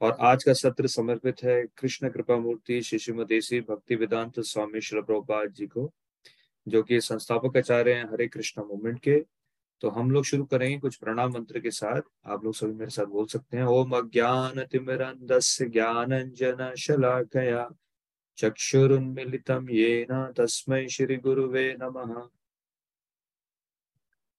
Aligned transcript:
और 0.00 0.16
आज 0.20 0.44
का 0.44 0.52
सत्र 0.52 0.86
समर्पित 0.86 1.42
है। 1.42 1.66
कृष्ण 1.66 2.10
कृपा 2.10 2.36
मूर्ति 2.36 2.82
शिशुमदेशी 2.82 3.60
भक्ति 3.60 3.94
वेदांत 3.94 4.40
स्वामी 4.40 4.80
श्री 4.80 5.02
प्रभुपाद 5.02 5.52
जी 5.52 5.66
को, 5.66 5.92
जो 6.68 6.82
कि 6.82 7.00
संस्थापक 7.00 7.56
आचार्य 7.56 7.92
हैं 7.92 8.04
हरे 8.04 8.28
कृष्णा 8.28 8.64
मूवमेंट 8.64 9.00
के। 9.00 9.24
तो 9.80 9.88
हम 9.88 10.10
लोग 10.10 10.24
शुरू 10.24 10.44
करेंगे 10.44 10.78
कुछ 10.78 10.96
प्रणाम 10.96 11.32
मंत्र 11.32 11.60
के 11.60 11.70
साथ। 11.70 12.02
आप 12.26 12.44
लोग 12.44 12.54
सभी 12.54 12.72
मेरे 12.72 12.90
साथ 12.90 13.04
बोल 13.04 13.26
सकते 13.26 13.56
हैं। 13.56 13.64
ओम 13.64 13.96
अज्ञान 13.96 14.64
तिमिरंदस्य 14.64 15.64
ज्ञानंजन 15.64 16.74
शलाकया, 16.74 17.70
चक्षुरुन्मिलितं 18.36 19.70
येन 19.70 20.32
तस्मै 20.36 20.88
श्रीगुरुवे 20.88 21.76
नमः। 21.80 22.28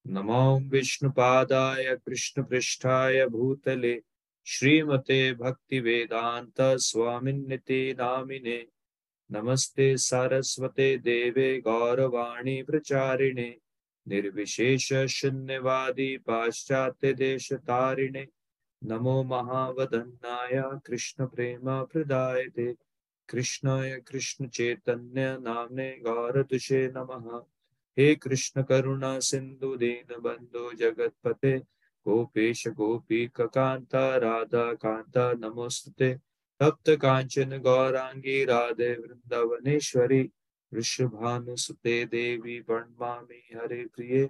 नमो 0.07 0.59
विष्णुपादाय 0.59 1.95
कृष्णपृष्ठाय 1.95 3.25
भूतले। 3.25 4.01
श्रीमते 4.45 5.33
भक्ति 5.33 5.43
भक्तिवेदान्त 5.43 6.53
स्वामिन्निति 6.59 7.95
नामिने। 7.99 8.67
नमस्ते 9.31 9.97
सारस्वते 9.97 10.97
देवे 10.97 11.61
गौरवाणी 11.61 12.63
प्रचारिणे। 12.63 13.57
निर्विशेष 14.07 14.93
शून्यवादी 14.93 16.17
तारिणे 16.29 18.27
नमो 18.83 19.23
महावदन्नाय 19.23 20.79
कृष्ण 20.85 21.25
प्रेम 21.25 21.83
प्रदायते। 21.83 22.75
कृष्णाय 23.29 23.99
कृष्ण 24.07 24.47
चैतन्य 24.47 25.37
नामने 25.41 25.99
गौरतुषे 25.99 26.87
नमः। 26.87 27.43
हे 27.97 28.15
कृष्ण 28.15 28.63
करुणा 28.63 29.19
सिंधु 29.19 29.75
दीन 29.75 30.15
बंधु 30.19 30.73
जगतपते। 30.73 31.61
गोपेश 32.07 32.67
गोपी 32.67 33.27
ककांता 33.27 34.17
राधा 34.17 34.73
कांता, 34.73 35.33
नमोस्तुते। 35.33 36.15
तप्त 36.59 36.89
कांचन 36.89 37.57
गौरांगी, 37.57 38.45
राधे 38.45 38.93
वृंदावनेश्वरी। 38.93 40.31
वृषभानुसुते 40.73 42.05
देवी 42.05 42.61
प्रणमामि 42.61 43.41
हरे 43.55 43.85
प्रिय। 43.95 44.29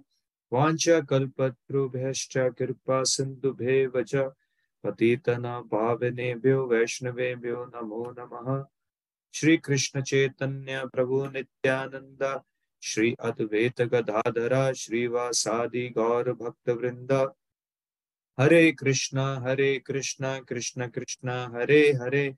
वाञ्छा 0.54 1.00
कल्पतरुभ्यश्च 1.00 2.34
कृपा 2.38 3.04
सिन्धुभ्येव 3.04 4.04
च। 4.04 4.16
पतितना 4.84 5.62
पावनेभ्यो, 5.62 6.68
वैष्णवेभ्यो, 6.68 7.72
नमो 7.76 8.16
नमः। 8.20 8.66
श्री 9.34 9.58
कृष्ण 9.58 10.02
चैतन्य 10.02 10.86
प्रभु 10.86 11.26
नित्यानंद 11.26 12.42
श्री 12.84 13.16
अद्वैत 13.20 13.82
गदाधरा, 13.82 14.74
श्रीवासादि 14.74 15.90
गौर 15.90 16.34
भक्त 16.34 16.70
वृंद 16.70 17.32
हरे 18.40 18.72
कृष्णा 18.72 19.40
हरे 19.40 19.80
कृष्णा, 19.80 20.40
कृष्ण 20.40 20.88
कृष्णा, 20.88 21.52
हरे 21.54 21.94
हरे 21.94 22.36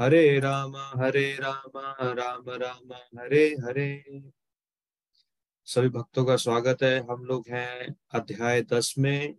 हरे 0.00 0.40
राम 0.40 0.76
हरे 0.76 1.32
राम 1.34 1.70
राम 2.18 2.50
राम, 2.50 2.92
हरे 3.20 3.56
हरे। 3.64 4.22
सभी 5.64 5.88
भक्तों 5.88 6.24
का 6.24 6.36
स्वागत 6.36 6.82
है। 6.82 7.06
हम 7.10 7.24
लोग 7.24 7.44
हैं 7.48 7.94
अध्याय 8.10 8.62
दस 8.62 8.94
में, 8.98 9.34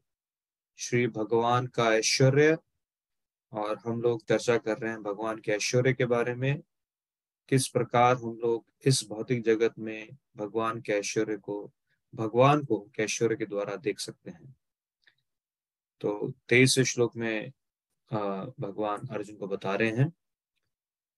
श्री 0.78 1.08
भगवान 1.08 1.68
का 1.68 1.96
ऐश्वर्य, 1.96 2.58
और 3.54 3.78
हम 3.78 4.02
लोग 4.02 4.26
चर्चा 4.26 4.58
कर 4.58 4.78
रहे 4.78 4.92
हैं 4.92 5.04
भगवान 5.04 5.38
के 5.38 5.52
ऐश्वर्य 5.52 5.94
के 5.94 6.06
बारे 6.06 6.36
में। 6.36 6.62
किस 7.50 7.68
प्रकार 7.68 8.16
हम 8.16 8.40
लोग 8.44 8.66
इस 8.86 9.06
भौतिक 9.10 9.44
जगत 9.44 9.74
में 9.80 10.10
भगवान 10.38 10.82
के 10.82 10.92
ऐश्वर्य 10.92 11.38
को, 11.38 11.72
भगवान 12.16 12.64
को 12.64 12.90
ऐश्वर्य 13.00 13.36
के 13.36 13.46
द्वारा 13.46 13.76
देख 13.76 14.00
सकते 14.00 14.32
हैं? 14.32 14.56
तो 16.02 16.32
तेईस 16.50 16.80
श्लोक 16.88 17.16
में 17.16 17.52
भगवान 18.12 19.08
अर्जुन 19.08 19.36
को 19.38 19.48
बता 19.48 19.76
रहे 19.76 19.92
हैं 19.92 20.12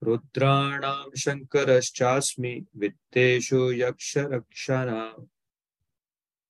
रुद्राणाम 0.02 1.12
शंकरश्चास्मि 1.20 2.54
वित्तेषु 2.78 3.72
यक्ष 3.74 4.14
रक्षाणाम 4.18 5.26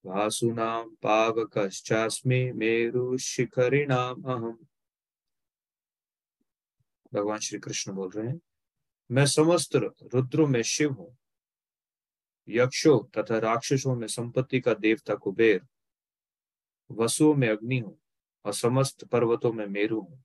वासुनाम 0.05 0.89
पावकश्चास्मि 1.03 2.41
मेरु 2.53 3.17
शिखरिणाम 3.19 4.23
अहम। 4.23 4.57
भगवान 7.13 7.39
श्री 7.39 7.59
कृष्ण 7.59 7.93
बोल 7.93 8.09
रहे 8.11 8.27
हैं, 8.27 8.39
मैं 9.09 9.25
समस्त 9.27 9.75
रुद्रों 9.75 10.47
में 10.47 10.61
शिव 10.63 10.91
हूँ, 10.91 11.15
यक्षों 12.47 12.99
तथा 13.17 13.37
राक्षसों 13.39 13.95
में 13.95 14.07
संपत्ति 14.09 14.59
का 14.59 14.73
देवता 14.75 15.15
कुबेर, 15.15 15.61
वसुओं 16.89 17.33
में 17.35 17.49
अग्नि 17.49 17.79
हूँ 17.79 17.97
और 18.45 18.53
समस्त 18.53 19.05
पर्वतों 19.05 19.53
में 19.53 19.67
मेरु 19.67 20.01
हूँ। 20.01 20.23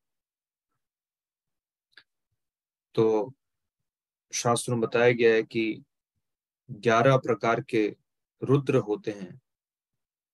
तो 2.95 3.35
शास्त्र 4.33 4.73
में 4.73 4.81
बताया 4.81 5.13
गया 5.13 5.35
है 5.35 5.43
कि 5.43 5.85
ग्यारह 6.71 7.17
प्रकार 7.17 7.61
के 7.61 7.97
रुद्र 8.43 8.77
होते 8.77 9.11
हैं। 9.11 9.41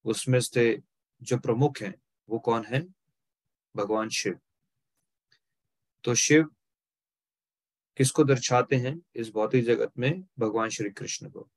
उसमें 0.04 0.40
से 0.40 0.82
जो 1.22 1.38
प्रमुख 1.38 1.78
हैं, 1.82 1.94
वो 2.28 2.38
कौन 2.38 2.64
है? 2.64 2.94
भगवान 3.76 4.08
शिव। 4.08 4.40
तो 6.04 6.14
शिव 6.14 6.44
किसको 7.96 8.24
दर्शाते 8.24 8.76
हैं? 8.76 9.02
इस 9.16 9.30
भौतिक 9.30 9.64
जगत 9.64 9.92
में 9.98 10.24
भगवान 10.38 10.68
श्री 10.68 10.90
कृष्ण 10.90 11.30
को। 11.30 11.48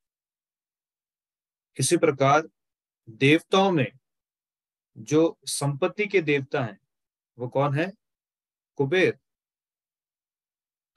इसी 1.80 1.98
प्रकार 1.98 2.50
देवताओं 3.09 3.72
में 3.72 3.92
जो 4.97 5.38
संपत्ति 5.46 6.08
के 6.08 6.22
देवता 6.22 6.63
हैं, 6.63 6.80
वो 7.38 7.47
कौन 7.47 7.74
है? 7.74 7.94
कुबेर। 8.78 9.18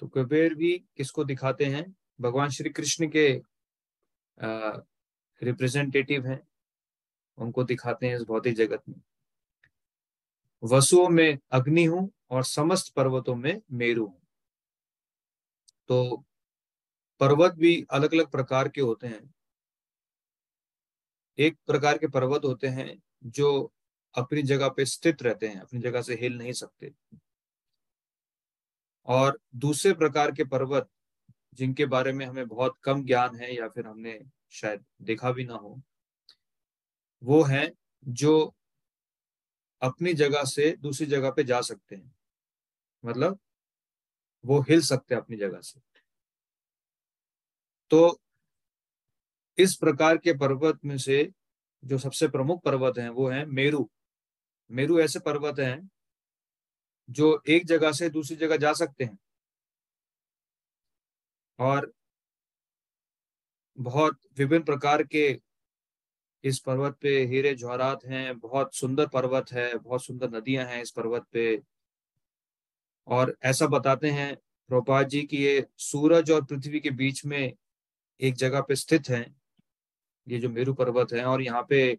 तो 0.00 0.08
कुबेर 0.08 0.54
भी 0.54 0.72
किसको 0.96 1.24
दिखाते 1.24 1.64
हैं? 1.64 1.96
भगवान 2.20 2.50
श्री 2.50 2.70
कृष्ण 2.70 3.08
के 3.16 3.42
रिप्रेजेंटेटिव 5.42 6.26
हैं। 6.26 6.40
उनको 7.38 7.64
दिखाते 7.64 8.06
हैं 8.06 8.16
इस 8.16 8.22
भौतिक 8.22 8.54
जगत 8.54 8.82
में। 8.88 9.00
वसुओं 10.62 11.08
में 11.08 11.38
अग्नि 11.52 11.84
हूँ 11.84 12.10
और 12.30 12.44
समस्त 12.44 12.92
पर्वतों 12.94 13.34
में 13.34 13.60
मेरु 13.72 14.06
हूँ। 14.06 14.20
तो 15.88 16.24
पर्वत 17.20 17.52
भी 17.52 17.86
अलग 17.90 18.14
अलग 18.14 18.30
प्रकार 18.30 18.68
के 18.68 18.80
होते 18.80 19.06
हैं। 19.06 19.34
एक 21.38 21.56
प्रकार 21.66 21.98
के 21.98 22.08
पर्वत 22.08 22.44
होते 22.44 22.68
हैं 22.68 23.02
जो 23.24 23.72
अपनी 24.14 24.42
जगह 24.42 24.68
पे 24.68 24.84
स्थित 24.84 25.22
रहते 25.22 25.48
हैं, 25.48 25.60
अपनी 25.60 25.80
जगह 25.80 26.02
से 26.02 26.14
हिल 26.14 26.38
नहीं 26.38 26.52
सकते। 26.52 26.92
और 29.06 29.40
दूसरे 29.54 29.92
प्रकार 29.92 30.32
के 30.32 30.44
पर्वत, 30.44 30.88
जिनके 31.54 31.86
बारे 31.86 32.12
में 32.12 32.26
हमें 32.26 32.48
बहुत 32.48 32.78
कम 32.82 33.04
ज्ञान 33.04 33.36
है 33.36 33.54
या 33.54 33.68
फिर 33.68 33.86
हमने 33.86 34.20
शायद 34.50 34.84
देखा 35.02 35.32
भी 35.32 35.44
ना 35.44 35.54
हो, 35.54 35.82
वो 37.22 37.42
हैं 37.42 37.72
जो 38.08 38.54
अपनी 39.82 40.14
जगह 40.14 40.44
से 40.44 40.76
दूसरी 40.76 41.06
जगह 41.06 41.30
पे 41.30 41.44
जा 41.44 41.60
सकते 41.60 41.96
हैं। 41.96 42.16
मतलब 43.04 43.38
वो 44.44 44.60
हिल 44.60 44.80
सकते 44.80 45.14
हैं 45.14 45.22
अपनी 45.22 45.36
जगह 45.36 45.60
से। 45.60 45.80
तो 47.90 48.20
इस 49.58 49.76
प्रकार 49.76 50.18
के 50.18 50.32
पर्वत 50.32 50.78
में 50.84 50.98
से 50.98 51.32
जो 51.84 51.98
सबसे 51.98 52.28
प्रमुख 52.28 52.62
पर्वत 52.62 52.98
हैं, 52.98 53.08
वो 53.08 53.28
हैं 53.28 53.46
मेरू। 53.46 53.90
मेरू 54.70 55.00
ऐसे 55.00 55.18
पर्वत 55.20 55.58
हैं 55.60 55.90
जो 57.08 57.42
एक 57.48 57.66
जगह 57.66 57.92
से 57.92 58.08
दूसरी 58.10 58.36
जगह 58.36 58.56
जा 58.56 58.72
सकते 58.72 59.04
हैं। 59.04 59.18
और 61.58 61.92
बहुत 63.78 64.18
विभिन्न 64.38 64.64
प्रकार 64.64 65.02
के 65.04 65.28
इस 66.44 66.58
पर्वत 66.58 66.96
पे 67.02 67.10
हीरे 67.24 67.54
जवाहरात 67.54 68.04
हैं, 68.04 68.38
बहुत 68.38 68.74
सुंदर 68.74 69.06
पर्वत 69.06 69.52
है, 69.52 69.76
बहुत 69.78 70.04
सुंदर 70.04 70.30
नदियाँ 70.30 70.64
हैं 70.66 70.82
इस 70.82 70.90
पर्वत 70.90 71.26
पे। 71.32 71.62
और 73.08 73.36
ऐसा 73.44 73.66
बताते 73.66 74.10
हैं 74.10 74.34
प्रोपात 74.70 75.06
जी 75.06 75.22
की 75.22 75.36
ये 75.36 75.66
सूरज 75.78 76.30
और 76.30 76.44
पृथ्वी 76.44 76.80
के 76.80 76.90
बीच 76.92 77.24
में 77.26 77.52
एक 78.20 78.34
जगह 78.34 78.60
पे 78.60 78.76
स्थित 78.76 79.08
है, 79.08 79.24
ये 80.26 80.38
जो 80.38 80.48
मेरू 80.48 80.74
पर्वत 80.74 81.12
है। 81.12 81.24
और 81.24 81.42
यहाँ 81.42 81.62
पे 81.70 81.98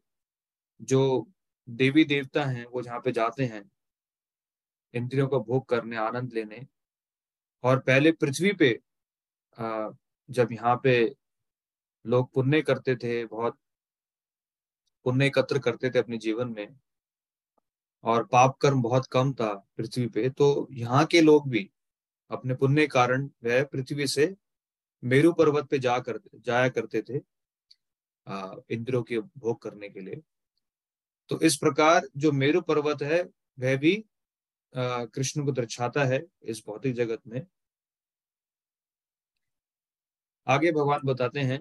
जो 0.81 1.27
देवी 1.67 2.03
देवता 2.05 2.43
हैं, 2.45 2.65
वो 2.65 2.81
जहाँ 2.81 2.99
पे 2.99 3.11
जाते 3.11 3.45
हैं, 3.45 3.63
इंद्रियों 4.93 5.27
का 5.27 5.37
भोग 5.39 5.67
करने, 5.69 5.95
आनंद 5.97 6.33
लेने। 6.33 6.65
और 7.63 7.79
पहले 7.79 8.11
पृथ्वी 8.13 8.51
पे 8.53 8.79
जब 10.29 10.51
यहाँ 10.51 10.75
पे 10.83 10.93
लोग 12.05 12.31
पुण्य 12.33 12.61
करते 12.61 12.95
थे, 12.95 13.25
बहुत 13.25 13.57
पुण्य 15.05 15.25
एकत्र 15.25 15.59
करते 15.59 15.89
थे 15.89 15.99
अपने 15.99 16.17
जीवन 16.17 16.49
में, 16.49 16.67
और 18.03 18.23
पाप 18.27 18.57
कर्म 18.61 18.81
बहुत 18.81 19.05
कम 19.11 19.33
था 19.33 19.53
पृथ्वी 19.77 20.05
पे 20.07 20.29
तो 20.31 20.67
यहाँ 20.73 21.05
के 21.05 21.21
लोग 21.21 21.49
भी 21.49 21.69
अपने 22.31 22.53
पुण्य 22.55 22.85
कारण 22.87 23.29
वह 23.43 23.63
पृथ्वी 23.63 24.07
से 24.07 24.33
मेरू 25.03 25.31
पर्वत 25.33 25.67
पे 25.69 25.79
जा 25.79 25.97
कर, 25.99 26.19
जाया 26.35 26.69
करते 26.69 27.01
थे 27.01 27.17
इंद्रियों 28.69 29.01
के 29.03 29.19
भोग 29.19 29.61
करने 29.61 29.89
के 29.89 29.99
लिए। 29.99 30.21
तो 31.31 31.39
इस 31.41 31.55
प्रकार 31.57 32.07
जो 32.17 32.31
मेरू 32.33 32.61
पर्वत 32.61 33.01
है, 33.01 33.21
वह 33.57 33.75
भी 33.77 33.93
कृष्ण 34.73 35.43
को 35.45 35.51
दर्शाता 35.51 36.03
है 36.05 36.21
इस 36.43 36.61
भौतिक 36.67 36.95
जगत 36.95 37.21
में। 37.27 37.45
आगे 40.47 40.71
भगवान 40.71 41.01
बताते 41.05 41.39
हैं 41.41 41.59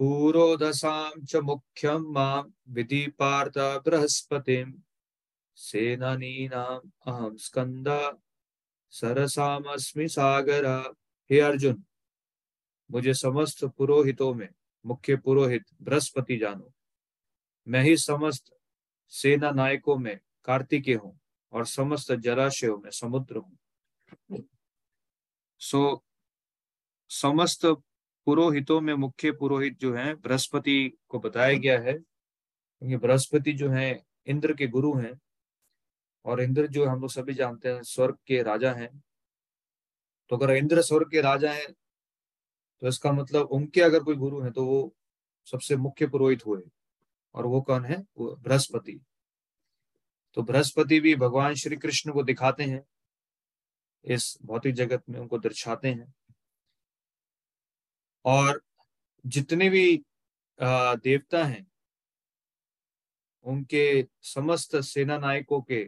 पूरोदसाम 0.00 1.24
च 1.24 1.36
मुख्यम 1.44 2.10
माम 2.12 2.52
विधि 2.70 3.06
पार्थ 3.18 3.58
बृहस्पतिम 3.84 4.74
सेनानीनाम 5.58 6.90
अहम 7.06 7.36
स्कंदा 7.38 8.00
सरसामस्मि 8.92 10.08
सागर। 10.08 10.66
हे 11.30 11.40
अर्जुन, 11.42 11.82
मुझे 12.90 13.14
समस्त 13.14 13.64
पुरोहितों 13.78 14.34
में, 14.34 14.48
मुख्य 14.84 15.16
पुरोहित 15.16 15.64
बृहस्पति 15.82 16.36
जानो। 16.38 16.72
मैं 17.66 17.82
ही 17.82 17.96
समस्त 17.96 18.54
सेना 19.12 19.50
नायकों 19.50 19.96
में 19.96 20.18
कार्तिकेय 20.44 20.94
हूँ 20.94 21.18
और 21.52 21.66
समस्त 21.66 22.12
जलाशयों 22.12 22.78
में 22.78 22.90
समुद्र 22.90 23.36
हूँ। 23.36 24.44
सो 25.60 25.78
so, 25.78 26.00
समस्त 27.10 27.66
पुरोहितों 28.26 28.80
में 28.80 28.94
मुख्य 28.94 29.32
पुरोहित 29.32 29.78
जो 29.80 29.94
है 29.94 30.14
बृहस्पति 30.14 30.92
को 31.08 31.18
बताया 31.18 31.58
गया 31.58 31.78
है। 31.80 31.92
क्योंकि 31.92 32.96
बृहस्पति 32.96 33.52
जो 33.52 33.70
है 33.70 34.02
इंद्र 34.26 34.54
के 34.54 34.66
गुरु 34.66 34.92
हैं 34.94 35.12
और 36.24 36.40
इंद्र 36.40 36.66
जो 36.66 36.86
हम 36.86 37.00
लोग 37.00 37.10
सभी 37.10 37.34
जानते 37.34 37.68
हैं 37.68 37.82
स्वर्ग 37.82 38.16
के 38.26 38.42
राजा 38.42 38.72
हैं। 38.72 38.90
तो 40.30 40.36
अगर 40.36 40.54
इंद्र 40.56 40.82
स्वर्ग 40.82 41.10
के 41.10 41.20
राजा 41.20 41.52
हैं 41.52 41.72
तो 42.82 42.88
इसका 42.88 43.12
मतलब 43.12 43.48
उनके 43.52 43.80
अगर 43.80 44.02
कोई 44.04 44.16
गुरु 44.16 44.40
है 44.40 44.50
तो 44.50 44.64
वो 44.66 44.94
सबसे 45.46 45.76
मुख्य 45.76 46.06
पुरोहित 46.06 46.46
हुए। 46.46 46.62
और 47.34 47.46
वो 47.46 47.60
कौन 47.62 47.84
है? 47.84 47.96
वो 48.16 48.34
बृहस्पति। 48.36 49.00
तो 50.36 50.42
बृहस्पति 50.42 51.00
भी 51.00 51.14
भगवान 51.16 51.54
श्री 51.54 51.76
कृष्ण 51.76 52.12
को 52.12 52.22
दिखाते 52.22 52.64
हैं, 52.64 52.82
इस 54.04 54.36
भौतिक 54.42 54.74
जगत 54.74 55.02
में 55.08 55.18
उनको 55.20 55.38
दर्शाते 55.38 55.88
हैं। 55.88 56.12
और 58.24 58.62
जितने 59.24 59.68
भी 59.70 60.02
देवता 60.58 61.44
हैं, 61.44 61.66
उनके 63.44 64.06
समस्त 64.24 64.76
सेना 64.76 65.18
नायकों 65.18 65.60
के 65.62 65.84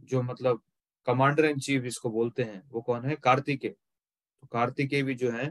जो 0.00 0.22
मतलब 0.22 0.62
कमांडर 1.06 1.44
इन 1.44 1.58
चीफ 1.60 1.84
इसको 1.84 2.10
बोलते 2.10 2.42
हैं, 2.42 2.62
वो 2.68 2.80
कौन 2.80 3.04
है? 3.04 3.16
कार्तिकेय 3.16 3.70
तो 3.70 4.46
कार्तिकेय 4.46 5.02
भी 5.02 5.14
जो 5.14 5.30
है 5.32 5.48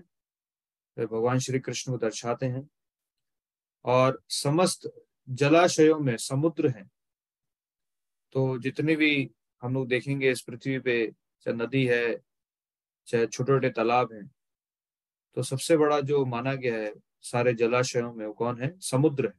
भगवान 0.98 1.40
श्री 1.40 1.60
कृष्ण 1.60 1.92
को 1.92 1.98
दर्शाते 1.98 2.46
हैं। 2.46 2.68
और 3.88 4.22
समस्त 4.30 4.90
जलाशयों 5.30 6.00
में 6.00 6.16
समुद्र 6.18 6.70
हैं। 6.70 6.90
तो 8.36 8.58
जितने 8.60 8.96
भी 8.96 9.30
हम 9.64 9.74
लोग 9.74 9.88
देखेंगे 9.88 10.32
इस 10.32 10.42
पृथ्वी 10.42 10.80
पे, 10.80 11.12
चाहे 11.42 11.58
नदी 11.58 11.86
है, 11.86 12.18
चाहे 13.08 13.26
छोटे 13.28 13.52
छोटे 13.54 13.70
तालाब 13.70 14.14
हैं 14.14 14.30
तो 15.38 15.44
सबसे 15.44 15.78
बड़ा 15.78 16.00
जो 16.02 16.24
माना 16.26 16.54
गया 16.54 16.76
है 16.76 16.94
सारे 17.22 17.54
जलाशयों 17.54 18.14
में 18.14 18.26
वो 18.26 18.34
कौन 18.34 18.62
है? 18.62 18.80
समुद्र 18.80 19.26
है। 19.26 19.34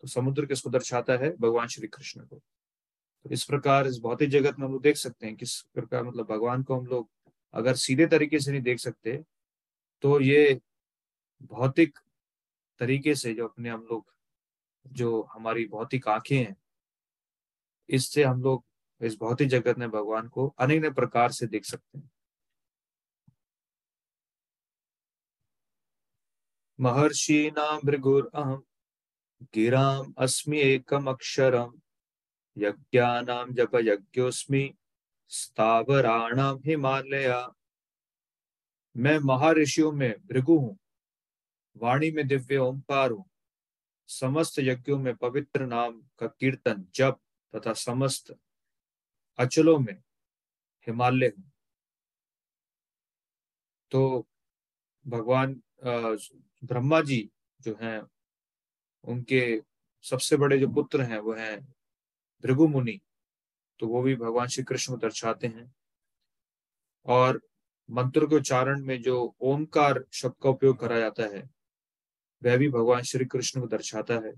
तो 0.00 0.08
समुद्र 0.08 0.46
किसको 0.46 0.70
दर्शाता 0.70 1.12
है? 1.12 1.30
भगवान 1.36 1.68
श्री 1.68 1.88
कृष्ण 1.88 2.20
को। 2.20 2.36
तो 2.36 3.30
इस 3.30 3.44
प्रकार 3.44 3.86
इस 3.86 3.98
भौतिक 3.98 4.30
जगत 4.30 4.58
में 4.58 4.66
हम 4.66 4.72
लोग 4.72 4.82
देख 4.82 4.96
सकते 4.96 5.26
हैं 5.26 5.36
किस 5.36 5.60
प्रकार 5.74 6.04
मतलब 6.04 6.26
भगवान 6.26 6.62
को 6.62 6.74
हम 6.74 6.86
लोग 6.86 7.10
अगर 7.54 7.74
सीधे 7.74 8.06
तरीके 8.06 8.40
से 8.40 8.50
नहीं 8.52 8.62
देख 8.62 8.78
सकते 8.78 9.16
तो 10.02 10.20
ये 10.20 10.60
भौतिक 11.42 11.98
तरीके 12.78 13.14
से 13.14 13.34
जो 13.34 13.48
अपने 13.48 13.70
हम 13.70 13.82
लोग, 13.82 14.14
जो 14.86 15.22
हमारी 15.22 15.66
भौतिक 15.66 16.08
आँखें 16.08 16.36
हैं, 16.36 16.56
इससे 17.88 18.24
हम 18.24 18.42
लोग 18.42 18.64
इस 19.00 19.16
भौतिक 19.16 19.48
जगत 19.48 19.78
में 19.78 19.90
भगवान 19.90 20.28
को 20.28 20.54
अनेक 20.58 20.86
प्रकार 20.86 21.32
से 21.32 21.46
देख 21.46 21.64
सकते 21.64 21.98
हैं। 21.98 22.10
महर्षि 26.80 27.50
नाम 27.50 27.80
भृगुर 27.84 28.30
अहम 28.34 28.62
गिराम 29.54 30.14
अस्मि 30.18 30.58
एकम 30.58 31.10
अक्षरम 31.10 31.80
यज्ञानाम 32.58 33.52
जप 33.52 33.70
यज्ञोस्मि 33.74 34.74
स्थावराणाम 35.28 36.56
हिमालय। 36.66 37.48
मैं 38.96 39.18
महर्षियों 39.18 39.92
में 39.92 40.14
भृगु 40.26 40.58
हूँ। 40.58 40.78
वाणी 41.82 42.10
में 42.10 42.26
दिव्य 42.26 42.56
ओंकार 42.58 43.10
हूँ 43.10 43.24
समस्त 44.08 44.58
यज्ञों 44.58 44.98
में 44.98 45.14
पवित्र 45.16 45.66
नाम 45.66 46.00
का 46.18 46.26
कीर्तन, 46.26 46.84
जप 46.94 47.18
तथा 47.54 47.72
समस्त 47.74 48.34
अचलों 49.38 49.78
में 49.78 49.94
हिमालय 50.86 51.32
हूँ। 51.38 51.50
तो 53.92 54.26
भगवान 55.06 55.60
ब्रह्मा 55.84 57.00
जी 57.00 57.28
जो 57.60 57.76
हैं, 57.82 58.00
उनके 59.04 59.60
सबसे 60.04 60.36
बड़े 60.36 60.58
जो 60.58 60.68
पुत्र 60.68 61.02
हैं, 61.02 61.18
वो 61.18 61.34
हैं 61.34 61.60
भृगु 62.44 62.66
मुनि 62.68 63.00
तो 63.80 63.86
वो 63.88 64.02
भी 64.02 64.14
भगवान 64.16 64.48
श्री 64.48 64.64
कृष्ण 64.64 64.92
को 64.92 64.98
दर्शाते 64.98 65.46
हैं। 65.46 65.72
और 67.06 67.40
मंत्र 67.88 68.26
के 68.26 68.36
उच्चारण 68.36 68.84
में 68.84 69.00
जो 69.02 69.34
ओमकार 69.40 70.04
शब्द 70.12 70.34
का 70.42 70.50
उपयोग 70.50 70.78
करा 70.80 70.98
जाता 70.98 71.22
है 71.36 71.48
वह 72.44 72.56
भी 72.56 72.68
भगवान 72.68 73.02
श्री 73.02 73.24
कृष्ण 73.24 73.60
को 73.60 73.66
दर्शाता 73.66 74.14
है। 74.14 74.32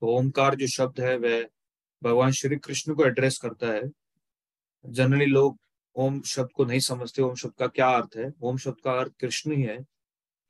तो 0.00 0.06
ओमकार 0.06 0.54
जो 0.54 0.66
शब्द 0.66 1.00
है, 1.00 1.16
वह 1.16 1.46
भगवान 2.02 2.30
श्री 2.30 2.56
कृष्ण 2.56 2.94
को 2.94 3.04
एड्रेस 3.06 3.38
करता 3.38 3.66
है। 3.66 3.82
जनरली 4.86 5.26
लोग 5.26 5.58
ओम 5.96 6.20
शब्द 6.22 6.48
को 6.54 6.64
नहीं 6.64 6.80
समझते, 6.80 7.22
ओम 7.22 7.34
शब्द 7.34 7.54
का 7.58 7.66
क्या 7.66 7.88
अर्थ 7.88 8.16
है? 8.16 8.32
ओम 8.42 8.56
शब्द 8.56 8.80
का 8.84 8.92
अर्थ 8.92 9.12
कृष्ण 9.20 9.52
ही 9.52 9.62
है। 9.62 9.78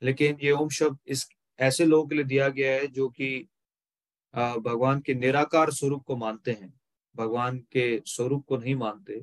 लेकिन 0.01 0.37
ये 0.43 0.51
ओम 0.51 0.69
शब्द 0.69 0.97
इस, 1.07 1.27
ऐसे 1.59 1.85
लोगों 1.85 2.07
के 2.07 2.15
लिए 2.15 2.23
दिया 2.23 2.49
गया 2.49 2.71
है 2.71 2.87
जो 2.87 3.09
कि 3.09 3.47
भगवान 4.35 4.99
के 4.99 5.13
निराकार 5.13 5.71
स्वरूप 5.71 6.03
को 6.03 6.15
मानते 6.15 6.51
हैं। 6.51 6.73
भगवान 7.15 7.57
के 7.71 8.01
स्वरूप 8.05 8.45
को 8.45 8.57
नहीं 8.57 8.75
मानते। 8.75 9.21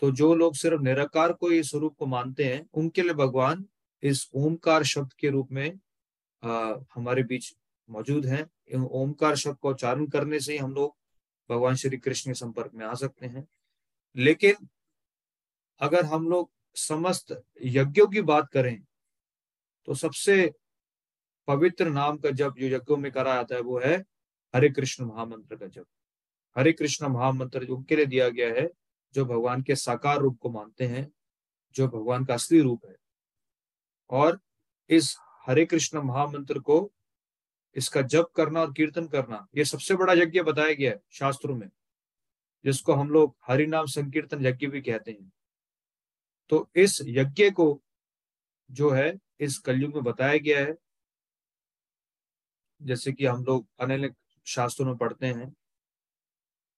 तो 0.00 0.10
जो 0.10 0.34
लोग 0.34 0.54
सिर्फ़ 0.54 0.82
निराकार 0.82 1.32
को 1.32 1.50
ये 1.52 1.62
स्वरूप 1.62 1.96
को 1.98 2.06
मानते 2.06 2.44
हैं, 2.44 2.66
उनके 2.74 3.02
लिए 3.02 3.14
भगवान 3.14 3.64
इस 4.02 4.28
ओमकार 4.34 4.84
शब्द 4.84 5.12
के 5.12 5.28
रूप 5.28 5.52
में 5.52 5.78
आ, 6.42 6.74
हमारे 6.94 7.22
बीच 7.22 7.54
मौजूद 7.88 8.26
हैं। 8.26 8.80
ओमकार 8.80 9.36
शब्द 9.36 9.56
का 9.62 9.68
उच्चारण 9.68 10.06
करने 10.06 10.40
से 10.40 10.52
ही 10.52 10.58
हम 10.58 10.74
लोग 10.74 10.96
भगवान 11.50 11.74
श्री 11.74 11.96
कृष्ण 11.96 12.30
के 12.30 12.34
संपर्क 12.34 12.74
में 12.74 12.84
आ 12.86 12.94
सकते 12.94 13.26
हैं। 13.26 13.46
लेकिन 14.16 14.68
अगर 15.80 16.04
हम 16.04 16.28
लोग 16.28 16.50
समस्त 16.74 17.42
यज्ञों 17.62 18.06
की 18.06 18.20
बात 18.22 18.48
करें 18.52 18.84
तो 19.86 19.94
सबसे 19.94 20.54
पवित्र 21.48 21.88
नाम 21.88 22.18
का 22.18 22.30
जब 22.30 22.54
जो 22.58 22.66
यज्ञों 22.66 22.96
में 22.96 23.10
करा 23.12 23.34
जाता 23.34 23.54
है 23.54 23.60
वो 23.60 23.78
है 23.78 23.96
हरे 24.54 24.68
कृष्ण 24.68 25.04
महामंत्र 25.04 25.56
का 25.56 25.66
जब 25.66 25.86
हरे 26.56 26.72
कृष्ण 26.72 27.08
महामंत्र 27.08 27.64
जो 27.64 27.76
उनके 27.76 27.96
लिए 27.96 28.06
दिया 28.06 28.28
गया 28.28 28.48
है 28.48 28.70
जो 29.14 29.24
भगवान 29.24 29.62
के 29.62 29.76
साकार 29.76 30.18
रूप 30.18 30.38
को 30.38 30.50
मानते 30.50 30.86
हैं 30.86 31.12
जो 31.74 31.88
भगवान 31.88 32.24
का 32.24 32.34
असली 32.34 32.60
रूप 32.60 32.86
है। 32.86 32.96
और 34.10 34.40
इस 34.90 35.16
हरे 35.46 35.66
कृष्ण 35.66 36.02
महामंत्र 36.02 36.58
को 36.58 36.92
इसका 37.76 38.02
जप 38.02 38.30
करना 38.36 38.60
और 38.60 38.72
कीर्तन 38.72 39.06
करना, 39.06 39.46
ये 39.56 39.64
सबसे 39.64 39.94
बड़ा 39.94 40.12
यज्ञ 40.12 40.42
बताया 40.42 40.74
गया 40.74 40.90
है 40.90 41.00
शास्त्रों 41.10 41.56
में, 41.56 41.68
जिसको 42.64 42.92
हम 42.92 43.10
लोग 43.10 43.36
हरि 43.46 43.66
नाम 43.66 43.86
संकीर्तन 43.86 44.46
यज्ञ 44.46 44.66
भी 44.66 44.80
कहते 44.80 45.10
हैं। 45.10 45.32
तो 46.48 46.70
इस 46.76 46.98
यज्ञ 47.06 47.50
को 47.50 47.82
जो 48.70 48.90
है, 48.90 49.18
इस 49.40 49.58
कलयुग 49.58 49.94
में 49.94 50.04
बताया 50.04 50.38
गया 50.38 50.58
है। 50.58 50.76
जैसे 52.82 53.12
कि 53.12 53.26
हम 53.26 53.44
लोग 53.44 53.66
अनेक 53.80 54.14
शास्त्रों 54.46 54.86
में 54.86 54.96
पढ़ते 54.96 55.26
हैं, 55.26 55.54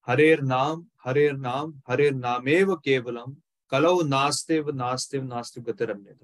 हरेर 0.07 0.41
नाम 0.41 0.87
हरेर 1.05 1.33
नाम, 1.33 1.83
हरेर 1.89 2.13
नामेव 2.13 2.75
केवलम 2.77 3.37
कलव 3.71 4.01
नास्तेव 4.03 4.71
नास्तेव 4.71 5.25
नास्तेव 5.25 5.65
गतिरन्य 5.65 6.17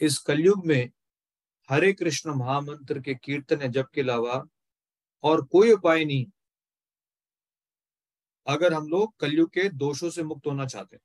इस 0.00 0.18
कलयुग 0.18 0.66
में 0.66 0.90
हरे 1.70 1.92
कृष्ण 1.92 2.34
महामंत्र 2.34 3.00
के 3.00 3.14
कीर्तन 3.14 3.62
या 3.62 3.68
जप 3.68 3.88
के 3.94 4.00
अलावा 4.00 4.44
और 5.22 5.44
कोई 5.46 5.72
उपाय 5.72 6.04
नहीं 6.04 6.26
अगर 8.46 8.74
हम 8.74 8.88
लोग 8.88 9.16
कलयुग 9.16 9.50
के 9.50 9.68
दोषों 9.68 10.10
से 10.10 10.22
मुक्त 10.22 10.46
होना 10.46 10.66
चाहते 10.66 10.96
हैं। 10.96 11.02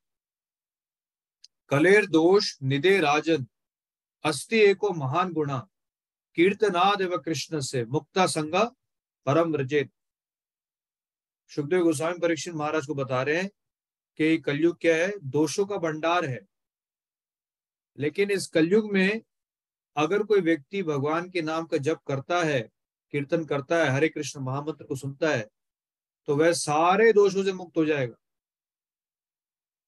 कलेर 1.69 2.05
दोष 2.05 2.57
निदे 2.63 2.99
राजन, 2.99 3.45
अस्ति 4.23 4.59
एको 4.59 4.93
महान 4.93 5.33
गुणा 5.33 5.67
कीर्तनाद 6.35 7.01
एवं 7.01 7.17
कृष्ण 7.17 7.59
से 7.59 7.85
मुक्ता 7.85 8.25
संगा 8.25 8.63
परम 9.25 9.55
रजित। 9.55 9.91
सुखदेव 11.51 11.83
गोस्वामी 11.83 12.19
परीक्षित 12.19 12.53
महाराज 12.53 12.85
को 12.85 12.95
बता 12.95 13.21
रहे 13.23 13.41
हैं 13.41 13.49
कि 14.19 14.37
कलयुग 14.37 14.79
क्या 14.79 14.95
है? 14.95 15.11
दोषों 15.23 15.65
का 15.65 15.77
भंडार 15.77 16.25
है। 16.25 16.39
लेकिन 17.97 18.31
इस 18.31 18.47
कलयुग 18.47 18.91
में 18.93 19.21
अगर 19.95 20.23
कोई 20.23 20.41
व्यक्ति 20.41 20.83
भगवान 20.83 21.29
के 21.29 21.41
नाम 21.41 21.65
का 21.65 21.77
जप 21.79 21.99
करता 22.07 22.41
है, 22.43 22.61
कीर्तन 23.13 23.45
करता 23.45 23.83
है, 23.83 23.89
हरे 23.89 24.09
कृष्ण 24.09 24.39
महामंत्र 24.41 24.85
को 24.85 24.95
सुनता 24.95 25.29
है 25.29 25.47
तो 26.27 26.35
वह 26.35 26.51
सारे 26.53 27.11
दोषों 27.13 27.43
से 27.43 27.53
मुक्त 27.53 27.77
हो 27.77 27.85
जाएगा। 27.85 28.15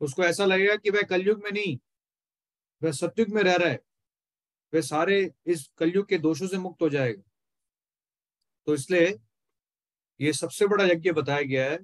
उसको 0.01 0.23
ऐसा 0.23 0.45
लगेगा 0.45 0.75
कि 0.75 0.89
वह 0.89 1.01
कलयुग 1.01 1.43
में 1.43 1.51
नहीं, 1.51 1.77
वह 2.81 2.91
सत्युग 2.91 3.29
में 3.29 3.41
रह 3.43 3.55
रहा 3.55 3.69
है। 3.69 3.79
वह 4.73 4.81
सारे 4.81 5.19
इस 5.47 5.67
कलयुग 5.77 6.07
के 6.09 6.17
दोषों 6.17 6.47
से 6.47 6.57
मुक्त 6.57 6.81
हो 6.81 6.89
जाएगा। 6.89 7.21
तो 8.67 8.73
इसलिए 8.73 9.17
ये 10.19 10.33
सबसे 10.33 10.67
बड़ा 10.67 10.85
यज्ञ 10.85 11.11
बताया 11.11 11.41
गया 11.41 11.69
है, 11.71 11.79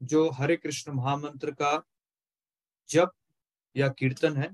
जो 0.00 0.28
हरे 0.30 0.56
कृष्ण 0.56 0.92
महामंत्र 0.92 1.50
का 1.52 1.72
जप 2.88 3.12
या 3.76 3.88
कीर्तन 3.90 4.36
है। 4.36 4.50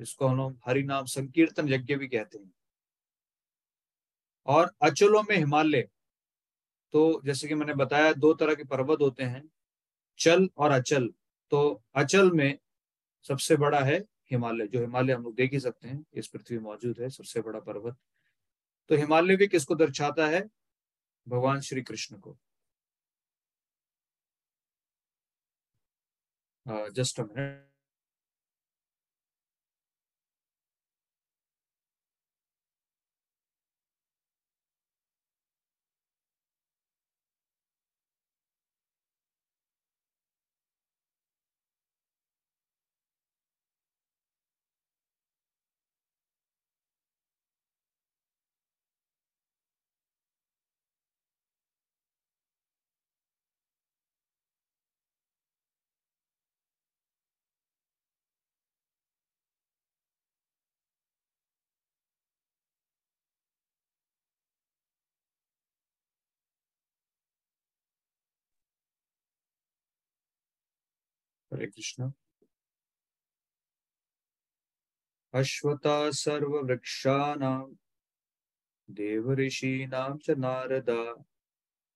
इसको 0.00 0.26
हम 0.26 0.60
हरि 0.66 0.82
नाम 0.82 1.04
संकीर्तन 1.06 1.68
यज्ञ 1.68 1.94
भी 1.96 2.08
कहते 2.08 2.38
हैं। 2.38 2.52
और 4.46 4.72
अचलों 4.82 5.22
में 5.22 5.36
हिमालय 5.36 5.88
तो 6.92 7.22
जैसे 7.24 7.48
कि 7.48 7.54
मैंने 7.54 7.74
बताया, 7.74 8.12
दो 8.12 8.32
तरह 8.34 8.54
के 8.54 8.64
पर्वत 8.64 9.00
होते 9.00 9.22
हैं, 9.22 9.42
चल 10.18 10.48
और 10.56 10.70
अचल। 10.70 11.08
तो 11.50 11.82
अचल 11.94 12.30
में 12.30 12.58
सबसे 13.28 13.56
बड़ा 13.56 13.80
है 13.80 13.98
हिमालय, 14.30 14.66
जो 14.66 14.80
हिमालय 14.80 15.12
हम 15.12 15.22
लोग 15.22 15.34
देख 15.34 15.52
ही 15.52 15.60
सकते 15.60 15.88
हैं, 15.88 16.04
इस 16.14 16.28
पृथ्वी 16.28 16.58
मौजूद 16.58 17.00
है, 17.00 17.10
सबसे 17.10 17.40
बड़ा 17.40 17.60
पर्वत। 17.60 17.96
तो 18.88 18.96
हिमालय 18.96 19.36
भी 19.36 19.46
किसको 19.48 19.74
दर्शाता 19.74 20.26
है? 20.26 20.42
भगवान 21.28 21.60
श्री 21.60 21.82
कृष्ण 21.82 22.18
को। 22.18 22.38
जस्ट 26.66 27.20
अ 27.20 27.67
हरे 71.58 71.66
कृष्ण 71.66 72.10
अश्वता 75.34 76.10
सर्ववृक्षाणां, 76.10 77.74
देवऋषीणां 78.90 80.18
च 80.18 80.30
नारदा, 80.30 81.24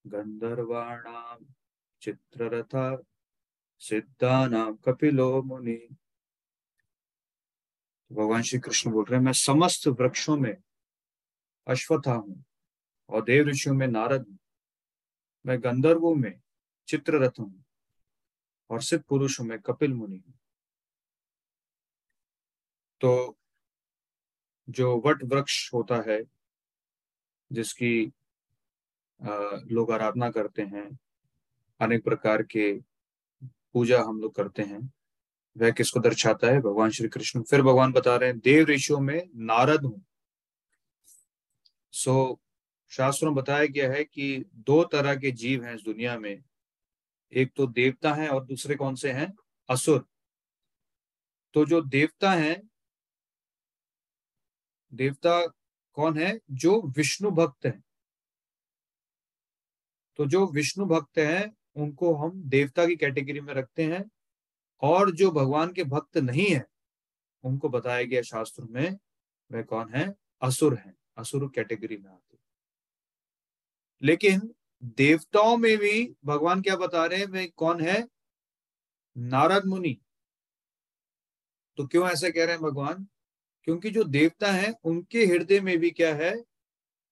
गन्धर्वाणां, 0.07 1.45
चित्ररथा 2.03 3.03
सिद्धानाम 3.79 4.77
कपिलो 4.77 5.43
मुनि 5.43 5.79
भगवान 8.13 8.43
श्री 8.43 8.59
कृष्ण 8.59 8.91
बोल 8.91 9.05
रहे 9.05 9.19
हैं, 9.19 9.25
मैं 9.25 9.33
समस्त 9.33 9.89
वृक्षों 9.89 10.37
में 10.37 10.57
अश्वथा 11.67 12.13
हूँ 12.13 12.45
और 13.09 13.25
देव 13.25 13.49
ऋषियों 13.49 13.75
में 13.75 13.87
नारद 13.87 14.27
हूँ। 14.29 14.39
मैं 15.47 15.63
गंधर्वों 15.63 16.15
में 16.15 16.41
चित्ररथ 16.89 17.41
हूँ। 17.41 17.62
और 18.73 18.83
सिद्ध 18.83 19.03
पुरुषों 19.05 19.45
में, 19.45 19.59
कपिल 19.61 19.95
मुनि। 19.95 20.23
तो 23.01 23.37
जो 24.69 24.97
वट 25.07 25.23
वृक्ष 25.25 25.73
होता 25.75 25.97
है, 26.09 26.23
जिसकी 27.51 28.13
लोग 29.73 29.93
आराधना 29.93 30.31
करते 30.31 30.63
हैं, 30.63 30.89
अनेक 31.81 32.05
प्रकार 32.05 32.43
के 32.43 32.73
पूजा 33.73 34.01
हम 34.03 34.21
लोग 34.21 34.35
करते 34.35 34.63
हैं, 34.63 34.81
वह 35.57 35.71
किसको 35.71 36.01
दर्शाता 36.01 36.47
है? 36.47 36.61
भगवान 36.61 36.91
श्री 36.91 37.09
कृष्ण। 37.09 37.43
फिर 37.43 37.63
भगवान 37.63 37.93
बता 37.93 38.17
रहे 38.17 38.31
हैं, 38.31 38.39
देव 38.39 38.67
ऋषियों 38.67 39.01
में 39.01 39.29
नारद 39.35 39.85
हूँ। 39.85 40.03
सो 41.95 42.41
शास्त्रों 42.91 43.35
बताया 43.35 43.67
गया 43.67 43.91
है 43.93 44.05
कि 44.05 44.45
दो 44.55 44.83
तरह 44.85 45.15
के 45.17 45.31
जीव 45.33 45.65
हैं 45.65 45.75
इस 45.75 45.83
दुनिया 45.83 46.19
में। 46.19 46.43
एक 47.33 47.53
तो 47.57 47.67
देवता 47.67 48.15
है 48.15 48.29
और 48.29 48.45
दूसरे 48.45 48.75
कौन 48.75 48.95
से 48.95 49.13
हैं? 49.13 49.35
असुर। 49.69 50.07
तो 51.55 51.65
जो 51.65 51.81
देवता 51.81 52.33
है, 52.33 52.63
देवता 54.95 55.47
कौन 55.93 56.19
है? 56.19 56.41
जो 56.51 56.83
विष्णु 56.83 57.31
भक्त 57.31 57.67
हैं। 57.67 57.85
तो 60.17 60.27
जो 60.27 60.47
विष्णु 60.47 60.87
भक्त 60.87 61.19
है, 61.19 61.53
उनको 61.77 62.15
हम 62.15 62.43
देवता 62.45 62.87
की 62.87 62.97
कैटेगरी 62.97 63.41
में 63.41 63.55
रखते 63.55 63.85
हैं 63.85 64.11
और 64.81 65.11
जो 65.11 65.31
भगवान 65.31 65.73
के 65.73 65.85
भक्त 65.85 66.17
नहीं 66.17 66.47
है, 66.47 66.67
उनको 67.45 67.69
बताया 67.69 68.03
गया 68.03 68.23
शास्त्र 68.23 68.63
में 68.63 68.99
वह 69.53 69.63
कौन 69.63 69.95
है? 69.95 70.15
असुर 70.43 70.75
हैं। 70.75 70.95
असुर 71.17 71.53
कैटेगरी 71.55 71.97
में 71.97 72.11
आते 72.11 72.39
लेकिन 74.03 74.55
देवताओं 74.85 75.57
में 75.57 75.79
भी 75.79 76.17
भगवान 76.25 76.63
क्या 76.63 76.77
बता 76.77 77.07
रहे 77.07 77.19
हैं, 77.19 77.27
वे 77.27 77.47
कौन 77.47 77.81
है? 77.81 78.09
नारद 79.19 79.65
मुनि। 79.65 80.01
तो 81.77 81.87
क्यों 81.87 82.11
ऐसे 82.11 82.31
कह 82.31 82.45
रहे 82.45 82.55
हैं 82.55 82.63
भगवान? 82.63 83.09
क्योंकि 83.65 83.91
जो 83.91 84.05
देवता 84.05 84.53
हैं, 84.53 84.75
उनके 84.85 85.27
हृदय 85.27 85.61
में 85.61 85.79
भी 85.79 85.91
क्या 85.91 86.15
है? 86.15 86.45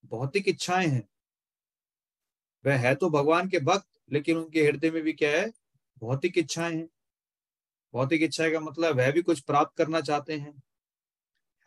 भौतिक 0.05 0.49
इच्छाएँ 0.49 0.87
हैं। 0.87 1.09
वह 2.67 2.77
है 2.77 2.95
तो 2.95 3.11
भगवान 3.11 3.49
के 3.49 3.59
भक्त, 3.59 3.89
लेकिन 4.13 4.37
उनके 4.37 4.63
हृदय 4.63 4.91
में 4.91 5.03
भी 5.03 5.13
क्या 5.13 5.31
है? 5.31 5.53
भौतिक 5.99 6.39
इच्छाएँ 6.39 6.77
हैं। 6.77 6.89
भौतिक 7.93 8.23
इच्छा 8.23 8.51
का 8.51 8.61
मतलब 8.61 8.97
वह 8.97 9.13
भी 9.13 9.23
कुछ 9.23 9.41
प्राप्त 9.41 9.77
करना 9.77 10.01
चाहते 10.01 10.37
हैं। 10.39 10.63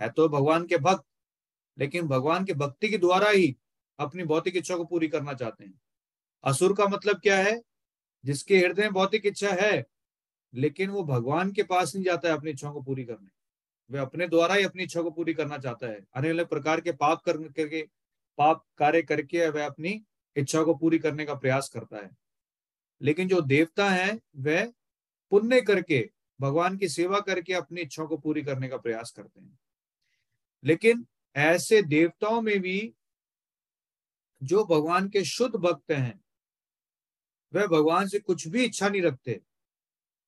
है 0.01 0.09
तो 0.09 0.29
भगवान 0.29 0.67
के 0.67 0.77
भक्त, 0.77 1.05
लेकिन 1.77 2.07
भगवान 2.07 2.45
के 2.45 2.53
भक्ति 2.53 2.89
के 2.89 2.97
द्वारा 2.97 3.29
ही 3.29 3.57
अपनी 3.99 4.23
भौतिक 4.23 4.55
इच्छा 4.55 4.77
को 4.77 4.85
पूरी 4.85 5.07
करना 5.07 5.33
चाहते 5.33 5.65
हैं। 5.65 5.81
असुर 6.43 6.75
का 6.75 6.87
मतलब 6.87 7.19
क्या 7.19 7.37
है? 7.37 7.63
जिसके 8.25 8.57
हृदय 8.57 8.81
में 8.81 8.91
भौतिक 8.91 9.25
इच्छा 9.25 9.49
है, 9.49 9.85
लेकिन 10.53 10.89
वो 10.89 11.03
भगवान 11.03 11.51
के 11.51 11.63
पास 11.63 11.95
नहीं 11.95 12.05
जाता 12.05 12.27
है 12.27 12.33
अपनी 12.33 12.51
इच्छाओं 12.51 12.73
को 12.73 12.81
पूरी 12.81 13.05
करने। 13.05 13.29
वे 13.91 13.99
अपने 13.99 14.27
द्वारा 14.27 14.55
ही 14.55 14.63
अपनी 14.63 14.83
इच्छा 14.83 15.01
को 15.01 15.11
पूरी 15.11 15.33
करना 15.33 15.57
चाहता 15.57 15.87
है। 15.87 16.05
अनेक 16.15 16.47
प्रकार 16.47 16.81
के 16.81 16.91
पाप 16.91 17.21
करके, 17.21 17.87
पाप 18.37 18.65
कार्य 18.77 19.01
करके 19.01 19.49
वह 19.49 19.65
अपनी 19.65 20.03
इच्छा 20.35 20.63
को 20.63 20.73
पूरी 20.73 20.99
करने 20.99 21.25
का 21.25 21.33
प्रयास 21.33 21.69
करता 21.69 21.97
है। 21.97 22.09
लेकिन 23.01 23.27
जो 23.27 23.41
देवता 23.41 23.89
है 23.89 24.19
वह 24.35 24.73
पुण्य 25.31 25.61
करके, 25.61 26.11
भगवान 26.41 26.77
की 26.77 26.89
सेवा 26.89 27.19
करके 27.19 27.53
अपनी 27.53 27.81
इच्छा 27.81 28.05
को 28.05 28.17
पूरी 28.17 28.41
करने 28.41 28.67
का 28.67 28.77
प्रयास 28.77 29.11
करते 29.11 29.41
हैं। 29.41 29.59
लेकिन 30.63 31.05
ऐसे 31.35 31.81
देवताओं 31.81 32.41
में 32.41 32.59
भी 32.59 32.93
जो 34.43 34.65
भगवान 34.65 35.09
के 35.09 35.23
शुद्ध 35.23 35.55
भक्त 35.55 35.91
हैं 35.91 36.22
वह 37.55 37.67
भगवान 37.67 38.07
से 38.07 38.19
कुछ 38.19 38.47
भी 38.47 38.63
इच्छा 38.63 38.89
नहीं 38.89 39.01
रखते। 39.01 39.41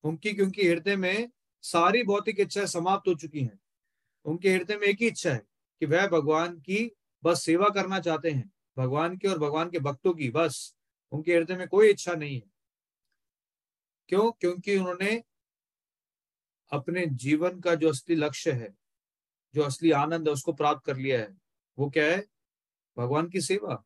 उनकी, 0.04 0.34
क्योंकि 0.34 0.68
हृदय 0.68 0.96
में 0.96 1.32
सारी 1.62 2.04
भौतिक 2.04 2.40
इच्छाएँ 2.40 2.68
समाप्त 2.68 3.08
हो 3.08 3.14
चुकी 3.14 3.42
हैं। 3.42 3.60
उनके 4.26 4.54
हृदय 4.54 4.78
में 4.78 4.88
एक 4.88 4.98
ही 5.02 5.08
इच्छा 5.08 5.32
है 5.32 5.46
कि 5.80 5.86
वह 5.86 6.08
भगवान 6.08 6.60
की 6.60 6.96
बस 7.24 7.44
सेवा 7.44 7.70
करना 7.70 8.00
चाहते 8.00 8.32
हैं। 8.32 8.54
भगवान 8.78 9.18
की 9.18 9.28
और 9.28 9.40
भगवान 9.40 9.70
के 9.70 9.80
भक्तों 9.80 10.14
की 10.14 10.30
बस। 10.30 10.76
उनके 11.12 11.36
हृदय 11.36 11.58
में 11.58 11.68
कोई 11.68 11.90
इच्छा 11.90 12.14
नहीं 12.14 12.36
है। 12.36 12.52
क्यों? 14.10 14.32
क्योंकि 14.32 14.78
उन्होंने 14.78 15.24
अपने 16.72 17.06
जीवन 17.06 17.60
का 17.60 17.76
जो 17.76 17.90
असली 17.90 18.16
लक्ष्य 18.16 18.52
है, 18.52 18.78
जो 19.56 19.62
असली 19.62 19.92
आनंद 19.92 20.28
है, 20.28 20.34
उसको 20.34 20.54
प्राप्त 20.54 20.86
कर 20.86 20.98
लिया 20.98 21.20
है। 21.20 21.38
वो 21.80 21.90
क्या 21.90 22.06
है? 22.06 22.28
भगवान 22.98 23.30
की 23.30 23.42
सेवा। 23.42 23.86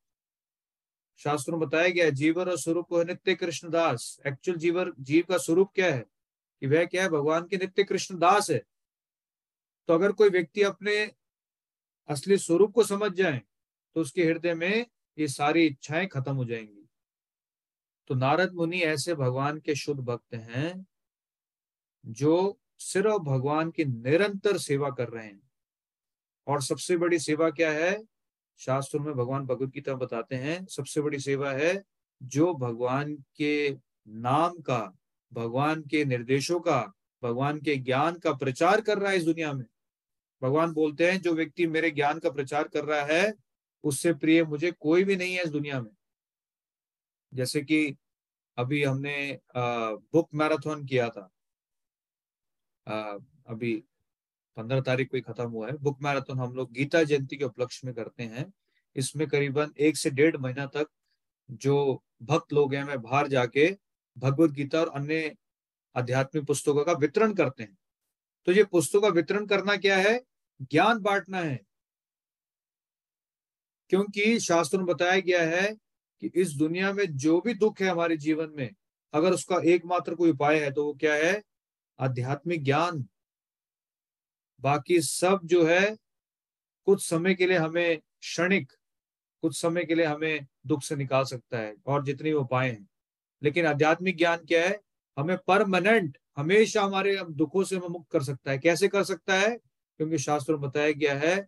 शास्त्रों 1.19 1.57
में 1.57 1.67
बताया 1.67 1.89
गया 1.89 2.09
जीवर 2.09 2.49
और 2.49 2.57
स्वरूप 2.57 2.93
है 2.93 3.03
नित्य 3.03 3.35
कृष्णदास 3.35 4.19
एक्चुअल 4.27 4.57
जीवर, 4.57 4.93
जीव 4.99 5.25
का 5.29 5.37
स्वरूप 5.37 5.71
क्या 5.75 5.93
है? 5.95 6.05
कि 6.61 6.67
वह 6.67 6.85
क्या 6.85 7.03
है? 7.03 7.09
भगवान 7.09 7.47
के 7.47 7.57
नित्य 7.57 7.83
कृष्णदास 7.83 8.49
है। 8.51 8.61
तो 9.87 9.93
अगर 9.93 10.11
कोई 10.11 10.29
व्यक्ति 10.29 10.63
अपने 10.63 11.11
असली 12.09 12.37
स्वरूप 12.37 12.73
को 12.73 12.83
समझ 12.83 13.11
जाए 13.11 13.41
तो 13.95 14.01
उसके 14.01 14.23
हृदय 14.23 14.53
में 14.53 14.85
ये 15.17 15.27
सारी 15.27 15.65
इच्छाएँ 15.65 16.07
खत्म 16.07 16.35
हो 16.35 16.45
जाएँगी। 16.45 16.85
तो 18.07 18.15
नारद 18.15 18.53
मुनि 18.53 18.79
ऐसे 18.79 19.15
भगवान 19.15 19.59
के 19.59 19.75
शुद्ध 19.75 20.01
भक्त 20.01 20.33
हैं, 20.33 20.85
जो 22.05 22.59
सिर्फ़ 22.77 23.17
भगवान 23.23 23.71
की 23.71 23.85
निरंतर 23.85 24.57
सेवा 24.57 24.89
कर 24.89 25.09
रहे 25.09 25.25
हैं। 25.25 25.51
और 26.47 26.61
सबसे 26.61 26.97
बड़ी 26.97 27.19
सेवा 27.19 27.49
क्या 27.49 27.71
है? 27.71 27.97
शास्त्रों 28.59 29.01
में 29.01 29.13
भगवान 29.13 29.45
भगवत 29.45 29.69
गीता 29.69 29.93
बताते 29.93 30.35
हैं 30.35 30.65
सबसे 30.65 31.01
बड़ी 31.01 31.19
सेवा 31.19 31.51
है 31.51 31.81
जो 32.21 32.53
भगवान 32.53 33.15
के 33.35 33.69
नाम 34.07 34.57
का 34.59 34.79
भगवान 35.31 35.81
के 35.81 36.03
निर्देशों 36.05 36.59
का 36.59 36.79
भगवान 37.23 37.59
के 37.61 37.75
ज्ञान 37.75 38.15
का 38.15 38.33
प्रचार 38.33 38.81
कर 38.81 38.97
रहा 38.97 39.11
है 39.11 39.17
इस 39.17 39.23
दुनिया 39.25 39.53
में। 39.53 39.65
भगवान 40.41 40.73
बोलते 40.73 41.11
हैं 41.11 41.21
जो 41.21 41.33
व्यक्ति 41.33 41.67
मेरे 41.67 41.91
ज्ञान 41.91 42.19
का 42.19 42.29
प्रचार 42.29 42.67
कर 42.67 42.85
रहा 42.85 43.01
है 43.05 43.33
उससे 43.83 44.13
प्रिय 44.13 44.43
मुझे 44.43 44.71
कोई 44.71 45.03
भी 45.03 45.15
नहीं 45.15 45.35
है 45.35 45.43
इस 45.43 45.49
दुनिया 45.49 45.81
में। 45.81 45.91
जैसे 47.33 47.61
कि 47.61 47.95
अभी 48.57 48.83
हमने 48.83 49.39
बुक 49.57 50.29
मैराथन 50.33 50.85
किया 50.85 51.09
था। 51.09 51.29
आ, 52.87 53.17
अभी 53.47 53.83
पंद्रह 54.59 54.81
तारीख 54.81 55.09
को 55.11 55.17
ही 55.17 55.21
खत्म 55.21 55.49
हुआ 55.49 55.67
है। 55.67 55.77
बुक 55.77 56.01
मैराथन 56.01 56.39
हम 56.39 56.53
लोग 56.53 56.71
गीता 56.71 57.03
जयंती 57.03 57.37
के 57.37 57.45
उपलक्ष्य 57.45 57.81
में 57.85 57.95
करते 57.95 58.23
हैं। 58.23 58.53
इसमें 58.95 59.27
करीबन 59.27 59.71
एक 59.79 59.97
से 59.97 60.09
डेढ़ 60.09 60.37
महीना 60.37 60.65
तक 60.65 60.87
जो 61.51 62.03
भक्त 62.23 62.53
लोग 62.53 62.73
हैं 62.73 62.83
वह 62.83 62.95
बाहर 62.95 63.27
जाके 63.27 63.77
भगवत 64.17 64.51
गीता 64.51 64.79
और 64.79 64.89
अन्य 64.89 65.35
आध्यात्मिक 65.95 66.45
पुस्तकों 66.45 66.83
का 66.85 66.91
वितरण 66.91 67.33
करते 67.33 67.63
हैं। 67.63 67.77
तो 68.45 68.51
ये 68.51 68.63
पुस्तकों 68.63 69.01
का 69.01 69.07
वितरण 69.07 69.45
करना 69.45 69.77
क्या 69.77 69.97
है? 69.97 70.23
ज्ञान 70.61 70.99
बांटना 70.99 71.37
है। 71.37 71.59
क्योंकि 73.89 74.39
शास्त्र 74.39 74.77
में 74.77 74.85
बताया 74.85 75.19
गया 75.19 75.41
है 75.43 75.77
कि 76.21 76.31
इस 76.35 76.51
दुनिया 76.51 76.93
में 76.93 77.17
जो 77.17 77.41
भी 77.41 77.53
दुख 77.53 77.81
है 77.81 77.87
हमारे 77.87 78.17
जीवन 78.17 78.49
में, 78.57 78.75
अगर 79.13 79.33
उसका 79.33 79.61
एकमात्र 79.65 80.15
कोई 80.15 80.31
उपाय 80.31 80.59
है 80.59 80.71
तो 80.71 80.85
वो 80.85 80.93
क्या 80.93 81.13
है? 81.13 81.43
आध्यात्मिक 81.99 82.63
ज्ञान। 82.63 83.07
बाकी 84.61 85.01
सब 85.01 85.39
जो 85.45 85.65
है, 85.65 85.97
कुछ 86.85 87.09
समय 87.09 87.35
के 87.35 87.47
लिए 87.47 87.57
हमें 87.57 87.97
क्षणिक, 87.97 88.71
कुछ 89.41 89.61
समय 89.61 89.85
के 89.85 89.95
लिए 89.95 90.05
हमें 90.05 90.47
दुख 90.67 90.83
से 90.83 90.95
निकाल 90.95 91.23
सकता 91.23 91.57
है 91.57 91.75
और 91.85 92.03
जितने 92.03 92.33
उपाय 92.33 92.69
हैं। 92.69 92.89
लेकिन 93.43 93.65
आध्यात्मिक 93.65 94.17
ज्ञान 94.17 94.37
क्या 94.37 94.67
है? 94.67 94.81
हमें 95.19 95.37
परमानेंट, 95.47 96.17
हमेशा 96.37 96.83
हमारे 96.83 97.23
दुखों 97.29 97.63
से 97.63 97.75
हमें 97.75 97.87
मुक्त 97.87 98.11
कर 98.11 98.23
सकता 98.23 98.51
है। 98.51 98.57
कैसे 98.57 98.87
कर 98.87 99.03
सकता 99.03 99.33
है? 99.33 99.57
क्योंकि 99.97 100.17
शास्त्र 100.17 100.53
में 100.53 100.61
बताया 100.61 100.91
गया 100.91 101.15
है 101.15 101.47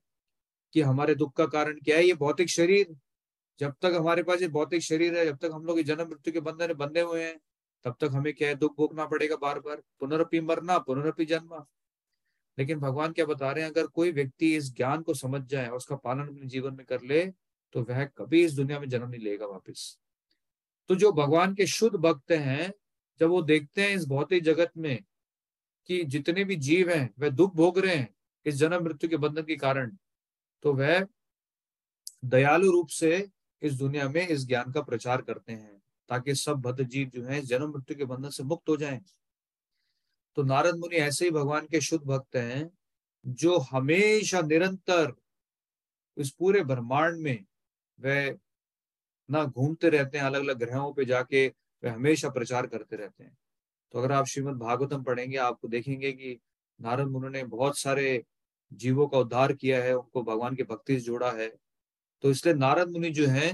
कि 0.74 0.82
हमारे 0.82 1.16
दुख 1.16 1.36
का 1.36 1.46
कारण 1.46 1.80
क्या 1.80 1.98
है? 1.98 2.04
ये 2.04 2.14
भौतिक 2.14 2.50
शरीर। 2.50 2.96
जब 3.60 3.74
तक 3.82 3.94
हमारे 3.96 4.24
पास 4.24 4.42
ये 4.42 4.48
भौतिक 4.48 4.82
शरीर 4.82 5.18
है, 5.18 5.26
जब 5.26 5.38
तक 5.38 5.50
हम 5.54 5.66
लोग 5.66 5.82
जन्म 5.82 6.08
मृत्यु 6.08 6.34
के 6.34 6.40
बंधन 6.40 6.74
बंधे 6.74 7.02
हुए 7.02 7.24
हैं, 7.24 7.40
तब 7.84 7.96
तक 8.00 8.10
हमें 8.12 8.34
क्या 8.34 8.48
है? 8.48 8.56
दुख 8.56 8.78
भोगना 8.78 9.06
पड़ेगा 9.06 9.36
बार 9.36 9.60
बार 9.60 9.84
पुनरपि 10.00 10.42
मरना 10.42 10.78
पुनरपि 10.80 11.26
जन्म। 11.26 11.66
लेकिन 12.58 12.80
भगवान 12.80 13.12
क्या 13.12 13.26
बता 13.26 13.52
रहे 13.52 13.64
हैं, 13.64 13.72
अगर 13.72 13.88
कोई 13.88 14.12
व्यक्ति 14.12 14.56
इस 14.56 14.74
ज्ञान 14.76 15.02
को 15.02 15.14
समझ 15.16 15.42
जाए 15.44 15.68
और 15.68 15.78
उसका 15.78 15.96
पालन 15.98 16.28
अपने 16.28 16.48
जीवन 16.48 16.74
में 16.76 16.86
कर 16.86 17.02
ले 17.04 17.26
तो 17.76 17.82
वह 17.84 18.04
कभी 18.08 18.44
इस 18.46 18.54
दुनिया 18.54 18.80
में 18.80 18.88
जन्म 18.90 19.10
नहीं 19.10 19.22
लेगा 19.22 19.46
वापिस। 19.48 19.98
तो 20.90 20.96
जो 20.96 21.12
भगवान 21.14 21.54
के 21.56 21.66
शुद्ध 21.68 21.96
भक्त 21.98 22.32
हैं, 22.32 22.72
जब 23.22 23.30
वो 23.30 23.42
देखते 23.44 23.82
हैं 23.82 23.96
इस 23.96 24.06
भौतिक 24.08 24.44
जगत 24.44 24.72
में 24.78 25.04
कि 25.90 26.04
जितने 26.06 26.44
भी 26.44 26.56
जीव 26.58 26.90
हैं, 26.90 27.10
वह 27.20 27.30
दुख 27.32 27.56
भोग 27.56 27.80
रहे 27.80 27.96
हैं 27.96 28.10
इस 28.46 28.56
जन्म 28.56 28.84
मृत्यु 28.84 29.10
के 29.10 29.18
बंधन 29.18 29.44
के 29.44 29.56
कारण 29.58 29.96
तो 30.64 30.74
वह 30.74 31.06
दयालु 32.26 32.72
रूप 32.72 32.88
से 32.90 33.28
इस 33.62 33.74
दुनिया 33.74 34.08
में 34.10 34.28
इस 34.28 34.46
ज्ञान 34.48 34.72
का 34.72 34.82
प्रचार 34.82 35.22
करते 35.22 35.54
हैं, 35.54 35.82
ताकि 36.10 36.36
सब 36.36 36.62
भद्र 36.62 36.84
जीव 36.86 37.10
जो 37.10 37.24
है 37.24 37.42
जन्म 37.44 37.72
मृत्यु 37.72 37.98
के 37.98 38.06
बंधन 38.06 38.30
से 38.30 38.44
मुक्त 38.44 38.70
हो 38.70 38.78
जाएँ। 38.78 39.00
तो 40.38 40.44
नारद 40.44 40.76
मुनि 40.76 40.96
ऐसे 40.98 41.26
ही 41.26 41.32
भगवान 41.32 41.68
के 41.68 41.82
शुद्ध 41.82 42.04
भक्त 42.06 42.36
हैं, 42.36 42.70
जो 43.26 43.58
हमेशा 43.72 44.42
निरंतर 44.42 45.14
इस 46.18 46.30
पूरे 46.32 46.64
ब्रह्मांड 46.64 47.18
में 47.18 47.46
वह 48.00 48.38
ना 49.30 49.44
घूमते 49.46 49.90
रहते 49.90 50.18
हैं 50.18 50.26
अलग 50.26 50.42
अलग 50.42 50.58
ग्रहों 50.60 50.94
पे 50.94 51.06
जाके 51.06 51.48
वे 51.84 51.90
हमेशा 51.90 52.30
प्रचार 52.30 52.68
करते 52.68 52.96
रहते 52.96 53.24
हैं। 53.24 53.38
तो 53.94 54.00
अगर 54.00 54.12
आप 54.12 54.26
श्रीमद 54.26 54.58
भागवतम 54.58 55.04
पढ़ेंगे, 55.04 55.38
आपको 55.38 55.68
देखेंगे 55.68 56.12
कि 56.12 56.40
नारद 56.80 57.08
मुनि 57.08 57.30
ने 57.30 57.44
बहुत 57.46 57.78
सारे 57.78 58.24
जीवों 58.72 59.08
का 59.08 59.18
उद्धार 59.18 59.54
किया 59.54 59.84
है, 59.84 59.94
उनको 59.94 60.24
भगवान 60.24 60.56
की 60.56 60.64
भक्ति 60.64 61.00
से 61.00 61.06
जोड़ा 61.06 61.32
है। 61.32 61.50
तो 62.24 62.32
इसलिए 62.32 62.56
नारद 62.56 62.90
मुनि 62.92 63.10
जो 63.10 63.28
है 63.28 63.52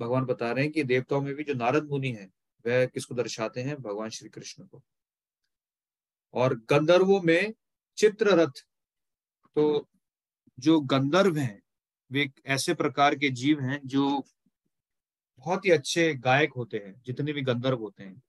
भगवान 0.00 0.24
बता 0.24 0.50
रहे 0.52 0.64
हैं 0.64 0.72
कि 0.72 0.82
देवताओं 0.84 1.20
में 1.22 1.34
भी 1.34 1.44
जो 1.44 1.54
नारद 1.54 1.88
मुनि 1.90 2.10
है, 2.12 2.28
वह 2.64 2.86
किसको 2.86 3.14
दर्शाते 3.14 3.60
हैं? 3.60 3.76
भगवान 3.76 4.10
श्री 4.10 4.28
कृष्ण 4.28 4.64
को। 4.64 4.82
और 6.34 6.54
गंधर्वों 6.70 7.20
में 7.22 7.52
चित्ररथ। 7.98 8.64
तो 9.56 9.88
जो 10.58 10.80
गंधर्व 10.80 11.36
हैं, 11.36 11.60
वे 12.10 12.30
ऐसे 12.46 12.74
प्रकार 12.74 13.14
के 13.14 13.30
जीव 13.32 13.60
हैं 13.60 13.80
जो 13.86 14.22
बहुत 15.38 15.64
ही 15.66 15.70
अच्छे 15.70 16.14
गायक 16.14 16.52
होते 16.52 16.76
हैं, 16.76 16.94
जितने 17.06 17.32
भी 17.32 17.42
गंधर्व 17.42 17.78
होते 17.78 18.04
हैं। 18.04 18.22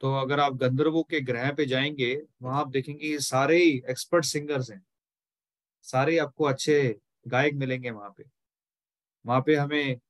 तो 0.00 0.14
अगर 0.14 0.40
आप 0.40 0.54
गंधर्वों 0.54 1.02
के 1.02 1.20
ग्रह 1.20 1.52
पे 1.52 1.66
जाएँगे, 1.66 2.14
वहाँ 2.42 2.60
आप 2.60 2.68
देखेंगे 2.68 3.06
ये 3.06 3.18
सारे 3.20 3.56
ही 3.56 3.70
एक्सपर्ट 3.90 4.24
सिंगर्स 4.24 4.70
हैं। 4.70 4.82
सारे 5.84 6.18
आपको 6.18 6.44
अच्छे 6.44 6.96
गायक 7.28 7.54
मिलेंगे 7.54 7.90
वहाँ 7.90 8.10
पे। 8.10 8.24
वहाँ 9.24 9.40
पे 9.46 9.54
हमें 9.56 10.00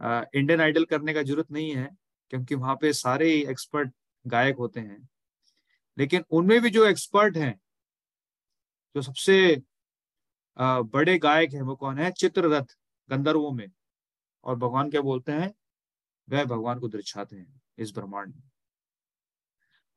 इंडियन 0.00 0.60
आइडल 0.60 0.84
करने 0.84 1.14
का 1.14 1.22
ज़रूरत 1.22 1.50
नहीं 1.52 1.74
है, 1.76 1.88
क्योंकि 2.30 2.54
वहाँ 2.54 2.76
पे 2.80 2.92
सारे 2.92 3.30
ही 3.32 3.42
एक्सपर्ट 3.44 3.92
गायक 4.26 4.56
होते 4.56 4.80
हैं। 4.80 5.08
लेकिन 5.98 6.24
उनमें 6.30 6.60
भी 6.60 6.70
जो 6.70 6.84
एक्सपर्ट 6.86 7.36
हैं, 7.36 7.60
जो 8.94 9.02
सबसे 9.02 9.62
बड़े 10.58 11.18
गायक 11.18 11.52
हैं, 11.52 11.62
वो 11.62 11.76
कौन 11.76 11.98
है? 11.98 12.10
चित्ररथ, 12.12 12.76
गंधर्वों 13.10 13.50
में। 13.52 13.66
और 14.44 14.56
भगवान 14.56 14.90
क्या 14.90 15.00
बोलते 15.00 15.32
हैं? 15.32 15.52
वह 16.28 16.44
भगवान 16.44 16.78
को 16.80 16.88
दर्शाते 16.88 17.36
हैं, 17.36 17.62
इस 17.78 17.92
ब्रह्मांड 17.94 18.34
में। 18.34 18.42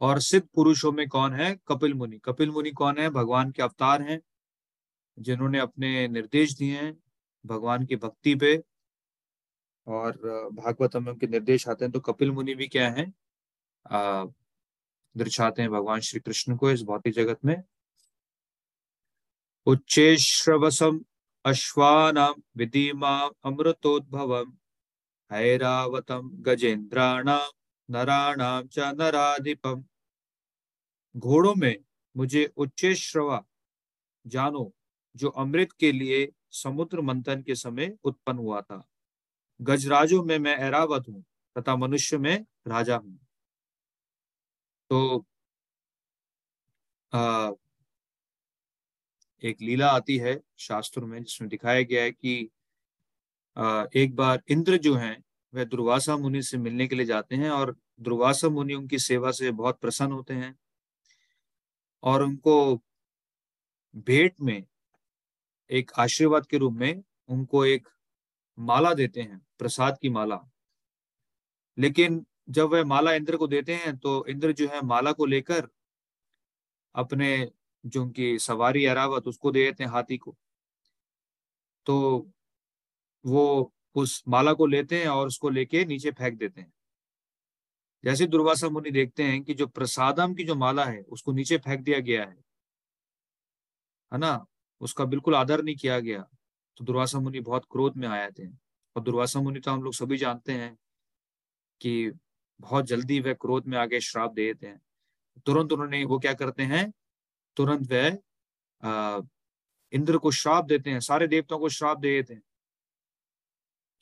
और 0.02 0.20
सिद्ध 0.20 0.48
पुरुषों 0.56 0.92
में 0.92 1.08
कौन 1.08 1.34
है? 1.34 1.56
कपिल 1.68 1.94
मुनि। 1.94 2.18
कपिल 2.18 2.52
मुनि 2.52 2.72
कौन 2.72 2.98
है? 2.98 3.10
भगवान 3.10 3.52
के 3.52 3.62
अवतार 3.62 4.02
हैं, 4.02 4.20
जिन्होंने 5.20 5.60
अपने 5.60 6.08
निर्देश 6.08 6.54
दिए 6.54 6.78
हैं, 6.78 6.98
भगवान 7.46 7.86
की 7.86 7.96
भक्ति 7.96 8.36
पे। 8.36 8.64
और 9.88 10.18
भागवत 10.54 10.96
में 10.96 11.12
उनके 11.12 11.28
निर्देश 11.28 11.68
आते 11.68 11.86
हैं 11.86 11.92
तो 11.92 12.00
कपिल 12.00 12.32
मुनि 12.32 12.56
भी 12.56 12.68
क्या 12.68 12.90
है? 12.92 13.06
दर्शाते 15.18 15.62
हैं 15.62 15.72
भगवान 15.72 16.00
श्री 16.00 16.20
कृष्ण 16.20 16.56
को 16.58 16.72
इस 16.72 16.82
भौतिक 16.84 17.14
जगत 17.14 17.46
में। 17.46 17.56
उच्चेश्रवसम 19.68 21.00
अश्वानां 21.46 22.32
विधिमा 22.58 23.18
अमृतोद्भवम 23.44 24.54
ऐरावतम 25.32 26.30
गजेन्द्राणां 26.44 27.40
नराणां 27.90 28.68
च 28.68 28.80
नराधिपम 28.80 29.84
घोड़ों 31.16 31.54
में 31.56 31.76
मुझे 32.16 32.46
उच्चेश्रवा 32.58 33.44
जानो, 34.26 34.74
जो 35.16 35.30
अमृत 35.30 35.72
के 35.72 35.92
लिए 35.92 36.32
समुद्र 36.52 37.02
मंथन 37.02 37.42
के 37.42 37.56
समय 37.56 37.98
उत्पन्न 38.04 38.38
हुआ 38.38 38.62
था। 38.62 38.88
गजराजों 39.60 40.24
में 40.24 40.38
मैं 40.40 40.56
ऐरावत 40.58 41.08
हूँ, 41.10 41.24
तथा 41.56 41.76
मनुष्य 41.76 42.18
में 42.18 42.46
राजा 42.68 42.96
हूँ। 42.96 43.27
तो 44.92 45.26
आ, 47.14 47.52
एक 49.44 49.58
लीला 49.62 49.88
आती 49.92 50.18
है 50.18 50.42
शास्त्र 50.58 51.02
में 51.02 51.24
जिसमें 51.24 51.50
दिखाया 51.50 51.82
गया 51.82 52.04
है 52.04 52.12
कि 52.12 52.50
आ, 53.58 53.86
एक 53.96 54.16
बार 54.16 54.42
इंद्र 54.50 54.78
जो 54.78 54.96
हैं 54.96 55.24
वह 55.54 55.64
दुर्वासा 55.64 56.18
मुनि 56.18 56.42
से 56.42 56.58
मिलने 56.58 56.88
के 56.88 56.96
लिए 56.96 57.06
जाते 57.06 57.36
हैं 57.36 57.50
और 57.50 57.76
दुर्वासा 58.02 58.50
मुनि 58.50 58.74
उनकी 58.74 59.00
सेवा 59.00 59.32
से 59.32 59.52
बहुत 59.52 59.80
प्रसन्न 59.80 60.12
होते 60.12 60.34
हैं। 60.34 60.56
और 62.04 62.24
उनको 62.24 62.76
भेंट 63.96 64.34
में 64.42 64.64
एक 65.70 65.92
आशीर्वाद 65.98 66.46
के 66.46 66.58
रूप 66.58 66.74
में 66.74 67.04
उनको 67.30 67.66
एक 67.66 67.88
माला 68.60 68.94
देते 68.94 69.22
हैं 69.22 69.42
प्रसाद 69.60 69.98
की 70.02 70.10
माला। 70.10 70.50
लेकिन 71.78 72.26
जब 72.50 72.64
वह 72.64 72.84
माला 72.84 73.14
इंद्र 73.14 73.38
को 73.38 73.48
देते 73.48 73.76
हैं 73.76 73.98
तो 73.98 74.26
इंद्र 74.26 74.52
जो 74.52 74.68
है 74.68 74.82
माला 74.82 75.12
को 75.12 75.26
लेकर 75.26 75.68
अपने 76.96 77.52
जो 77.86 78.04
उनकी 78.04 78.40
सवारी 78.40 78.86
अरावत, 78.86 79.28
उसको 79.28 79.52
दे 79.52 79.66
देते 79.66 79.84
हैं 79.84 79.92
हाथी 79.92 80.18
को। 80.18 80.38
तो 81.86 82.28
वो 83.26 83.74
उस 83.96 84.24
माला 84.28 84.54
को 84.54 84.66
लेते 84.66 85.02
हैं 85.02 85.08
और 85.08 85.28
उसको 85.28 85.50
लेके 85.50 85.86
नीचे 85.86 86.12
फेंक 86.12 86.38
देते 86.38 86.62
हैं। 86.62 86.74
जैसे 88.06 88.28
दुर्वासा 88.28 88.70
मुनि 88.70 88.92
देखते 88.92 89.24
हैं 89.24 89.44
कि 89.44 89.54
जो 89.54 89.68
प्रसादम 89.68 90.34
की 90.34 90.44
जो 90.44 90.56
माला 90.56 90.86
है, 90.86 91.02
उसको 91.02 91.32
नीचे 91.32 91.58
फेंक 91.58 91.82
दिया 91.82 92.00
गया 92.00 92.26
है। 92.26 92.38
है 94.14 94.18
ना? 94.18 94.46
उसका 94.82 95.06
बिल्कुल 95.06 95.36
आदर 95.36 95.64
नहीं 95.64 95.76
किया 95.76 96.00
गया। 96.00 96.30
तो 96.78 96.86
दुर्वासा 96.86 97.20
मुनि 97.20 97.40
बहुत 97.40 97.66
क्रोध 97.72 97.98
में 97.98 98.08
आए 98.08 98.32
थे। 98.32 98.48
और 98.96 99.02
दुर्वासा 99.04 99.42
मुनि 99.42 99.60
तो 99.60 99.72
हम 99.72 99.84
लोग 99.84 99.94
सभी 99.94 100.18
जानते 100.18 100.52
हैं 100.52 100.78
कि 101.82 102.12
बहुत 102.60 102.86
जल्दी 102.86 103.20
वह 103.20 103.34
क्रोध 103.34 103.68
में 103.68 103.78
आगे 103.78 104.00
श्राप 104.02 104.34
दे 104.34 104.46
देते 104.46 104.68
हैं। 104.68 104.82
तुरंत 105.46 105.74
उन्होंने 105.74 106.04
वो 106.06 106.20
क्या 106.20 106.34
करते 106.34 106.64
हैं? 106.64 106.92
तुरंत 107.58 107.92
वह 107.92 109.24
इंद्र 109.94 110.18
को 110.18 110.32
श्राप 110.32 110.66
देते 110.66 110.90
हैं, 110.90 111.00
सारे 111.00 111.28
देवताओं 111.28 111.60
को 111.60 111.70
श्राप 111.70 112.00
दे 112.00 112.10
देते 112.16 112.34
हैं 112.34 112.44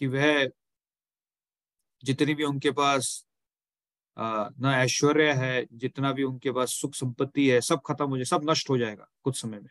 कि 0.01 0.07
वह 0.07 0.49
जितनी 2.03 2.33
भी 2.35 2.43
उनके 2.43 2.71
पास 2.71 3.25
न 4.17 4.71
ऐश्वर्य 4.75 5.31
है, 5.33 5.65
जितना 5.73 6.11
भी 6.11 6.23
उनके 6.23 6.51
पास 6.51 6.71
सुख 6.71 6.93
संपत्ति 6.93 7.47
है, 7.49 7.59
सब 7.61 7.81
खत्म 7.85 8.09
हो 8.09 8.17
जाए, 8.17 8.25
सब 8.25 8.49
नष्ट 8.49 8.69
हो 8.69 8.77
जाएगा 8.77 9.07
कुछ 9.23 9.41
समय 9.41 9.59
में। 9.59 9.69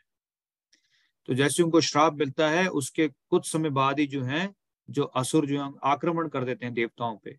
तो 1.28 1.34
जैसे 1.34 1.62
उनको 1.62 1.80
श्राप 1.80 2.14
मिलता 2.14 2.48
है, 2.50 2.66
उसके 2.68 3.08
कुछ 3.08 3.50
समय 3.52 3.70
बाद 3.70 4.00
ही 4.00 4.06
जो 4.06 4.22
है, 4.22 4.48
जो 4.88 5.04
असुर 5.04 5.46
जो 5.46 5.62
है, 5.64 5.72
आक्रमण 5.84 6.28
कर 6.28 6.44
देते 6.44 6.66
हैं 6.66 6.74
देवताओं 6.74 7.16
पे। 7.16 7.38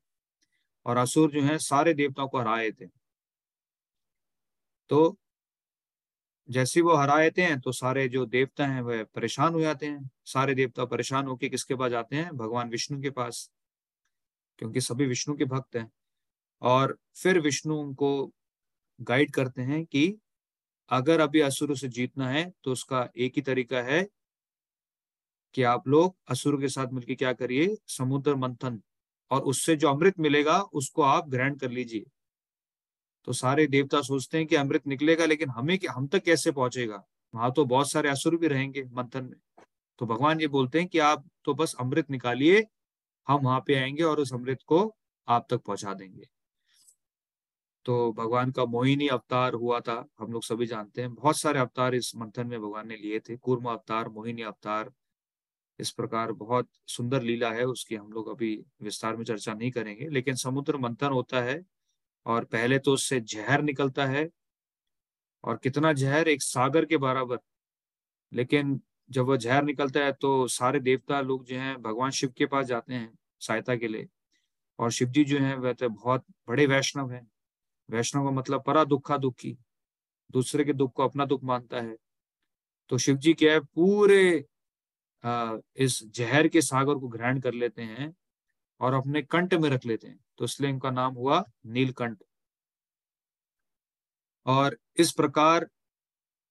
और 0.85 0.97
असुर 0.97 1.31
जो 1.31 1.41
है, 1.43 1.57
सारे 1.59 1.93
देवताओं 1.93 2.27
को 2.29 2.39
हराए 2.39 2.71
थे। 2.71 2.87
तो 4.89 5.17
जैसे 6.49 6.81
वो 6.81 6.95
हराए 6.95 7.29
थे 7.29 7.55
तो 7.59 7.71
सारे 7.71 8.07
जो 8.09 8.25
देवता 8.25 8.65
हैं, 8.67 8.81
वह 8.81 9.03
परेशान 9.15 9.53
हो 9.53 9.61
जाते 9.61 9.85
हैं। 9.85 10.09
सारे 10.25 10.53
देवता 10.55 10.85
परेशान 10.85 11.27
होकर 11.27 11.47
किसके 11.49 11.75
पास 11.75 11.91
जाते 11.91 12.15
हैं? 12.15 12.31
भगवान 12.31 12.69
विष्णु 12.69 13.01
के 13.01 13.09
पास, 13.09 13.49
क्योंकि 14.59 14.81
सभी 14.81 15.05
विष्णु 15.05 15.35
के 15.37 15.45
भक्त 15.45 15.75
हैं। 15.75 15.89
और 16.61 16.97
फिर 17.15 17.39
विष्णु 17.39 17.75
उनको 17.75 18.31
गाइड 18.99 19.31
करते 19.31 19.61
हैं 19.61 19.83
कि 19.85 20.07
अगर 20.91 21.19
अभी 21.19 21.39
असुर 21.41 21.75
से 21.77 21.87
जीतना 21.89 22.29
है 22.29 22.51
तो 22.63 22.71
उसका 22.71 23.07
एक 23.17 23.33
ही 23.35 23.41
तरीका 23.41 23.81
है 23.83 24.05
कि 25.55 25.63
आप 25.63 25.87
लोग 25.87 26.15
असुर 26.29 26.59
के 26.61 26.69
साथ 26.69 26.93
मिलकर 26.93 27.15
क्या 27.15 27.33
करिए? 27.33 27.75
समुद्र 27.89 28.35
मंथन। 28.35 28.81
और 29.31 29.41
उससे 29.41 29.75
जो 29.75 29.89
अमृत 29.89 30.19
मिलेगा, 30.19 30.61
उसको 30.61 31.01
आप 31.01 31.29
ग्रहण 31.29 31.55
कर 31.55 31.71
लीजिए। 31.71 32.05
तो 33.25 33.33
सारे 33.33 33.67
देवता 33.67 34.01
सोचते 34.01 34.37
हैं 34.37 34.47
कि 34.47 34.55
अमृत 34.55 34.87
निकलेगा, 34.87 35.25
लेकिन 35.25 35.49
हमें 35.49 35.79
हम 35.89 36.07
तक 36.07 36.23
कैसे 36.23 36.51
पहुंचेगा? 36.51 37.03
वहाँ 37.35 37.51
तो 37.51 37.65
बहुत 37.65 37.91
सारे 37.91 38.09
असुर 38.09 38.37
भी 38.37 38.47
रहेंगे 38.47 38.83
मंथन 38.83 39.25
में। 39.25 39.65
तो 39.99 40.05
भगवान 40.05 40.41
ये 40.41 40.47
बोलते 40.47 40.79
हैं 40.79 40.87
कि 40.87 40.99
आप 40.99 41.25
तो 41.45 41.53
बस 41.53 41.75
अमृत 41.79 42.11
निकालिए, 42.11 42.65
हम 43.27 43.41
वहाँ 43.41 43.63
पे 43.67 43.75
आएँगे 43.75 44.03
और 44.03 44.19
उस 44.19 44.33
अमृत 44.33 44.59
को 44.67 44.95
आप 45.27 45.47
तक 45.49 45.57
पहुँचा 45.57 45.93
देंगे। 45.93 46.23
तो 47.85 48.13
भगवान 48.13 48.51
का 48.51 48.65
मोहिनी 48.65 49.07
अवतार 49.07 49.53
हुआ 49.53 49.79
था, 49.79 50.07
हम 50.19 50.31
लोग 50.31 50.43
सभी 50.43 50.65
जानते 50.65 51.01
हैं। 51.01 51.13
बहुत 51.15 51.37
सारे 51.37 51.59
अवतार 51.59 51.95
इस 51.95 52.15
मंथन 52.15 52.47
में 52.47 52.59
भगवान 52.61 52.87
ने 52.87 52.95
लिए 52.95 53.19
थे। 53.19 53.37
कूर्म 53.37 53.65
अवतार, 53.65 54.09
मोहिनी 54.09 54.41
अवतार 54.41 54.91
इस 55.79 55.91
प्रकार 55.91 56.31
बहुत 56.31 56.67
सुंदर 56.87 57.21
लीला 57.21 57.51
है, 57.51 57.63
उसकी 57.65 57.95
हम 57.95 58.11
लोग 58.11 58.29
अभी 58.29 58.55
विस्तार 58.81 59.15
में 59.15 59.23
चर्चा 59.25 59.53
नहीं 59.53 59.71
करेंगे। 59.71 60.07
लेकिन 60.09 60.35
समुद्र 60.35 60.77
मंथन 60.77 61.11
होता 61.11 61.41
है 61.41 61.61
और 62.25 62.45
पहले 62.45 62.79
तो 62.79 62.93
उससे 62.93 63.19
जहर 63.21 63.61
निकलता 63.61 64.05
है 64.05 64.29
और 65.43 65.57
कितना 65.57 65.93
जहर 65.93 66.27
एक 66.27 66.41
सागर 66.41 66.85
के 66.85 66.97
बराबर। 66.97 67.37
लेकिन 68.31 68.79
जब 69.09 69.25
वह 69.25 69.37
जहर 69.37 69.63
निकलता 69.63 69.99
है 69.99 70.11
तो 70.11 70.47
सारे 70.47 70.79
देवता 70.79 71.21
लोग 71.21 71.45
जो 71.45 71.59
हैं 71.59 71.81
भगवान 71.81 72.11
शिव 72.11 72.33
के 72.37 72.45
पास 72.45 72.65
जाते 72.65 72.93
हैं 72.93 73.17
सहायता 73.41 73.75
के 73.75 73.87
लिए। 73.87 74.07
और 74.79 74.91
शिव 74.91 75.09
जी 75.09 75.23
जो 75.23 75.39
है, 75.39 75.55
वह 75.55 75.73
तो 75.73 75.89
बहुत 75.89 76.25
बड़े 76.47 76.65
वैष्णव 76.67 77.11
हैं। 77.11 77.27
वैष्णव 77.89 78.25
का 78.25 78.31
मतलब 78.31 78.63
परा 78.63 78.83
दुखा 78.83 79.17
दुखी 79.17 79.57
दूसरे 80.31 80.63
के 80.63 80.73
दुख 80.73 80.93
को 80.93 81.03
अपना 81.03 81.25
दुख 81.25 81.43
मानता 81.43 81.81
है। 81.81 81.95
तो 82.89 82.97
शिव 82.97 83.17
जी 83.17 83.33
क्या 83.33 83.53
है, 83.53 83.59
पूरे 83.59 84.45
इस 85.23 85.99
जहर 86.15 86.47
के 86.47 86.61
सागर 86.61 86.95
को 86.95 87.07
ग्रहण 87.09 87.39
कर 87.41 87.53
लेते 87.53 87.81
हैं 87.83 88.13
और 88.81 88.93
अपने 88.93 89.21
कंठ 89.23 89.53
में 89.53 89.69
रख 89.69 89.85
लेते 89.85 90.07
हैं। 90.07 90.19
तो 90.37 90.45
इसलिए 90.45 90.69
इनका 90.69 90.91
नाम 90.91 91.13
हुआ 91.15 91.43
नीलकंठ। 91.67 92.17
और 94.45 94.77
इस 94.99 95.11
प्रकार 95.13 95.67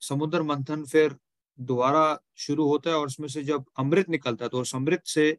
समुद्र 0.02 0.42
मंथन 0.42 0.84
फिर 0.84 1.16
दोबारा 1.58 2.18
शुरू 2.36 2.66
होता 2.68 2.90
है 2.90 2.96
और 2.96 3.06
उसमें 3.06 3.28
से 3.28 3.42
जब 3.44 3.64
अमृत 3.78 4.08
निकलता 4.08 4.44
है 4.44 4.48
तो 4.48 4.60
उस 4.60 4.74
अमृत 4.74 5.02
से 5.06 5.30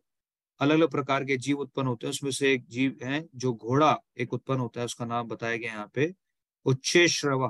अलग 0.61 0.75
अलग 0.75 0.89
प्रकार 0.91 1.23
के 1.25 1.37
जीव 1.37 1.59
उत्पन्न 1.59 1.87
होते 1.87 2.07
हैं। 2.07 2.11
उसमें 2.11 2.31
से 2.31 2.51
एक 2.53 2.65
जीव 2.67 2.97
है 3.03 3.23
जो 3.35 3.53
घोड़ा 3.53 3.97
एक 4.17 4.33
उत्पन्न 4.33 4.59
होता 4.59 4.79
है, 4.79 4.85
उसका 4.85 5.05
नाम 5.05 5.27
बताया 5.27 5.57
गया 5.57 5.71
यहाँ 5.71 5.89
पे 5.95 6.13
उच्चे 6.65 7.07
श्रवा 7.09 7.47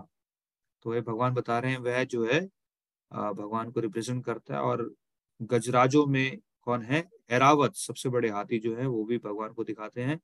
तो 0.86 0.94
ये 0.96 1.02
भगवान 1.02 1.34
बता 1.34 1.60
रहे 1.60 1.72
हैं, 1.72 1.80
वह 1.80 2.04
जो 2.06 2.26
है 2.26 2.40
भगवान 3.12 3.72
को 3.72 3.80
रिप्रेजेंट 3.80 4.24
करता 4.26 4.56
है 4.56 4.62
और 4.62 4.84
गजराजों 5.42 6.06
में 6.06 6.40
कौन 6.62 6.82
है? 6.82 7.10
एरावत 7.30 7.76
सबसे 7.76 8.10
बड़े 8.10 8.30
हाथी 8.30 8.60
जो 8.60 8.76
है, 8.76 8.88
वो 8.88 9.04
भी 9.04 9.18
भगवान 9.18 9.54
को 9.54 9.64
दिखाते 9.64 10.04
हैं। 10.04 10.20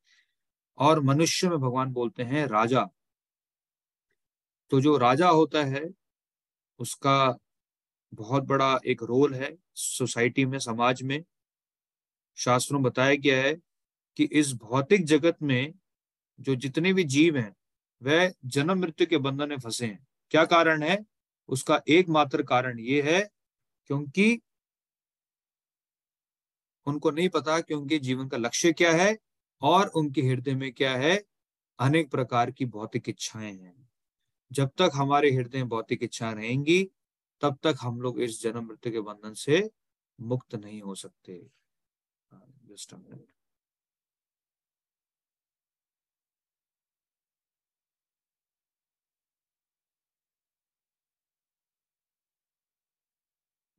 और 0.77 0.99
मनुष्य 0.99 1.49
में 1.49 1.57
भगवान 1.57 1.91
बोलते 1.91 2.23
हैं 2.23 2.47
राजा। 2.47 2.87
तो 4.69 4.81
जो 4.81 4.97
राजा 4.97 5.29
होता 5.29 5.63
है, 5.63 5.93
उसका 6.79 7.37
बहुत 8.13 8.43
बड़ा 8.43 8.79
एक 8.85 9.03
रोल 9.03 9.33
है 9.33 9.57
सोसाइटी 9.75 10.45
में, 10.45 10.59
समाज 10.59 11.03
में। 11.03 11.23
शास्त्रों 12.35 12.83
बताया 12.83 13.15
गया 13.15 13.41
है 13.41 13.53
कि 14.17 14.23
इस 14.23 14.53
भौतिक 14.53 15.05
जगत 15.05 15.37
में 15.41 15.73
जो 16.39 16.55
जितने 16.55 16.93
भी 16.93 17.03
जीव 17.03 17.37
हैं, 17.37 17.55
वह 18.03 18.33
जन्म 18.45 18.79
मृत्यु 18.79 19.07
के 19.07 19.17
बंधन 19.17 19.49
में 19.49 19.59
फंसे 19.59 19.85
हैं। 19.85 20.07
क्या 20.29 20.45
कारण 20.45 20.83
है? 20.83 21.05
उसका 21.47 21.81
एकमात्र 21.87 22.43
कारण 22.43 22.79
ये 22.79 23.01
है, 23.01 23.29
क्योंकि 23.85 24.41
उनको 26.85 27.11
नहीं 27.11 27.29
पता 27.29 27.61
कि 27.61 27.73
उनके 27.73 27.99
जीवन 27.99 28.27
का 28.27 28.37
लक्ष्य 28.37 28.73
क्या 28.73 28.91
है 28.91 29.17
और 29.61 29.87
उनके 29.87 30.21
हृदय 30.21 30.55
में 30.55 30.73
क्या 30.73 30.95
है। 30.95 31.23
अनेक 31.79 32.11
प्रकार 32.11 32.51
की 32.51 32.65
भौतिक 32.65 33.09
इच्छाएँ 33.09 33.57
हैं। 33.57 33.89
जब 34.51 34.69
तक 34.77 34.91
हमारे 34.93 35.31
हृदय 35.31 35.57
में 35.57 35.69
भौतिक 35.69 36.03
इच्छा 36.03 36.31
रहेंगी, 36.31 36.91
तब 37.41 37.57
तक 37.63 37.75
हम 37.81 38.01
लोग 38.01 38.21
इस 38.21 38.43
जन्म 38.43 38.67
मृत्यु 38.67 38.93
के 38.93 39.01
बंधन 39.01 39.33
से 39.33 39.71
मुक्त 40.21 40.55
नहीं 40.55 40.81
हो 40.81 40.95
सकते। 40.95 41.51
a 42.33 42.37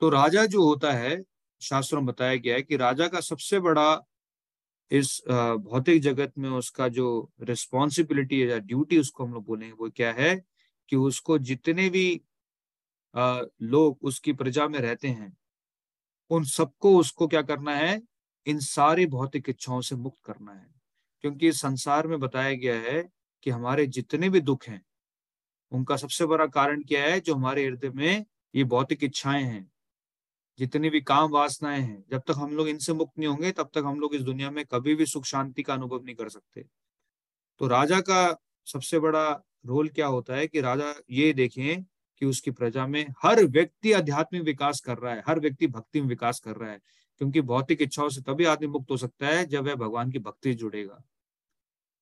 तो 0.00 0.08
राजा 0.10 0.46
जो 0.46 0.64
होता 0.64 0.92
है 0.92 1.31
शास्त्रों 1.62 2.00
में 2.00 2.06
बताया 2.06 2.36
गया 2.36 2.54
है 2.54 2.62
कि 2.62 2.76
राजा 2.76 3.08
का 3.08 3.20
सबसे 3.20 3.60
बड़ा 3.60 3.90
इस 4.90 5.20
भौतिक 5.28 6.00
जगत 6.02 6.32
में 6.38 6.48
उसका 6.50 6.88
जो 6.88 7.06
रिस्पॉन्सिबिलिटी 7.42 8.40
है 8.40 8.48
या 8.48 8.58
ड्यूटी 8.60 8.98
उसको 8.98 9.24
हम 9.24 9.34
लोग 9.34 9.44
बोलेंगे, 9.46 9.72
वो 9.72 9.90
क्या 9.90 10.12
है 10.12 10.34
कि 10.88 10.96
उसको 10.96 11.38
जितने 11.40 11.88
भी 11.90 12.20
लोग 13.14 13.98
उसकी 14.02 14.32
प्रजा 14.32 14.68
में 14.68 14.78
रहते 14.80 15.08
हैं, 15.08 15.36
उन 16.30 16.44
सबको 16.44 16.96
उसको 16.98 17.26
क्या 17.28 17.42
करना 17.42 17.74
है? 17.74 18.00
इन 18.46 18.58
सारी 18.60 19.06
भौतिक 19.06 19.48
इच्छाओं 19.48 19.80
से 19.80 19.96
मुक्त 19.96 20.24
करना 20.24 20.52
है। 20.52 20.70
क्योंकि 21.24 21.52
संसार 21.52 22.06
में 22.06 22.18
बताया 22.20 22.54
गया 22.54 22.74
है 22.82 23.02
कि 23.42 23.50
हमारे 23.50 23.86
जितने 23.88 24.28
भी 24.28 24.40
दुख 24.42 24.68
हैं, 24.68 24.82
उनका 25.72 25.96
सबसे 25.96 26.26
बड़ा 26.26 26.46
कारण 26.48 26.82
क्या 26.82 27.04
है? 27.04 27.20
जो 27.20 27.34
हमारे 27.34 27.66
हृदय 27.66 27.90
में 27.90 28.24
ये 28.54 28.64
भौतिक 28.66 29.04
इच्छाएँ 29.04 29.44
हैं। 29.44 29.70
जितनी 30.58 30.90
भी 30.90 31.00
काम 31.00 31.30
वासनाएँ 31.30 31.80
हैं, 31.80 32.04
जब 32.10 32.22
तक 32.26 32.34
हम 32.36 32.56
लोग 32.56 32.68
इनसे 32.68 32.92
मुक्त 32.92 33.12
नहीं 33.18 33.28
होंगे, 33.28 33.52
तब 33.52 33.70
तक 33.74 33.82
हम 33.86 34.00
लोग 34.00 34.14
इस 34.14 34.22
दुनिया 34.22 34.50
में 34.50 34.64
कभी 34.64 34.94
भी 34.94 35.06
सुख 35.06 35.24
शांति 35.24 35.62
का 35.62 35.74
अनुभव 35.74 36.04
नहीं 36.04 36.14
कर 36.14 36.28
सकते। 36.28 36.64
तो 37.60 37.66
राजा 37.66 38.00
का 38.00 38.36
सबसे 38.66 38.98
बड़ा 38.98 39.30
रोल 39.66 39.88
क्या 39.88 40.06
होता 40.06 40.34
है 40.34 40.46
कि 40.46 40.60
राजा 40.60 40.94
ये 41.10 41.32
देखें 41.32 41.84
कि 42.20 42.26
उसकी 42.26 42.50
प्रजा 42.50 42.86
में 42.86 43.06
हर 43.22 43.44
व्यक्ति 43.44 43.92
आध्यात्मिक 43.92 44.42
विकास 44.42 44.80
कर 44.80 44.98
रहा 44.98 45.14
है, 45.14 45.22
हर 45.28 45.40
व्यक्ति 45.40 45.66
भक्ति 45.66 46.00
में 46.00 46.08
विकास 46.08 46.40
कर 46.40 46.56
रहा 46.56 46.70
है, 46.70 46.80
क्योंकि 47.18 47.40
भौतिक 47.40 47.82
इच्छाओं 47.82 48.08
से 48.08 48.20
तभी 48.20 48.44
आदमी 48.44 48.66
मुक्त 48.66 48.90
हो 48.90 48.96
सकता 48.96 49.26
है 49.26 49.44
जब 49.46 49.66
वह 49.66 49.74
भगवान 49.74 50.10
की 50.10 50.18
भक्ति 50.18 50.54
जुड़ेगा। 50.54 51.02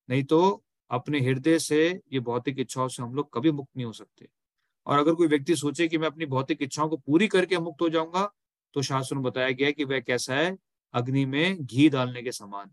नहीं 0.09 0.23
तो 0.23 0.63
अपने 0.89 1.19
हृदय 1.19 1.59
से 1.59 2.01
ये 2.13 2.19
भौतिक 2.19 2.59
इच्छाओं 2.59 2.87
से 2.87 3.03
हम 3.03 3.13
लोग 3.15 3.33
कभी 3.33 3.51
मुक्त 3.51 3.69
नहीं 3.75 3.85
हो 3.85 3.93
सकते। 3.93 4.27
और 4.87 4.99
अगर 4.99 5.13
कोई 5.13 5.27
व्यक्ति 5.27 5.55
सोचे 5.55 5.87
कि 5.87 5.97
मैं 5.97 6.07
अपनी 6.07 6.25
भौतिक 6.25 6.61
इच्छाओं 6.61 6.89
को 6.89 6.97
पूरी 6.97 7.27
करके 7.27 7.57
मुक्त 7.57 7.81
हो 7.81 7.89
जाऊँगा 7.89 8.31
तो 8.73 8.81
शास्त्र 8.81 9.15
में 9.15 9.23
बताया 9.23 9.49
गया 9.49 9.71
कि 9.71 9.83
वह 9.83 9.99
कैसा 9.99 10.35
है? 10.35 10.57
अग्नि 10.93 11.25
में 11.25 11.65
घी 11.65 11.89
डालने 11.89 12.21
के 12.21 12.31
समान। 12.31 12.71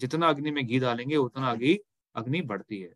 जितना 0.00 0.28
अग्नि 0.28 0.50
में 0.50 0.66
घी 0.66 0.78
डालेंगे, 0.78 1.16
उतना 1.16 1.50
अग्नि 1.50 1.78
अग्नि 2.14 2.42
बढ़ती 2.42 2.80
है। 2.80 2.94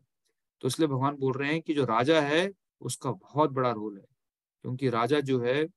तो 0.61 0.69
इसलिए 0.69 0.89
भगवान 0.89 1.17
बोल 1.17 1.35
रहे 1.35 1.53
हैं 1.53 1.61
कि 1.63 1.75
जो 1.75 1.85
राजा 1.85 2.21
है, 2.21 2.53
उसका 2.81 3.11
बहुत 3.11 3.51
बड़ा 3.51 3.71
रोल 3.71 3.97
है। 3.97 4.07
क्योंकि 4.63 4.89
राजा 4.89 5.21
जो 5.21 5.41
है, 5.41 5.69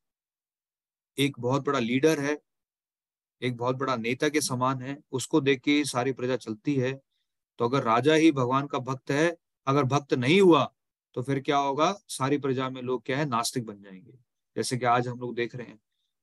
एक 1.18 1.40
बहुत 1.40 1.66
बड़ा 1.66 1.78
लीडर 1.78 2.20
है, 2.20 2.38
एक 3.42 3.56
बहुत 3.56 3.76
बड़ा 3.76 3.96
नेता 3.96 4.28
के 4.28 4.40
समान 4.40 4.82
है, 4.82 4.98
उसको 5.12 5.40
देख 5.40 5.60
के 5.60 5.84
सारी 5.84 6.12
प्रजा 6.12 6.36
चलती 6.36 6.74
है। 6.74 7.00
तो 7.58 7.64
अगर 7.64 7.82
राजा 7.82 8.14
ही 8.14 8.32
भगवान 8.32 8.66
का 8.66 8.78
भक्त 8.78 9.10
है, 9.10 9.36
अगर 9.66 9.84
भक्त 9.84 10.14
नहीं 10.14 10.40
हुआ 10.40 10.74
तो 11.14 11.22
फिर 11.22 11.40
क्या 11.40 11.56
होगा? 11.56 12.00
सारी 12.08 12.38
प्रजा 12.38 12.70
में 12.70 12.82
लोग 12.82 13.04
क्या 13.06 13.18
है? 13.18 13.24
नास्तिक 13.24 13.66
बन 13.66 13.82
जाएँगे। 13.82 14.18
जैसे 14.56 14.76
कि 14.78 14.86
आज 14.86 15.08
हम 15.08 15.20
लोग 15.20 15.34
देख 15.34 15.56
रहे 15.56 15.66
हैं 15.66 15.80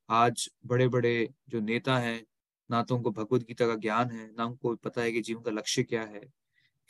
आज 0.10 0.50
बड़े 0.66 0.88
बड़े 0.88 1.30
जो 1.50 1.60
नेता 1.60 1.98
हैं, 1.98 2.26
ना 2.72 2.84
तो 2.84 2.96
उनको 2.96 3.12
भगवत 3.12 3.42
गीता 3.42 3.68
का 3.68 3.76
ज्ञान 3.76 4.12
है, 4.12 4.32
ना 4.38 4.46
उनको 4.46 4.76
पता 4.76 5.02
है 5.02 5.12
कि 5.12 5.22
जीवन 5.22 5.42
का 5.42 5.52
लक्ष्य 5.52 5.84
क्या 5.84 6.02
है। 6.02 6.22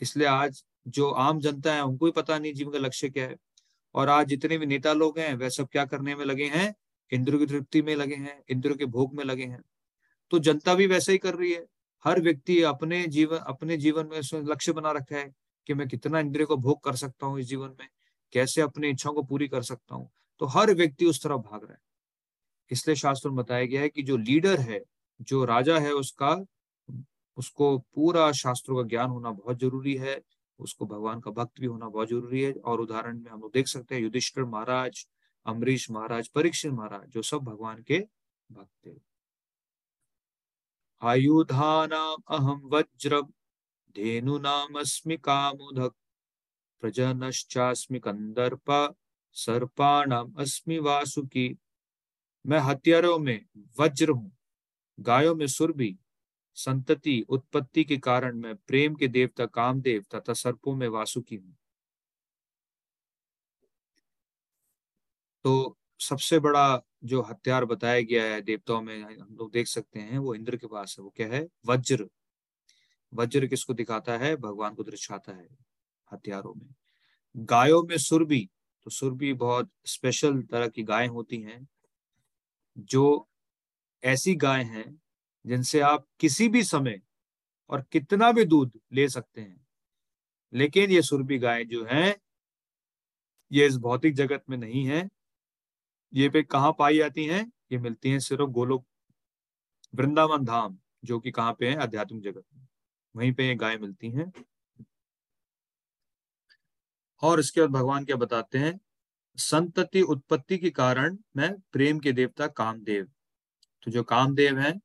इसलिए 0.02 0.28
आज 0.28 0.64
जो 0.88 1.10
आम 1.10 1.40
जनता 1.40 1.74
है, 1.74 1.84
उनको 1.84 2.06
भी 2.06 2.12
पता 2.12 2.40
नहीं 2.40 2.54
जीवन 2.54 2.72
का 2.72 2.80
लक्ष्य 2.80 3.10
क्या 3.10 3.26
है। 3.26 3.36
और 3.96 4.10
आज 4.10 4.28
जितने 4.28 4.58
भी 4.58 4.66
नेता 4.66 4.94
लोग 4.94 5.20
हैं 5.20 5.34
वह 5.36 5.50
सब 5.50 5.68
क्या 5.68 5.86
करने 5.86 6.16
में 6.16 6.26
लगे 6.26 6.46
हैं? 6.46 6.76
इंद्र 7.12 7.38
की 7.38 7.46
तृप्ति 7.46 7.82
में 7.82 7.96
लगे 7.96 8.16
हैं, 8.16 8.44
इंद्र 8.50 8.74
के 8.74 8.86
भोग 8.86 9.16
में 9.16 9.26
लगे 9.26 9.44
हैं। 9.44 9.62
तो 10.32 10.40
जनता 10.40 10.76
भी 10.76 10.88
वैसा 10.88 11.12
ही 11.12 11.18
कर 11.18 11.36
रही 11.36 11.52
है। 11.54 11.66
हर 12.06 12.22
व्यक्ति 12.22 12.62
अपने 12.62 13.08
जीवन 13.08 13.38
अपने 13.38 13.78
जीवन 13.78 14.06
में 14.06 14.22
लक्ष्य 14.52 14.74
बना 14.74 14.92
रखा 14.92 15.18
है 15.18 15.34
कि 15.68 15.74
मैं 15.74 15.88
कितना 15.88 16.20
इंद्रिय 16.20 16.46
को 16.46 16.58
भोग 16.58 16.84
कर 16.84 16.96
सकता 16.96 17.26
हूँ 17.26 17.40
इस 17.40 17.48
जीवन 17.48 17.76
में, 17.80 17.88
कैसे 18.34 18.62
अपनी 18.62 18.90
इच्छाओं 18.90 19.14
को 19.14 19.24
पूरी 19.24 19.48
कर 19.48 19.62
सकता 19.62 19.96
हूँ। 19.96 20.10
तो 20.40 20.46
हर 20.46 20.74
व्यक्ति 20.74 21.06
उस 21.06 21.24
तरफ़ 21.24 21.42
भाग 21.42 21.64
रहा 21.64 21.74
है। 21.74 21.80
इसलिए 22.72 22.96
शास्त्र 22.96 23.30
में 23.30 23.38
बताया 23.38 23.66
गया 23.66 23.82
है 23.82 23.90
कि 23.90 24.04
जो 24.04 24.18
लीडर 24.18 24.60
है, 24.60 24.82
जो 25.22 25.44
राजा 25.46 25.78
है 25.80 25.92
उसका, 25.94 26.36
उसको 27.38 27.78
पूरा 27.96 28.32
शास्त्रों 28.32 28.76
का 28.78 28.88
ज्ञान 28.90 29.10
होना 29.10 29.32
बहुत 29.32 29.60
ज़रूरी 29.60 29.96
है, 29.96 30.22
उसको 30.60 30.86
भगवान 30.86 31.20
का 31.20 31.32
भक्त 31.32 31.60
भी 31.60 31.68
होना 31.68 31.88
बहुत 31.90 32.10
ज़रूरी 32.10 32.42
है 32.42 32.52
और 32.54 32.82
उदाहरण 32.82 33.20
में 33.20 33.32
हम 33.32 33.42
लोग 33.42 33.54
देख 33.54 33.68
सकते 33.68 33.96
हैं 33.96 34.02
युधिष्ठिर 34.02 34.44
महाराज 34.44 35.06
अम्बरीश 35.46 35.90
महाराज, 35.92 36.28
परीक्षित 36.28 36.72
महाराज, 36.72 37.10
जो 37.10 37.22
सब 37.22 37.44
भगवान 37.44 37.82
के 37.84 38.00
भक्त 38.50 38.86
थे। 38.86 38.94
आयुधानाम 41.02 42.22
अहम 42.30 42.62
वज्र 42.66 43.22
धेनु 43.96 44.38
नाम 44.38 44.80
अस्मि 44.80 45.18
कामुधक, 45.18 45.94
प्रजनश्चास्मि 46.84 48.00
कंदर्प 48.00 48.72
सर्पाणाम 49.36 50.34
अस्मि 50.40 50.80
वासुकी। 50.80 51.48
मैं 52.46 52.60
हथियारों 52.60 53.18
में 53.20 53.40
वज्र 53.80 54.10
हूँ, 54.10 54.32
गायों 55.00 55.36
में 55.36 55.48
सुरभि, 55.48 55.98
संतति 56.58 57.26
उत्पत्ति 57.30 57.84
के 57.84 57.98
कारण 57.98 58.38
मैं 58.38 58.56
प्रेम 58.56 58.96
के 58.96 59.08
देवता 59.08 59.46
कामदेव 59.46 60.06
तथा 60.16 60.34
सर्पों 60.34 60.76
में 60.76 60.88
वासुकी 60.88 61.36
हूँ। 61.36 61.56
तो 65.46 65.78
सबसे 66.00 66.40
बड़ा 66.40 66.82
जो 67.04 67.22
हथियार 67.22 67.66
बताया 67.66 68.02
गया 68.02 68.24
है 68.24 68.42
देवताओं 68.42 68.82
में, 68.82 69.02
हम 69.04 69.36
लोग 69.40 69.52
देख 69.52 69.68
सकते 69.68 70.00
हैं, 70.00 70.18
वो 70.18 70.36
इंद्र 70.36 70.58
के 70.58 70.68
पास 70.68 70.96
है। 71.00 71.04
वो 71.04 71.14
क्या 71.18 71.28
है? 71.28 71.48
वज्र। 71.68 72.08
वज्र 73.14 73.48
किसको 73.48 73.74
दिखाता 73.74 74.18
है? 74.18 74.36
भगवान 74.36 74.74
को 74.76 74.84
दर्शाता 74.84 75.32
है 75.32 75.48
हथियारों 76.12 76.54
में। 76.56 76.74
गायों 77.36 77.84
में 77.84 77.98
सुरभि। 77.98 78.50
तो 78.86 78.92
सुरभि 78.92 79.34
बहुत 79.34 79.70
स्पेशल 79.86 80.42
तरह 80.44 80.68
की 80.68 80.84
गायें 80.84 81.08
होती 81.10 81.42
हैं। 81.42 81.68
जो 82.78 83.30
ऐसी 84.04 84.36
गाय 84.36 84.64
हैं, 84.64 85.02
जिनसे 85.46 85.80
आप 85.80 86.08
किसी 86.20 86.50
भी 86.50 86.64
समय 86.64 87.02
और 87.70 87.86
कितना 87.92 88.32
भी 88.32 88.46
दूध 88.46 88.72
ले 88.94 89.10
सकते 89.10 89.42
हैं। 89.42 89.68
लेकिन 90.54 90.92
ये 90.92 91.02
सुरभि 91.02 91.38
गाय 91.38 91.66
जो 91.66 91.86
है, 91.86 92.18
ये 93.52 93.68
इस 93.68 93.78
भौतिक 93.78 94.16
जगत 94.16 94.44
में 94.50 94.58
नहीं 94.58 94.86
है। 94.86 95.10
ये 96.14 96.30
पे 96.30 96.44
कहाँ 96.44 96.76
पाई 96.80 96.98
जाती 96.98 97.26
हैं? 97.26 97.52
ये 97.72 97.78
मिलती 97.78 98.10
हैं 98.10 98.20
सिर्फ़ 98.20 98.44
गोलोक 98.44 98.86
वृंदावन 99.96 100.46
धाम, 100.46 100.78
जो 101.06 101.20
कि 101.20 101.32
कहाँ 101.32 101.54
पे 101.54 101.70
है? 101.70 101.76
आध्यात्मिक 101.76 102.24
जगत 102.24 102.44
में। 102.56 102.68
वहीं 103.16 103.34
पे 103.34 103.48
ये 103.48 103.56
गाय 103.56 103.78
मिलती 103.78 104.12
हैं। 104.12 104.34
और 107.22 107.40
इसके 107.40 107.62
बाद 107.62 107.70
भगवान 107.70 108.06
क्या 108.06 108.16
बताते 108.16 108.58
हैं? 108.58 108.80
संतति 109.38 110.02
उत्पत्ति 110.02 110.58
के 110.58 110.70
कारण 110.70 111.18
मैं 111.36 111.54
प्रेम 111.72 112.00
के 112.00 112.12
देवता 112.12 112.48
कामदेव। 112.48 113.12
तो 113.84 113.92
जो 113.92 114.04
कामदेव 114.04 114.60
हैं 114.60 114.80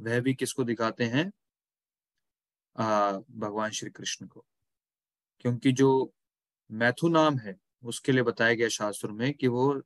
वह 0.00 0.20
भी 0.20 0.34
किसको 0.34 0.64
दिखाते 0.64 1.04
हैं? 1.04 1.30
आ, 2.76 3.12
भगवान 3.12 3.70
श्री 3.70 3.90
कृष्ण 3.90 4.26
को। 4.26 4.44
क्योंकि 5.40 5.72
जो 5.72 6.12
मैथु 6.70 7.08
नाम 7.08 7.38
है 7.38 7.56
उसके 7.82 8.12
लिए 8.12 8.22
बताया 8.22 8.54
गया 8.54 8.68
शास्त्र 8.68 9.10
में 9.10 9.32
कि 9.34 9.48
वो 9.48 9.82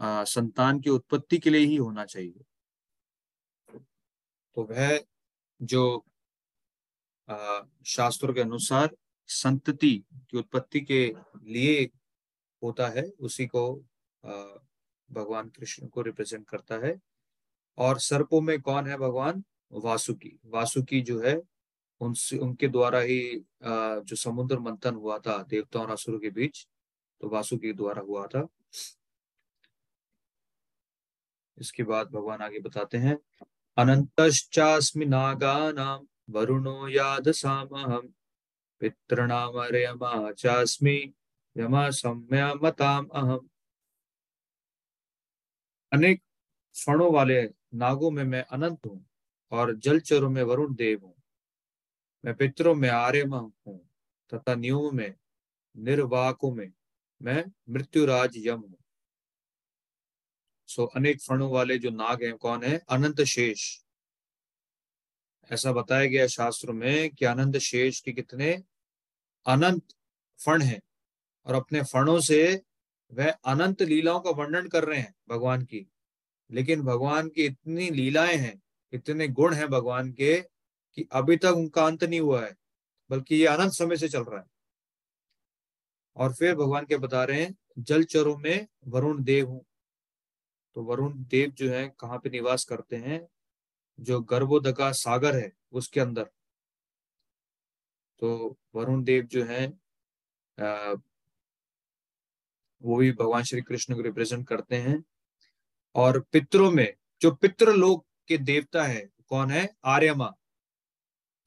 आ, 0.00 0.24
संतान 0.24 0.80
की 0.80 0.90
उत्पत्ति 0.90 1.38
के 1.38 1.50
लिए 1.50 1.66
ही 1.66 1.76
होना 1.76 2.04
चाहिए। 2.04 2.44
तो 4.56 4.64
वह 4.64 5.00
जो 5.62 6.04
शास्त्रों 7.86 8.34
के 8.34 8.40
अनुसार 8.40 8.96
संतति 9.26 10.04
की 10.30 10.38
उत्पत्ति 10.38 10.80
के 10.80 11.14
लिए 11.42 11.90
होता 12.62 12.86
है, 12.88 13.02
उसी 13.20 13.46
को 13.46 13.74
भगवान 15.08 15.48
कृष्ण 15.48 15.86
को 15.86 16.02
रिप्रेजेंट 16.02 16.48
करता 16.48 16.74
है। 16.86 16.98
और 17.78 17.98
सर्पों 18.00 18.40
में 18.40 18.60
कौन 18.60 18.86
है 18.86 18.96
भगवान? 18.96 19.42
वासुकी। 19.72 20.38
वासुकी 20.46 21.00
जो 21.02 21.20
है, 21.22 21.40
उनसे, 22.00 22.38
उनके 22.38 22.68
द्वारा 22.68 22.98
ही 23.00 23.44
जो 23.62 24.16
समुद्र 24.16 24.58
मंथन 24.58 24.94
हुआ 24.94 25.18
था 25.18 25.42
देवता 25.42 25.80
और 25.80 25.90
असुर 25.90 26.18
के 26.20 26.30
बीच 26.30 26.66
तो 27.20 27.28
वासुकी 27.28 27.72
द्वारा 27.72 28.02
हुआ 28.02 28.26
था। 28.26 28.46
इसके 31.58 31.82
बाद 31.82 32.10
भगवान 32.10 32.42
आगे 32.42 32.58
बताते 32.60 32.98
हैं, 32.98 33.16
अनंतश्चास्मि 33.76 35.04
नागानाम 35.06 36.06
वरुणो 36.30 36.88
याद 36.88 37.30
सामहम 37.30 38.12
पितृणाम 38.80 40.32
चास्मि 40.32 40.98
यमा 41.56 41.90
सम्यमताम 41.90 43.06
अहम। 43.06 43.48
अनेक 45.92 46.22
फणों 46.74 47.12
वाले 47.12 47.42
नागों 47.74 48.10
में 48.10 48.24
मैं 48.24 48.42
अनंत 48.42 48.86
हूँ 48.86 49.06
और 49.52 49.76
जलचरों 49.76 50.30
में 50.30 50.42
वरुण 50.42 50.74
देव 50.74 51.00
हूँ। 51.04 51.14
मैं 52.24 52.34
पितरों 52.34 52.74
में 52.74 52.88
आर्यमा 52.88 53.38
हूँ 53.38 53.78
तथा 54.34 54.54
न्यूम 54.54 54.96
में, 54.96 55.14
निर्वाकों 55.76 56.54
में 56.54 56.72
मैं 57.22 57.44
मृत्युराज 57.70 58.36
यम 58.36 58.60
हूँ। 58.60 58.76
सो 60.68 60.84
अनेक 60.84 61.22
फणों 61.22 61.50
वाले 61.50 61.78
जो 61.78 61.90
नाग 61.90 62.22
हैं, 62.24 62.36
कौन 62.36 62.64
है? 62.64 62.78
अनंत 62.88 63.20
शेष। 63.20 63.80
ऐसा 65.50 65.72
बताया 65.72 66.06
गया 66.06 66.26
शास्त्र 66.26 66.72
में 66.72 67.10
कि 67.10 67.24
अनंत 67.24 67.56
शेष 67.56 68.00
के 68.00 68.12
कितने 68.12 68.52
अनंत 69.46 69.82
फण 70.40 70.62
हैं। 70.62 70.80
और 71.46 71.54
अपने 71.54 71.82
फणों 71.82 72.20
से 72.20 72.62
वह 73.12 73.30
अनंत 73.30 73.82
लीलाओं 73.82 74.20
का 74.20 74.30
वर्णन 74.30 74.68
कर 74.68 74.84
रहे 74.84 74.98
हैं 74.98 75.14
भगवान 75.28 75.62
की। 75.62 75.86
लेकिन 76.50 76.82
भगवान 76.82 77.28
की 77.28 77.44
इतनी 77.44 77.90
लीलाएँ 77.90 78.36
हैं, 78.36 78.62
इतने 78.92 79.28
गुण 79.28 79.54
हैं 79.54 79.68
भगवान 79.68 80.12
के, 80.12 80.40
कि 80.94 81.08
अभी 81.12 81.36
तक 81.36 81.48
उनका 81.48 81.86
अंत 81.86 82.04
नहीं 82.04 82.20
हुआ 82.20 82.44
है, 82.44 82.56
बल्कि 83.10 83.36
ये 83.36 83.46
अनंत 83.46 83.72
समय 83.72 83.96
से 83.96 84.08
चल 84.08 84.22
रहा 84.22 84.40
है। 84.40 84.46
और 86.16 86.34
फिर 86.34 86.54
भगवान 86.54 86.86
के 86.86 86.96
बता 86.96 87.24
रहे 87.24 87.42
हैं 87.42 87.56
जलचरों 87.78 88.36
में 88.36 88.66
वरुण 88.86 89.22
देव 89.22 89.48
हूँ। 89.48 89.64
तो 90.74 90.82
वरुण 90.82 91.12
देव 91.16 91.50
जो 91.50 91.70
है, 91.70 91.94
कहाँ 92.00 92.18
पे 92.18 92.30
निवास 92.30 92.64
करते 92.64 92.96
हैं? 92.96 93.28
जो 94.00 94.20
गर्भोदका 94.20 94.92
सागर 94.92 95.36
है, 95.36 95.52
उसके 95.72 96.00
अंदर। 96.00 96.30
तो 98.18 98.56
वरुण 98.74 99.04
देव 99.04 99.24
जो 99.24 99.44
है 99.44 99.66
वो 102.86 102.96
भी 102.96 103.10
भगवान 103.12 103.42
श्री 103.42 103.62
कृष्ण 103.62 103.94
को 103.94 104.00
रिप्रेजेंट 104.00 104.46
करते 104.48 104.76
हैं। 104.76 105.02
और 105.94 106.20
पितरों 106.32 106.70
में, 106.70 106.94
जो 107.20 107.30
पितृ 107.32 107.72
लोक 107.72 108.06
के 108.28 108.38
देवता 108.38 108.84
है, 108.84 109.08
कौन 109.28 109.50
है? 109.50 109.68
आर्यमा। 109.84 110.32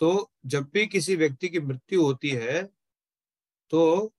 तो 0.01 0.31
जब 0.45 0.69
भी 0.69 0.85
किसी 0.87 1.15
व्यक्ति 1.15 1.49
की 1.49 1.59
मृत्यु 1.59 2.01
होती 2.01 2.29
है 2.29 2.63
तो 3.71 4.13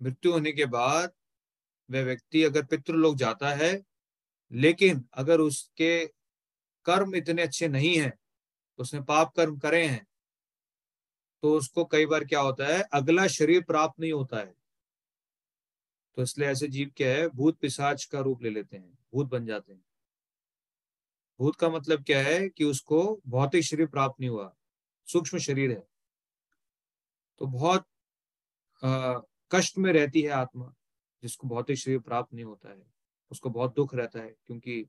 मृत्यु 0.00 0.32
होने 0.32 0.52
के 0.52 0.64
बाद 0.66 1.12
वह 1.90 2.02
व्यक्ति 2.02 2.42
अगर 2.44 2.64
पितृलोक 2.64 3.16
जाता 3.16 3.50
है, 3.54 3.82
लेकिन 4.52 5.04
अगर 5.14 5.40
उसके 5.40 6.06
कर्म 6.86 7.14
इतने 7.16 7.42
अच्छे 7.42 7.68
नहीं 7.68 7.96
है, 7.98 8.12
उसने 8.78 9.00
पाप 9.00 9.32
कर्म 9.36 9.58
करे 9.58 9.86
हैं 9.86 10.06
तो 11.42 11.54
उसको 11.56 11.84
कई 11.84 12.06
बार 12.06 12.24
क्या 12.24 12.40
होता 12.40 12.66
है? 12.66 12.82
अगला 12.92 13.26
शरीर 13.28 13.62
प्राप्त 13.62 14.00
नहीं 14.00 14.12
होता 14.12 14.38
है। 14.38 14.52
तो 16.16 16.22
इसलिए 16.22 16.48
ऐसे 16.48 16.68
जीव 16.68 16.90
क्या 16.96 17.08
है 17.08 17.28
भूत 17.28 17.58
पिशाच 17.58 18.04
का 18.04 18.20
रूप 18.20 18.42
ले 18.42 18.50
लेते 18.50 18.76
हैं 18.76 18.98
भूत 19.14 19.26
बन 19.26 19.46
जाते 19.46 19.72
हैं। 19.72 19.84
भूत 21.40 21.56
का 21.56 21.68
मतलब 21.68 22.04
क्या 22.04 22.22
है 22.22 22.48
कि 22.48 22.64
उसको 22.64 23.20
भौतिक 23.26 23.64
शरीर 23.64 23.86
प्राप्त 23.86 24.20
नहीं 24.20 24.30
हुआ 24.30 24.52
सूक्ष्म 25.08 25.38
शरीर 25.38 25.70
है। 25.70 25.82
तो 27.40 27.46
बहुत 27.46 27.86
आ, 28.82 29.20
कष्ट 29.50 29.78
में 29.78 29.92
रहती 29.92 30.22
है 30.22 30.30
आत्मा 30.30 30.72
जिसको 31.22 31.48
भौतिक 31.48 31.78
शरीर 31.78 31.98
प्राप्त 31.98 32.34
नहीं 32.34 32.44
होता 32.44 32.70
है। 32.70 32.82
उसको 33.30 33.50
बहुत 33.50 33.74
दुख 33.74 33.94
रहता 33.94 34.20
है 34.20 34.34
क्योंकि 34.46 34.84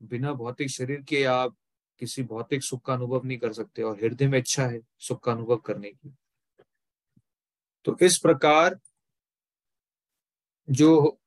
बिना 0.00 0.32
भौतिक 0.32 0.70
शरीर 0.70 1.02
के 1.02 1.24
आप 1.24 1.56
किसी 1.98 2.22
भौतिक 2.22 2.62
सुख 2.62 2.84
का 2.84 2.94
अनुभव 2.94 3.24
नहीं 3.24 3.38
कर 3.38 3.52
सकते 3.52 3.82
और 3.82 3.96
हृदय 3.96 4.28
में 4.28 4.38
इच्छा 4.38 4.66
है 4.66 4.80
सुख 4.98 5.22
का 5.24 5.32
अनुभव 5.32 5.56
करने 5.56 5.90
की। 5.90 6.14
तो 7.84 7.96
इस 8.02 8.18
प्रकार 8.18 8.78
जो 10.70 11.18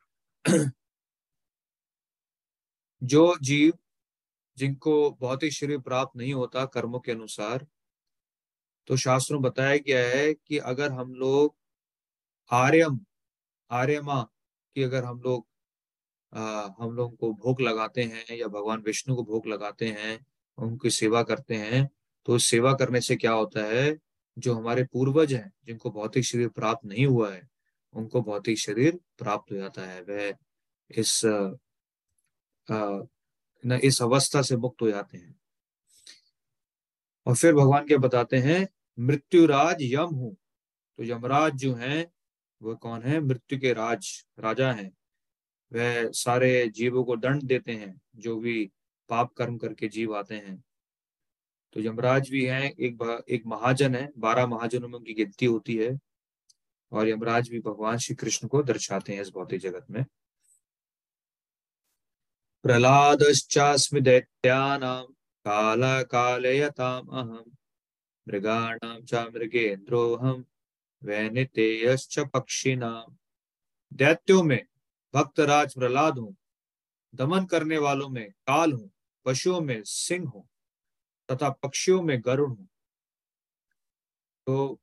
जो 3.02 3.38
जीव 3.42 3.74
जिनको 4.58 4.94
भौतिक 5.12 5.54
शरीर 5.54 5.80
प्राप्त 5.80 6.18
नहीं 6.18 6.34
होता 6.34 6.66
कर्मों 6.66 7.00
के 7.00 7.12
अनुसार 7.12 7.66
तो 8.88 8.98
शास्त्रों 8.98 9.42
बताया 9.42 9.78
गया 9.78 10.00
है 10.10 10.34
कि 10.34 10.58
अगर 10.58 10.92
हम 10.92 11.14
लोग 11.14 11.56
आर्यम, 12.52 13.00
आर्यमा 13.72 14.22
की 14.76 14.84
अगर 14.84 15.04
हम 15.04 15.22
लोग 15.22 15.48
हम 16.80 16.92
लोग 16.96 17.18
को 17.18 17.32
भोग 17.34 17.62
लगाते 17.62 18.04
हैं 18.04 18.38
या 18.38 18.48
भगवान 18.48 18.82
विष्णु 18.82 19.16
को 19.16 19.24
भोग 19.24 19.48
लगाते 19.48 19.88
हैं, 19.88 20.26
उनकी 20.58 20.90
सेवा 20.90 21.24
करते 21.24 21.56
हैं 21.56 21.88
तो 22.26 22.38
सेवा 22.40 22.74
करने 22.74 23.02
से 23.02 23.16
क्या 23.16 23.32
होता 23.32 23.66
है? 23.66 23.98
जो 24.38 24.54
हमारे 24.56 24.84
पूर्वज 24.84 25.34
हैं, 25.34 25.52
जिनको 25.66 25.92
भौतिक 25.92 26.24
शरीर 26.26 26.50
प्राप्त 26.50 26.86
नहीं 26.86 27.06
हुआ 27.06 27.32
है 27.34 27.53
उनको 27.96 28.22
भौतिक 28.22 28.58
शरीर 28.58 29.00
प्राप्त 29.18 29.52
हो 29.52 29.58
जाता 29.58 29.86
है। 29.88 30.02
वह 30.02 30.34
इस 30.92 31.22
न, 33.64 33.80
इस 33.84 34.02
अवस्था 34.02 34.42
से 34.42 34.56
मुक्त 34.58 34.82
हो 34.82 34.90
जाते 34.90 35.18
हैं। 35.18 35.36
और 37.26 37.36
फिर 37.36 37.54
भगवान 37.54 37.86
क्या 37.88 37.98
बताते 37.98 38.38
हैं, 38.38 38.68
मृत्युराज 38.98 39.78
यम 39.82 40.16
हूँ। 40.16 40.36
तो 41.00 41.04
यमराज 41.04 41.54
जो 41.54 41.74
हैं 41.76 42.06
वह 42.62 42.74
कौन 42.76 43.02
है? 43.02 43.20
मृत्यु 43.20 43.60
के 43.60 43.74
राज, 43.74 44.26
राजा 44.40 44.72
हैं। 44.72 44.92
वह 45.72 46.10
सारे 46.12 46.68
जीवों 46.70 47.04
को 47.04 47.16
दंड 47.18 47.44
देते 47.44 47.72
हैं, 47.72 48.00
जो 48.16 48.36
भी 48.40 48.72
पाप 49.10 49.34
कर्म 49.34 49.58
करके 49.58 49.88
जीव 49.88 50.16
आते 50.18 50.36
हैं। 50.36 50.64
तो 51.76 51.82
यमराज 51.82 52.30
भी 52.30 52.46
हैं, 52.46 52.64
एक 52.64 53.26
एक 53.30 53.44
महाजन 53.46 53.96
है, 53.96 54.12
बारह 54.18 54.48
महाजनों 54.48 54.88
में 54.88 54.98
उनकी 55.00 55.14
गिनती 55.14 55.46
होती 55.46 55.76
है। 55.76 55.98
और 56.94 57.10
यमराज 57.10 57.50
भी 57.50 57.60
भगवान 57.60 57.98
श्री 57.98 58.16
कृष्ण 58.16 58.48
को 58.48 58.64
दर्शाते 58.64 59.14
हैं 59.14 59.22
इस 59.22 59.30
भौतिक 59.30 59.62
जगत 59.62 59.86
में। 59.90 60.06
प्रहलादश्चास्मि 62.64 64.02
दैत्यानां 64.02 65.04
कालकालयताम् 65.46 67.10
अहम् 67.10 67.52
मृगाणां 68.28 69.02
च 69.02 69.14
मृगेन्द्रोऽहम् 69.14 70.44
वैनितेयश्च 71.04 72.20
पक्षिणाम 72.20 73.18
दैत्यों 73.94 74.44
में, 74.44 74.66
भक्तराज 75.14 75.74
प्रहलाद 75.74 76.18
हूँ, 76.18 76.36
दमन 77.16 77.46
करने 77.46 77.78
वालों 77.78 78.10
में 78.10 78.32
काल 78.32 78.72
हूँ, 78.72 78.92
पशुओं 79.26 79.62
में 79.62 79.84
सिंह 79.84 80.30
हूँ, 80.30 80.50
तथा 81.32 81.50
पक्षियों 81.50 82.02
में 82.02 82.22
गरुड़ 82.26 82.50
हूँ। 82.50 82.68
तो 84.48 84.80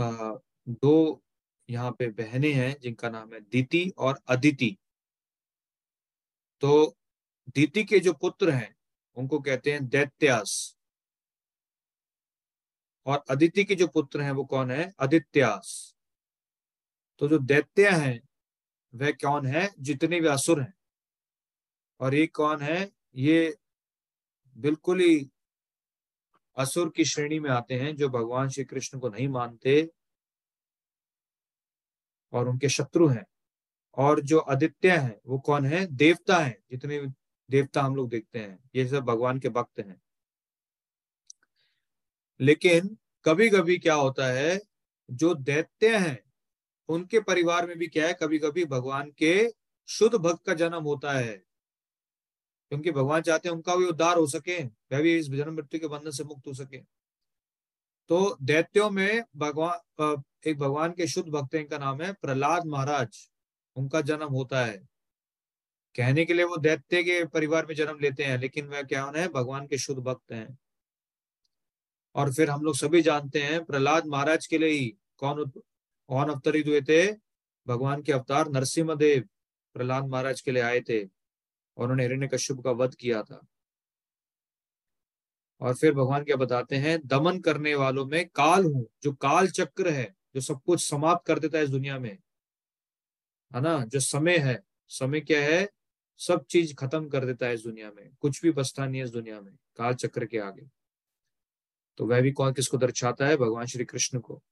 दो 0.00 1.22
यहाँ 1.70 1.92
पे 1.92 2.10
बहनें 2.10 2.52
हैं 2.52 2.80
जिनका 2.80 3.08
नाम 3.08 3.34
है 3.34 3.40
दीति 3.40 3.92
और 3.98 4.20
अदिति। 4.28 4.76
तो 6.60 6.96
दीति 7.48 7.84
के 7.84 8.00
जो 8.00 8.12
पुत्र 8.12 8.50
हैं, 8.50 8.76
उनको 9.16 9.40
कहते 9.40 9.72
हैं 9.72 9.88
दैत्यास। 9.88 10.76
और 13.06 13.24
अदिति 13.30 13.64
के 13.64 13.74
जो 13.74 13.86
पुत्र 13.86 14.20
हैं, 14.20 14.32
वो 14.32 14.44
कौन 14.44 14.70
है? 14.70 14.92
आदित्यास। 15.00 15.94
तो 17.18 17.28
जो 17.28 17.38
दैत्य 17.38 17.90
हैं, 17.90 18.28
वह 18.94 19.10
कौन 19.10 19.46
है? 19.46 19.74
जितने 19.78 20.20
भी 20.20 20.28
असुर 20.28 20.60
हैं। 20.60 20.74
और 22.00 22.14
ये 22.14 22.26
कौन 22.26 22.62
है? 22.62 22.92
ये 23.14 23.56
बिल्कुल 24.56 25.00
ही 25.00 25.30
असुर 26.56 26.92
की 26.96 27.04
श्रेणी 27.04 27.40
में 27.40 27.50
आते 27.50 27.74
हैं 27.74 27.96
जो 27.96 28.08
भगवान 28.08 28.48
श्री 28.48 28.64
कृष्ण 28.64 28.98
को 28.98 29.08
नहीं 29.08 29.28
मानते 29.28 29.90
और 32.32 32.48
उनके 32.48 32.68
शत्रु 32.68 33.08
हैं। 33.08 33.26
और 33.94 34.20
जो 34.20 34.38
आदित्य 34.38 34.96
हैं, 34.96 35.20
वो 35.26 35.38
कौन 35.38 35.66
है? 35.66 35.86
देवता 35.86 36.38
हैं, 36.38 36.58
जितने 36.70 37.06
देवता 37.50 37.82
हम 37.82 37.96
लोग 37.96 38.08
देखते 38.08 38.38
हैं, 38.38 38.70
ये 38.74 38.88
सब 38.88 39.04
भगवान 39.04 39.38
के 39.38 39.48
भक्त 39.48 39.80
हैं। 39.80 40.02
लेकिन 42.40 42.98
कभी 43.24 43.50
कभी 43.50 43.78
क्या 43.78 43.94
होता 43.94 44.26
है, 44.26 44.60
जो 45.10 45.34
दैत्य 45.34 45.96
हैं, 45.96 46.32
उनके 46.88 47.20
परिवार 47.20 47.66
में 47.66 47.78
भी 47.78 47.86
क्या 47.86 48.06
है 48.06 48.14
कभी 48.14 48.38
कभी 48.38 48.64
भगवान 48.64 49.10
के 49.10 49.54
शुद्ध 49.88 50.18
भक्त 50.18 50.46
का 50.46 50.54
जन्म 50.54 50.82
होता 50.82 51.12
है। 51.12 51.42
क्योंकि 52.74 52.90
भगवान 52.90 53.22
चाहते 53.22 53.48
हैं 53.48 53.54
उनका 53.56 53.74
भी 53.76 53.84
उद्धार 53.84 54.16
हो 54.18 54.26
सके 54.26 54.62
वह 54.62 55.00
भी 55.00 55.16
इस 55.18 55.28
जन्म 55.30 55.54
मृत्यु 55.54 55.80
के 55.80 55.88
बंधन 55.88 56.10
से 56.10 56.24
मुक्त 56.24 56.46
हो 56.46 56.54
सके। 56.54 56.78
तो 58.10 58.36
दैत्यों 58.42 58.90
में 58.90 59.24
भगवान 59.36 60.22
एक 60.46 60.58
भगवान 60.58 60.92
के 60.92 61.06
शुद्ध 61.06 61.28
भक्त 61.28 61.54
इनका 61.54 61.78
नाम 61.78 62.02
है 62.02 62.12
प्रहलाद 62.12 62.66
महाराज। 62.66 63.30
उनका 63.76 64.00
जन्म 64.00 64.28
होता 64.28 64.64
है। 64.64 64.76
कहने 65.94 66.24
के 66.24 66.34
लिए 66.34 66.44
वो 66.44 66.56
दैत्य 66.56 67.02
के 67.02 67.24
परिवार 67.24 67.66
में 67.66 67.74
जन्म 67.74 67.98
लेते 68.00 68.24
हैं, 68.24 68.38
लेकिन 68.38 68.66
वह 68.66 68.82
क्या 68.82 69.04
है? 69.16 69.28
भगवान 69.28 69.66
के 69.66 69.78
शुद्ध 69.78 70.00
भक्त 70.00 70.32
हैं। 70.32 70.58
और 72.14 72.32
फिर 72.34 72.50
हम 72.50 72.62
लोग 72.62 72.76
सभी 72.76 73.02
जानते 73.02 73.42
हैं 73.42 73.64
प्रहलाद 73.64 74.06
महाराज 74.06 74.46
के 74.46 74.58
लिए 74.58 74.68
ही 74.70 74.86
कौन 75.18 75.44
कौन 76.08 76.30
अवतरित 76.30 76.66
हुए 76.66 76.80
थे? 76.80 77.12
भगवान 77.66 78.02
के 78.02 78.12
अवतार 78.12 78.48
नरसिम्ह 78.48 78.94
देव 78.94 79.28
प्रहलाद 79.74 80.08
महाराज 80.08 80.40
के 80.40 80.52
लिए 80.52 80.62
आए 80.62 80.80
थे। 80.80 81.13
और 81.76 81.82
उन्होंने 81.82 82.02
हिरण्य 82.02 82.28
कश्यप 82.28 82.60
का 82.60 82.70
वध 82.70 82.94
किया 82.94 83.22
था। 83.22 83.46
और 85.60 85.74
फिर 85.74 85.92
भगवान 85.92 86.24
क्या 86.24 86.36
बताते 86.36 86.76
हैं? 86.76 87.06
दमन 87.06 87.40
करने 87.40 87.74
वालों 87.74 88.06
में 88.06 88.28
काल 88.28 88.64
हूँ, 88.64 88.86
जो 89.02 89.12
काल 89.12 89.48
चक्र 89.48 89.88
है, 89.88 90.14
जो 90.34 90.40
सब 90.40 90.62
कुछ 90.62 90.90
समाप्त 90.90 91.26
कर 91.26 91.38
देता 91.38 91.58
है 91.58 91.64
इस 91.64 91.70
दुनिया 91.70 91.98
में। 91.98 92.18
है 93.54 93.60
ना? 93.60 93.84
जो 93.84 94.00
समय 94.00 94.38
है, 94.38 94.62
समय 94.88 95.20
क्या 95.20 95.40
है? 95.40 95.70
सब 96.18 96.44
चीज़ 96.44 96.74
खत्म 96.74 97.08
कर 97.08 97.24
देता 97.24 97.46
है 97.46 97.54
इस 97.54 97.62
दुनिया 97.62 97.90
में। 97.90 98.10
कुछ 98.20 98.42
भी 98.42 98.50
बचता 98.50 98.86
नहीं 98.86 99.00
है 99.00 99.04
इस 99.04 99.10
दुनिया 99.10 99.40
में, 99.40 99.56
काल 99.76 99.94
चक्र 99.94 100.26
के 100.26 100.38
आगे। 100.38 100.70
तो 101.96 102.06
वह 102.06 102.20
भी 102.20 102.32
कौन 102.32 102.52
किसको 102.52 102.76
दर्शाता 102.76 103.26
है? 103.26 103.36
भगवान 103.36 103.66
श्री 103.66 103.84
कृष्ण 103.84 104.18
को। 104.18 104.42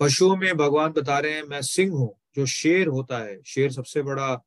पशुओं 0.00 0.36
में 0.36 0.56
भगवान 0.56 0.92
बता 0.92 1.18
रहे 1.18 1.32
हैं, 1.32 1.42
मैं 1.42 1.62
सिंह 1.62 1.92
हूँ, 1.92 2.20
जो 2.36 2.46
शेर 2.46 2.86
होता 2.86 3.18
है। 3.18 3.42
शेर 3.42 3.72
सबसे 3.72 4.02
बड़ा 4.02 4.42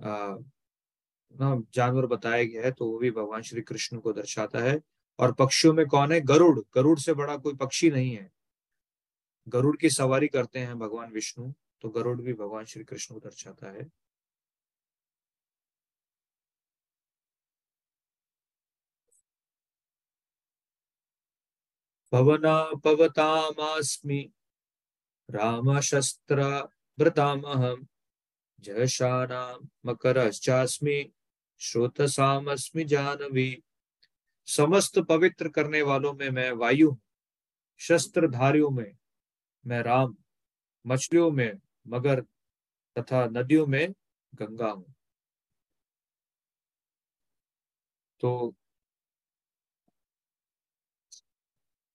आ, 0.00 0.36
जानवर 1.74 2.06
बताया 2.06 2.44
गया 2.44 2.62
है 2.62 2.72
तो 2.72 2.90
वो 2.90 2.98
भी 2.98 3.10
भगवान 3.10 3.42
श्री 3.42 3.62
कृष्ण 3.62 3.98
को 3.98 4.12
दर्शाता 4.12 4.58
है। 4.58 4.80
और 5.18 5.32
पक्षियों 5.32 5.74
में 5.74 5.86
कौन 5.86 6.12
है? 6.12 6.20
गरुड़। 6.20 6.60
गरुड़ 6.74 6.98
से 6.98 7.14
बड़ा 7.14 7.36
कोई 7.36 7.56
पक्षी 7.56 7.90
नहीं 7.90 8.16
है। 8.16 8.30
गरुड़ 9.48 9.76
की 9.76 9.90
सवारी 9.90 10.28
करते 10.28 10.58
हैं 10.58 10.78
भगवान 10.78 11.12
विष्णु 11.12 11.52
तो 11.80 11.88
गरुड़ 11.88 12.22
भी 12.22 12.34
भगवान 12.34 12.64
श्री 12.64 12.84
कृष्ण 12.84 13.14
को 13.14 13.20
दर्शाता 13.20 13.70
है। 13.70 13.90
पवना 22.12 22.70
पवतामास्मि 22.84 24.32
रामशस्त्रभृतामहम् 25.30 27.84
जयशानां 28.60 29.68
मकरश्चास्मि 29.86 31.12
श्रोतसामस्मि 31.58 32.84
जानवी। 32.84 33.62
समस्त 34.46 34.98
पवित्र 34.98 35.48
करने 35.48 35.82
वालों 35.82 36.14
में 36.14 36.30
मैं 36.30 36.50
वायु 36.52 36.96
शस्त्रधारियों 37.78 38.70
में 38.70 38.96
मैं 39.66 39.82
राम, 39.82 40.16
मछलियों 40.86 41.30
में 41.30 41.60
मगर 41.88 42.20
तथा 42.98 43.26
नदियों 43.26 43.66
में 43.66 43.94
गंगा 44.34 44.70
हूँ। 44.70 44.94
तो 48.20 48.54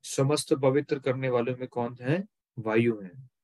समस्त 0.03 0.53
पवित्र 0.53 0.99
करने 0.99 1.29
वालों 1.29 1.57
में 1.57 1.67
कौन 1.67 1.97
है? 2.01 2.23
वायु 2.59 3.01
है। 3.01 3.34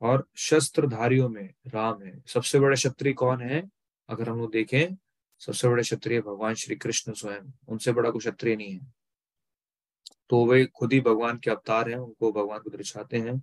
और 0.00 0.28
शस्त्रधारियों 0.36 1.28
में 1.28 1.54
राम 1.66 2.02
है। 2.02 2.22
सबसे 2.26 2.60
बड़े 2.60 2.76
क्षत्रिय 2.76 3.12
कौन 3.12 3.42
है? 3.42 3.70
अगर 4.08 4.28
हम 4.28 4.38
लोग 4.38 4.52
देखें, 4.52 4.96
सबसे 5.38 5.68
बड़े 5.68 5.82
क्षत्रिय 5.82 6.20
भगवान 6.20 6.54
श्री 6.54 6.76
कृष्ण 6.76 7.12
स्वयं। 7.12 7.52
उनसे 7.68 7.92
बड़ा 7.92 8.10
कोई 8.10 8.18
क्षत्रिय 8.18 8.56
नहीं 8.56 8.72
है। 8.72 8.94
तो 10.30 10.46
वे 10.46 10.66
खुद 10.66 10.92
ही 10.92 11.00
भगवान 11.00 11.38
के 11.38 11.50
अवतार 11.50 11.90
हैं, 11.90 11.96
उनको 11.96 12.32
भगवान 12.32 12.58
को 12.58 12.70
दर्शाते 12.70 13.16
हैं। 13.16 13.42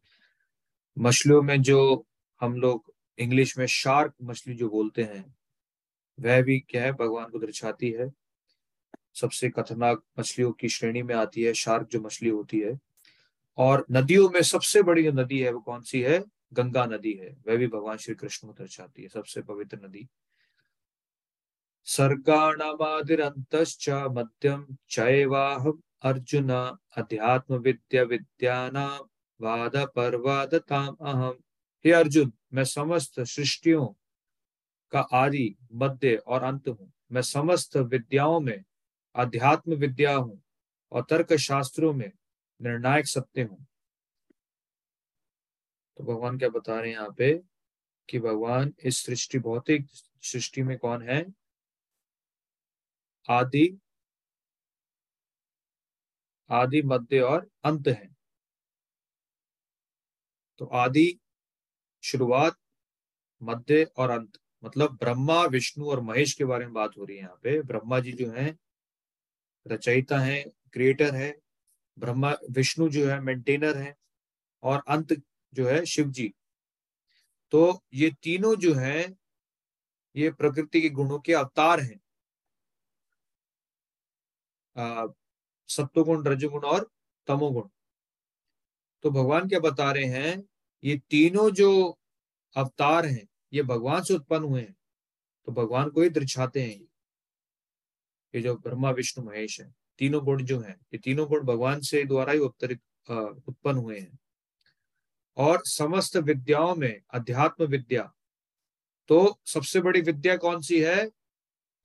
मछलियों 0.99 1.41
में 1.41 1.61
जो 1.61 2.07
हम 2.41 2.53
लोग 2.53 2.93
इंग्लिश 3.19 3.57
में 3.57 3.65
शार्क 3.65 4.13
मछली 4.23 4.53
जो 4.53 4.69
बोलते 4.69 5.03
हैं, 5.03 5.35
वह 6.19 6.41
भी 6.41 6.59
क्या 6.59 6.84
है? 6.84 6.91
भगवान 6.91 7.25
को 7.25 7.39
दर्शाती 7.39 7.91
है। 7.91 8.13
सबसे 9.13 9.49
खतरनाक 9.49 10.03
मछलियों 10.19 10.51
की 10.51 10.69
श्रेणी 10.69 11.03
में 11.03 11.15
आती 11.15 11.43
है 11.43 11.53
शार्क 11.53 11.88
जो 11.88 12.01
मछली 12.01 12.30
होती 12.30 12.59
है। 12.59 12.80
और 13.57 13.86
नदियों 13.91 14.30
में 14.30 14.41
सबसे 14.41 14.84
बड़ी 14.84 15.03
जो 15.03 15.11
नदी 15.11 15.39
है, 15.39 15.51
वो 15.51 15.59
कौन 15.59 15.82
सी 15.82 16.01
है? 16.01 16.23
गंगा 16.56 16.86
नदी 16.86 17.14
है, 17.14 17.30
वह 17.47 17.58
भी 17.58 17.68
भगवान 17.68 17.97
श्री 17.97 18.16
कृष्ण 18.16 18.47
को 18.47 18.53
दर्शाती 18.53 19.01
है, 19.01 19.08
सबसे 19.08 19.41
पवित्र 19.41 19.78
नदी। 19.78 20.08
सर्गाणामादिरंत 21.88 23.56
मध्यम 24.12 24.66
चैवाह 24.89 25.70
अर्जुन 26.01 26.49
अध्यात्म 26.97 27.56
विद्या 27.56 28.03
विद्याना 28.03 28.88
वाद 29.39 29.76
परवादताम 29.95 30.95
अहम। 31.01 31.38
हे 31.86 31.91
अर्जुन, 31.91 32.32
मैं 32.53 32.64
समस्त 32.64 33.20
सृष्टियों 33.20 33.86
का 34.91 34.99
आदि 34.99 35.56
मध्य 35.74 36.16
और 36.16 36.43
अंत 36.43 36.68
हूँ। 36.68 36.91
मैं 37.12 37.22
समस्त 37.22 37.78
विद्याओं 37.78 38.39
में 38.39 38.64
अध्यात्म 39.16 39.74
विद्या 39.74 40.16
हूँ 40.16 40.41
और 40.91 41.06
तर्क 41.10 41.34
शास्त्रों 41.34 41.93
में 41.93 42.12
निर्णायक 42.62 43.08
सत्य 43.08 43.43
हूँ। 43.43 43.66
तो 45.97 46.03
भगवान 46.03 46.37
क्या 46.37 46.49
बता 46.49 46.79
रहे 46.79 46.91
हैं 46.91 46.97
यहाँ 46.97 47.13
पे 47.17 47.43
कि 48.09 48.19
भगवान 48.19 48.73
इस 48.83 49.05
सृष्टि, 49.05 49.39
भौतिक 49.39 49.87
सृष्टि 50.21 50.63
में 50.63 50.77
कौन 50.77 51.09
है? 51.09 51.25
आदि 53.29 53.81
आदि 56.49 56.81
मध्य 56.81 57.19
और 57.19 57.49
अंत 57.63 57.87
है। 57.87 58.15
तो 60.57 60.65
आदि 60.65 61.19
शुरुआत, 62.03 62.57
मध्य 63.43 63.83
और 63.97 64.09
अंत 64.09 64.37
मतलब 64.63 64.97
ब्रह्मा, 64.97 65.45
विष्णु 65.45 65.89
और 65.89 65.99
महेश 65.99 66.33
के 66.33 66.45
बारे 66.45 66.65
में 66.65 66.73
बात 66.73 66.91
हो 66.97 67.05
रही 67.05 67.17
है 67.17 67.23
यहाँ 67.23 67.39
पे। 67.43 67.61
ब्रह्मा 67.61 67.99
जी 67.99 68.11
जो 68.11 68.31
है, 68.31 68.57
रचयिता 69.67 70.19
है 70.19 70.43
क्रिएटर 70.43 71.15
है। 71.15 71.41
ब्रह्मा, 71.99 72.35
विष्णु 72.51 72.89
जो 72.89 73.09
है 73.09 73.19
मेंटेनर 73.19 73.77
है। 73.77 73.95
और 74.63 74.83
अंत 74.87 75.21
जो 75.56 75.68
है 75.68 75.86
शिव 75.86 76.10
जी। 76.12 76.34
तो 77.51 77.84
ये 77.93 78.10
तीनों 78.24 78.56
जो 78.56 78.74
है, 78.74 79.01
ये 80.16 80.32
प्रकृति 80.32 80.82
के 80.82 80.89
गुणों 80.89 81.20
के 81.20 81.34
अवतार 81.34 81.80
हैं। 81.80 81.99
सत्वगुण, 85.70 86.26
रजगुण 86.26 86.64
और 86.64 86.89
तमोगुण। 87.28 87.70
तो 89.03 89.12
भगवान 89.12 89.47
क्या 89.49 89.60
बता 89.60 89.91
रहे 89.91 90.06
हैं, 90.06 90.43
ये 90.84 90.97
तीनों 91.10 91.49
जो 91.51 91.70
अवतार 92.56 93.06
हैं, 93.06 93.28
ये 93.53 93.64
भगवान 93.64 94.03
से 94.03 94.14
उत्पन्न 94.14 94.43
हुए 94.43 94.62
हैं। 94.62 94.76
तो 95.47 95.51
भगवान 95.51 95.89
को 95.89 96.01
ही 96.01 96.10
दर्शाते 96.10 96.64
हैं 96.64 96.70
ये। 96.70 98.41
जो 98.41 98.56
ब्रह्मा, 98.56 98.91
विष्णु, 98.91 99.26
महेश 99.26 99.60
है, 99.62 99.74
तीनों 99.97 100.24
गुण 100.26 100.43
जो 100.43 100.60
हैं, 100.60 100.76
ये 100.93 100.97
तीनों 100.97 101.28
गुण 101.28 101.43
भगवान 101.43 101.82
से 101.82 102.03
द्वारा 102.03 102.34
ही 102.34 102.39
उत्तरित 102.39 102.82
उत्पन्न 103.47 103.78
हुए 103.78 103.99
हैं। 103.99 104.18
और 105.38 105.61
समस्त 105.65 106.17
विद्याओं 106.17 106.75
में, 106.75 107.01
अध्यात्म 107.13 107.65
विद्या। 107.65 108.13
तो 109.07 109.39
सबसे 109.45 109.81
बड़ी 109.81 110.01
विद्या 110.01 110.38
कौन 110.38 110.61
सी 110.61 110.81
है? 110.81 111.09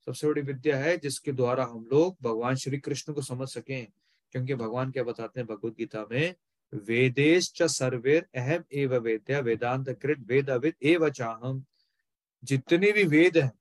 सबसे 0.05 0.27
बड़ी 0.27 0.41
विद्या 0.41 0.77
है 0.77 0.97
जिसके 0.97 1.31
द्वारा 1.31 1.65
हम 1.65 1.89
लोग 1.91 2.17
भगवान 2.21 2.55
श्री 2.55 2.77
कृष्ण 2.77 3.13
को 3.13 3.21
समझ 3.21 3.47
सकें। 3.47 3.87
क्योंकि 4.31 4.55
भगवान 4.55 4.91
क्या 4.91 5.03
बताते 5.03 5.39
हैं 5.39 5.47
भगवत 5.47 5.73
गीता 5.73 6.05
में, 6.11 6.35
वेदेश 6.73 7.53
सर्वेर 7.61 8.27
अहम 8.35 8.63
एव 8.73 8.95
वेद्या, 8.95 9.39
वेदांत 9.39 9.89
कृत 9.89 10.17
वेद 10.19 10.49
अविद 10.49 10.73
एव 10.83 11.09
चाहम। 11.09 11.65
जितने 12.43 12.91
भी 12.91 13.03
वेद 13.03 13.37
हैं, 13.37 13.51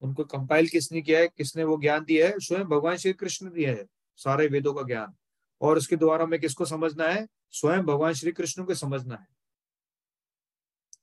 उनको 0.00 0.24
कंपाइल 0.24 0.68
किसने 0.68 1.02
किया 1.02 1.20
है? 1.20 1.28
किसने 1.28 1.64
वो 1.64 1.76
ज्ञान 1.76 2.04
दिया 2.04 2.28
है? 2.28 2.38
स्वयं 2.38 2.64
भगवान 2.64 2.96
श्री 2.96 3.12
कृष्ण 3.12 3.50
दिया 3.50 3.70
है, 3.70 3.86
सारे 4.16 4.46
वेदों 4.46 4.74
का 4.74 4.82
ज्ञान। 4.82 5.14
और 5.60 5.78
उसके 5.78 5.96
द्वारा 5.96 6.26
में 6.26 6.38
किसको 6.40 6.64
समझना 6.64 7.08
है? 7.08 7.26
स्वयं 7.50 7.82
भगवान 7.82 8.12
श्री 8.12 8.32
कृष्ण 8.32 8.64
को 8.64 8.74
समझना 8.74 9.14
है। 9.14 9.26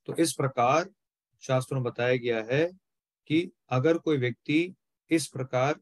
तो 0.05 0.15
इस 0.15 0.33
प्रकार 0.33 0.89
शास्त्रों 1.41 1.79
में 1.79 1.91
बताया 1.91 2.15
गया 2.15 2.43
है 2.51 2.65
कि 3.29 3.51
अगर 3.69 3.97
कोई 3.97 4.17
व्यक्ति 4.17 4.75
इस 5.11 5.27
प्रकार 5.27 5.79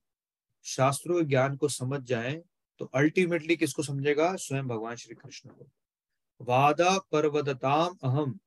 शास्त्रों 0.65 1.19
के 1.19 1.26
ज्ञान 1.26 1.55
को 1.57 1.67
समझ 1.67 2.01
जाए 2.01 2.34
तो 2.80 2.86
अल्टीमेटली 2.86 3.55
किसको 3.55 3.84
समझेगा? 3.84 4.36
स्वयं 4.36 4.67
भगवान 4.67 4.95
श्री 4.95 5.15
कृष्ण 5.15 5.49
को। 5.49 5.67
वादा 6.41 6.97
पर्वतताम 7.11 7.97
अहम। 8.03 8.39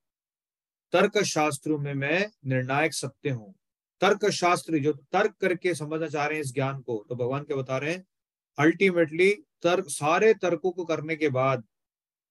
तर्क 0.93 1.19
शास्त्रों 1.19 1.79
में 1.79 1.95
मैं 1.95 2.27
निर्णायक 2.47 2.95
सत्य 2.95 3.31
हूँ। 3.31 3.55
तर्क 4.01 4.29
शास्त्र 4.31 4.79
जो 4.79 4.93
तर्क 5.13 5.35
करके 5.41 5.75
समझना 5.75 6.09
चाह 6.09 6.27
रहे 6.27 6.39
हैं 6.39 6.45
इस 6.45 6.53
ज्ञान 6.55 6.81
को 6.81 7.05
तो 7.09 7.15
भगवान 7.15 7.45
क्या 7.45 7.57
बता 7.57 7.79
रहे 7.79 7.93
हैं? 7.95 8.05
अल्टीमेटली 8.59 9.31
तर्क, 9.63 9.89
सारे 9.89 10.33
तर्कों 10.35 10.71
को 10.71 10.85
करने 10.85 11.17
के 11.17 11.29
बाद 11.31 11.65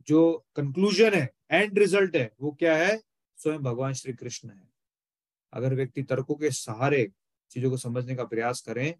जो 0.07 0.45
कंक्लूजन 0.55 1.13
है 1.13 1.29
एंड 1.51 1.77
रिज़ल्ट 1.79 2.15
है, 2.15 2.31
वो 2.41 2.51
क्या 2.51 2.75
है? 2.77 3.01
स्वयं 3.37 3.59
भगवान 3.59 3.93
श्री 3.93 4.13
कृष्ण 4.13 4.49
है। 4.49 4.69
अगर 5.53 5.73
व्यक्ति 5.75 6.03
तर्कों 6.03 6.35
के 6.35 6.51
सहारे 6.51 7.07
चीज़ों 7.51 7.69
को 7.69 7.77
समझने 7.77 8.15
का 8.15 8.23
प्रयास 8.23 8.61
करें 8.61 8.93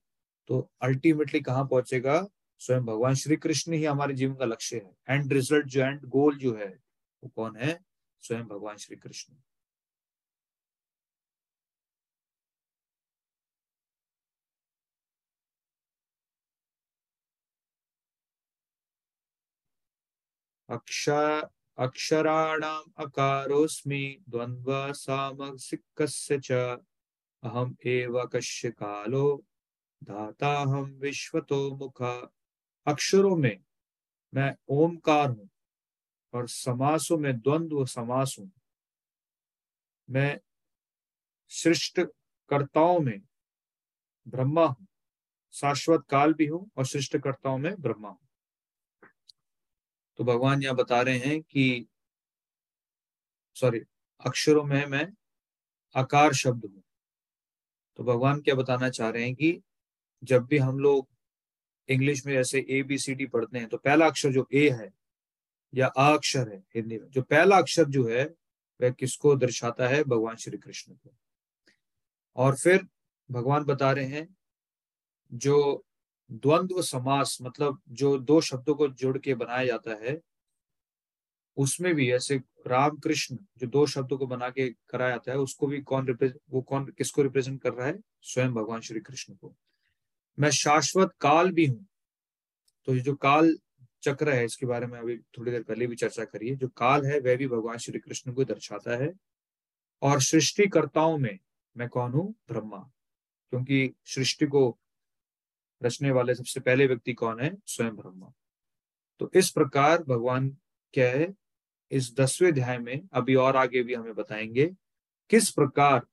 तो 0.50 0.60
अल्टीमेटली 0.82 1.40
कहाँ 1.40 1.64
पहुंचेगा? 1.66 2.26
स्वयं 2.62 2.86
भगवान 2.86 3.16
श्री 3.16 3.36
कृष्ण 3.36 3.74
ही 3.74 3.86
हमारे 3.86 4.14
जीवन 4.14 4.36
का 4.36 4.46
लक्ष्य 4.46 4.78
है। 4.78 5.16
एंड 5.16 5.34
रिज़ल्ट 5.34 5.66
जो 5.68 5.82
एंड 5.82 6.06
गोल 6.06 6.38
जो 6.38 6.56
है, 6.56 6.70
वो 7.24 7.30
कौन 7.36 7.56
है? 7.56 7.80
स्वयं 8.24 8.44
भगवान 8.44 8.78
श्री 8.78 8.96
कृष्ण। 8.96 9.34
अक्षर 20.70 21.48
अक्षराणाम् 21.78 22.92
अकारोऽस्मि 22.98 24.18
द्वन्द्वसामसिकस्य 24.30 26.40
च। 26.44 26.52
अहम 27.44 27.76
एव 27.86 28.26
कश्य 28.26 28.72
कालो 28.72 29.44
धाता 30.04 30.60
हम 30.60 31.00
विश्वतो 31.02 31.76
मुखा। 31.76 32.32
अक्षरों 32.88 33.36
में 33.36 33.60
मैं 34.34 34.56
ओमकार 34.70 35.30
हूँ 35.30 35.50
और 36.34 36.48
समासों 36.48 37.18
में 37.18 37.40
द्वंद्व 37.40 37.86
समास 37.86 38.36
हूँ। 38.40 38.52
मैं 40.10 40.40
सृष्ट 41.52 42.00
कर्ताओं 42.50 43.00
में 43.00 43.22
ब्रह्मा 44.28 44.66
हूँ, 44.66 44.88
शाश्वत 45.54 46.06
काल 46.10 46.34
भी 46.34 46.46
हूँ 46.46 46.72
और 46.78 46.86
सृष्टकर्ताओं 46.86 47.58
में 47.58 47.82
ब्रह्मा 47.82 48.10
हूँ। 48.10 48.27
तो 50.20 50.24
भगवान 50.24 50.64
यहाँ 50.64 50.76
बता 50.76 51.02
रहे 51.02 51.18
हैं 51.18 51.42
कि 51.42 51.88
सॉरी 53.56 53.80
अक्षरों 54.26 54.64
में 54.64 54.86
मैं 54.86 55.08
आकार 55.96 56.34
शब्द 56.34 56.66
हूँ। 56.66 56.84
तो 57.98 58.04
भगवान 58.04 58.42
क्या 58.42 58.56
बताना 58.56 58.90
चाह 58.90 59.10
रहे 59.10 59.24
हैं 59.24 59.36
कि 59.36 59.62
जब 60.24 60.46
भी 60.46 60.58
हम 60.58 60.80
लोग 60.80 61.08
इंग्लिश 61.90 62.26
में 62.26 62.34
जैसे 62.34 62.66
ए 62.70 62.82
बी 62.84 62.98
सी 62.98 63.16
डी 63.16 63.26
पढ़ते 63.26 63.60
हैं 63.60 63.68
तो 63.68 63.78
पहला 63.78 64.06
अक्षर 64.08 64.32
जो 64.32 64.48
ए 64.54 64.70
है 64.70 64.90
या 65.74 65.88
आ 65.88 66.14
अक्षर 66.14 66.50
है 66.50 66.64
हिंदी 66.76 66.98
में, 66.98 67.10
जो 67.10 67.22
पहला 67.22 67.58
अक्षर 67.58 67.86
जो 67.86 68.08
है, 68.08 68.26
वह 68.80 68.90
किसको 68.90 69.36
दर्शाता 69.36 69.88
है? 69.88 70.04
भगवान 70.04 70.36
श्री 70.36 70.58
कृष्ण 70.58 70.94
को। 70.94 71.14
और 72.36 72.56
फिर 72.56 72.88
भगवान 73.32 73.64
बता 73.64 73.92
रहे 73.92 74.06
हैं, 74.06 74.28
जो 75.32 75.86
द्वंद्व 76.32 76.82
समास 76.82 77.38
मतलब 77.42 77.82
जो 77.90 78.18
दो 78.18 78.42
शब्दों 78.42 78.76
को 78.76 78.88
जोड़ 78.88 79.18
के 79.18 79.36
बनाया 79.36 79.66
जाता 79.66 79.92
है, 79.92 80.22
उसमें 81.58 81.96
भी 81.96 82.12
ऐसे 82.12 82.42
राम 82.68 82.98
कृष्ण 82.98 83.38
जो 83.58 83.68
दो 83.68 83.86
शब्दों 83.86 84.18
को 84.18 84.28
बना 84.28 84.50
के 84.50 84.70
कराया 84.70 85.12
जाता 85.12 85.32
है, 85.32 85.38
उसको 85.38 85.68
भी 85.68 85.82
कौन 85.82 86.08
रिप्रेजेंट 86.08 86.42
वो 86.50 86.62
कौन, 86.62 86.86
किसको 86.86 87.22
रिप्रेजेंट 87.22 87.62
कर 87.62 87.74
रहा 87.74 87.88
है? 87.88 88.00
स्वयं 88.22 88.54
भगवान 88.54 88.82
श्री 88.82 89.00
कृष्ण 89.00 89.34
को। 89.34 89.56
मैं 90.40 90.50
शाश्वत 90.50 91.14
काल 91.22 91.52
भी 91.52 91.66
हूँ। 91.66 91.88
तो 92.86 92.96
ये 92.96 93.02
जो 93.02 93.16
काल 93.16 93.58
चक्र 94.04 94.30
है, 94.30 94.46
इसके 94.46 94.66
बारे 94.66 94.88
में 94.88 95.00
अभी 95.00 95.18
थोड़ी 95.18 95.52
देर 95.52 95.64
पहले 95.64 95.88
भी 95.88 95.96
चर्चा 95.96 96.26
करिए 96.26 96.56
जो 96.56 96.68
काल 96.68 97.06
है, 97.06 97.20
वह 97.20 97.36
भी 97.36 97.48
भगवान 97.48 97.78
श्री 97.78 98.00
कृष्ण 98.00 98.34
को 98.34 98.44
दर्शाता 98.44 99.04
है। 99.04 99.14
और 100.02 100.22
सृष्टिकर्ताओं 100.22 101.18
में 101.18 101.40
मैं 101.78 101.90
कौन 101.90 102.12
हूँ? 102.12 102.36
ब्रह्मा। 102.48 102.92
क्योंकि 103.50 103.94
सृष्टि 104.06 104.46
को 104.46 104.80
रचने 105.84 106.12
वाले 106.12 106.36
सबसे 106.36 106.60
पहले 106.60 106.88
व्यक्ति 106.88 107.14
कौन 107.14 107.42
है? 107.42 107.56
स्वयं 107.66 107.96
ब्रह्मा। 107.96 108.32
तो 109.20 109.30
इस 109.36 109.50
प्रकार 109.52 110.04
भगवान 110.04 110.50
क्या 110.94 111.10
है? 111.10 111.34
इस 111.92 112.14
दसवें 112.16 112.50
अध्याय 112.52 112.78
में 112.78 113.08
अभी 113.14 113.36
और 113.36 113.56
आगे 113.56 113.84
भी 113.84 113.94
हमें 113.94 114.14
बताएँगे 114.16 114.70
किस 115.30 115.50
प्रकार 115.52 116.06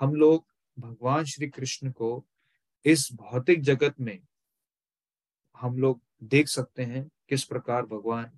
हम 0.00 0.14
लोग 0.14 0.46
भगवान 0.78 1.24
श्री 1.24 1.48
कृष्ण 1.48 1.90
को 1.90 2.26
इस 2.84 3.08
भौतिक 3.12 3.62
जगत 3.62 3.94
में 4.00 4.18
हम 5.56 5.78
लोग 5.78 6.00
देख 6.22 6.48
सकते 6.48 6.82
हैं, 6.82 7.08
किस 7.28 7.44
प्रकार 7.44 7.86
भगवान 7.86 8.30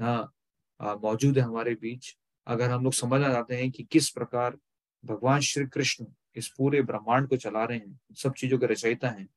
हाँ 0.00 0.96
मौजूद 0.96 1.38
है 1.38 1.44
हमारे 1.44 1.74
बीच। 1.74 2.16
अगर 2.46 2.70
हम 2.70 2.84
लोग 2.84 2.92
समझना 2.92 3.32
चाहते 3.32 3.56
हैं 3.56 3.70
कि 3.70 3.82
किस 3.82 4.08
प्रकार 4.10 4.58
भगवान 5.04 5.40
श्री 5.40 5.66
कृष्ण 5.66 6.06
इस 6.36 6.48
पूरे 6.48 6.82
ब्रह्मांड 6.82 7.28
को 7.28 7.36
चला 7.36 7.64
रहे 7.64 7.78
हैं 7.78 7.98
सब 8.16 8.34
चीज़ों 8.34 8.58
के 8.58 8.66
रचयिता 8.66 9.08
हैं 9.08 9.28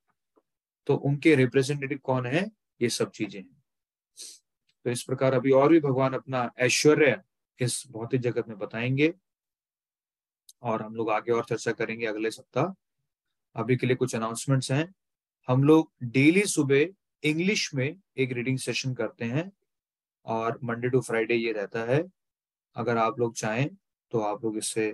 तो 0.87 0.95
उनके 0.95 1.35
रिप्रेजेंटेटिव 1.35 1.99
कौन 2.03 2.25
है? 2.25 2.45
ये 2.81 2.89
सब 2.89 3.11
चीज़ें 3.11 3.39
हैं। 3.41 3.63
तो 4.85 4.89
इस 4.89 5.03
प्रकार 5.03 5.33
अभी 5.33 5.51
और 5.51 5.69
भी 5.69 5.79
भगवान 5.79 6.13
अपना 6.13 6.49
ऐश्वर्य 6.59 7.21
इस 7.59 7.83
भौतिक 7.91 8.21
जगत 8.21 8.47
में 8.47 8.57
बताएँगे 8.57 9.13
और 10.63 10.81
हम 10.81 10.95
लोग 10.95 11.09
आगे 11.09 11.31
और 11.31 11.45
चर्चा 11.45 11.71
करेंगे 11.71 12.05
अगले 12.05 12.31
सप्ताह। 12.31 12.73
अभी 13.55 13.75
के 13.77 13.87
लिए 13.87 13.95
कुछ 13.95 14.15
अनाउंसमेंट्स 14.15 14.71
हैं। 14.71 14.93
हम 15.47 15.63
लोग 15.63 15.91
डेली 16.03 16.43
सुबह 16.45 16.87
इंग्लिश 17.23 17.73
में 17.73 17.95
एक 18.17 18.31
रीडिंग 18.31 18.57
सेशन 18.57 18.93
करते 18.93 19.25
हैं 19.25 19.51
और 20.25 20.59
मंडे 20.63 20.89
टू 20.89 21.01
फ्राइडे 21.01 21.35
ये 21.35 21.51
रहता 21.51 21.83
है। 21.85 22.03
अगर 22.75 22.97
आप 22.97 23.19
लोग 23.19 23.35
चाहें 23.35 23.69
तो 24.11 24.19
आप 24.21 24.43
लोग 24.45 24.57
इससे 24.57 24.93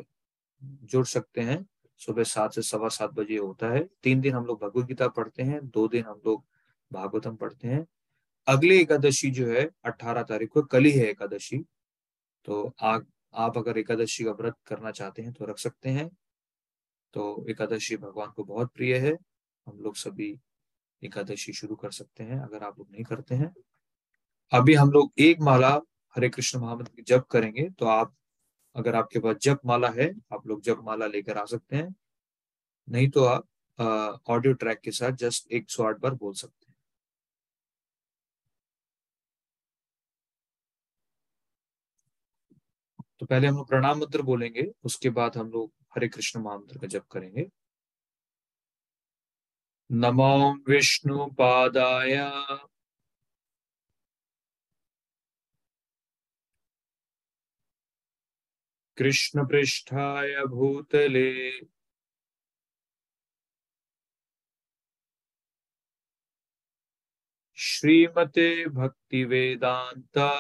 जुड़ 0.62 1.06
सकते 1.06 1.42
हैं। 1.42 1.66
सुबह 1.98 2.24
सात 2.24 2.54
से 2.54 2.62
सवा 2.62 2.90
सात 2.90 3.12
बजे 3.12 3.38
होता 3.38 3.70
है। 3.70 3.84
तीन 4.04 4.22
दिन 4.22 4.34
हम 4.34 4.46
लोग 4.46 4.62
भगवत 4.62 4.86
गीता 4.86 5.08
पढ़ते 5.08 5.44
हैं 5.44 5.68
दो 5.70 5.88
दिन 5.88 6.04
हम 6.04 6.22
लोग 6.26 6.44
भागवतम 6.92 7.36
पढ़ते 7.36 7.68
हैं। 7.68 7.86
अगली 8.48 8.78
एकादशी 8.82 9.32
जो 9.32 9.48
है 9.48 9.70
अट्ठारह 9.86 10.24
तारीख 10.24 10.50
को 10.50 10.62
कल 10.62 10.84
ही 10.84 10.92
है 10.92 11.06
एकादशी। 11.06 11.64
तो 12.46 12.74
आ, 12.82 13.00
आप 13.34 13.58
अगर 13.58 13.78
एकादशी 13.78 14.24
का 14.24 14.32
व्रत 14.32 14.56
करना 14.68 14.92
चाहते 14.92 15.22
हैं 15.22 15.34
तो 15.34 15.46
रख 15.46 15.58
सकते 15.58 15.90
हैं। 15.90 16.10
तो 17.14 17.46
एकादशी 17.50 17.98
भगवान 17.98 18.32
को 18.32 18.44
बहुत 18.44 18.72
प्रिय 18.76 18.98
है। 18.98 19.14
हम 19.68 19.80
लोग 19.80 19.96
सभी 19.96 20.40
एकादशी 21.04 21.54
शुरू 21.54 21.76
कर 21.76 21.92
सकते 21.92 22.24
हैं 22.24 22.40
अगर 22.40 22.64
आप 22.64 22.80
लोग 22.80 22.88
नहीं 22.92 23.04
करते 23.04 23.36
हैं। 23.36 23.54
अभी 24.52 24.74
हम 24.74 24.92
लोग 24.92 25.12
एक 25.20 25.42
माला 25.42 25.70
हरे 26.16 26.30
कृष्ण 26.30 26.60
महामंत्र 26.60 26.92
की 26.96 27.02
जप 27.02 27.26
करेंगे 27.32 27.70
तो 27.70 27.86
आप 27.86 28.14
अगर 28.76 28.96
आपके 28.96 29.20
पास 29.20 29.36
जप 29.42 29.60
माला 29.66 29.90
है, 29.92 30.10
आप 30.34 30.48
लोग 30.48 30.62
जप 30.62 30.80
माला 30.84 31.08
लेकर 31.08 31.38
आ 31.38 31.46
सकते 31.46 31.76
हैं। 31.76 31.94
नहीं 32.88 33.10
तो 33.10 33.24
आप 33.26 33.48
ऑडियो 34.30 34.54
ट्रैक 34.54 34.80
के 34.80 34.92
साथ 34.92 35.12
जस्ट 35.18 35.52
एक 35.52 35.70
सौ 35.72 35.84
आठ 35.84 36.00
बार 36.00 36.14
बोल 36.14 36.34
सकते 36.34 36.66
हैं। 36.68 36.76
तो 43.20 43.26
पहले 43.26 43.48
हम 43.48 43.56
लोग 43.58 43.68
प्रणाम 43.70 44.00
मंत्र 44.00 44.22
बोलेंगे, 44.22 44.64
उसके 44.84 45.10
बाद 45.10 45.38
हम 45.38 45.50
लोग 45.52 45.72
हरे 45.96 46.08
कृष्ण 46.08 46.40
महामंत्र 46.42 46.80
का 46.80 46.88
जप 46.88 47.06
करेंगे। 47.12 47.48
नमो 49.90 50.54
विष्णु 50.70 51.26
पादाय 51.32 52.16
कृष्ण 58.98 59.46
पृष्ठाय 59.46 60.36
भूतले। 60.46 61.52
श्रीमते 67.56 68.66
भक्ति 68.66 69.24
वेदांता 69.24 70.32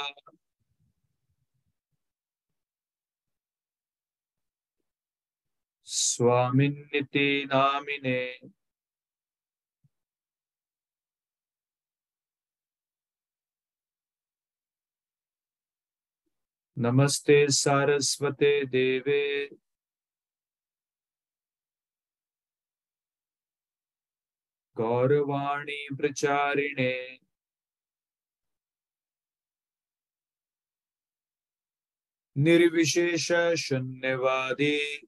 स्वामिन्निति 5.85 7.45
नामिने। 7.45 8.39
नमस्ते 16.77 17.47
सारस्वते 17.49 18.65
देवे। 18.65 19.47
गौरवाणी 24.77 25.87
प्रचारिणे। 25.99 27.17
निर्विशेष 32.35 33.31
शून्यवादी। 33.57 35.05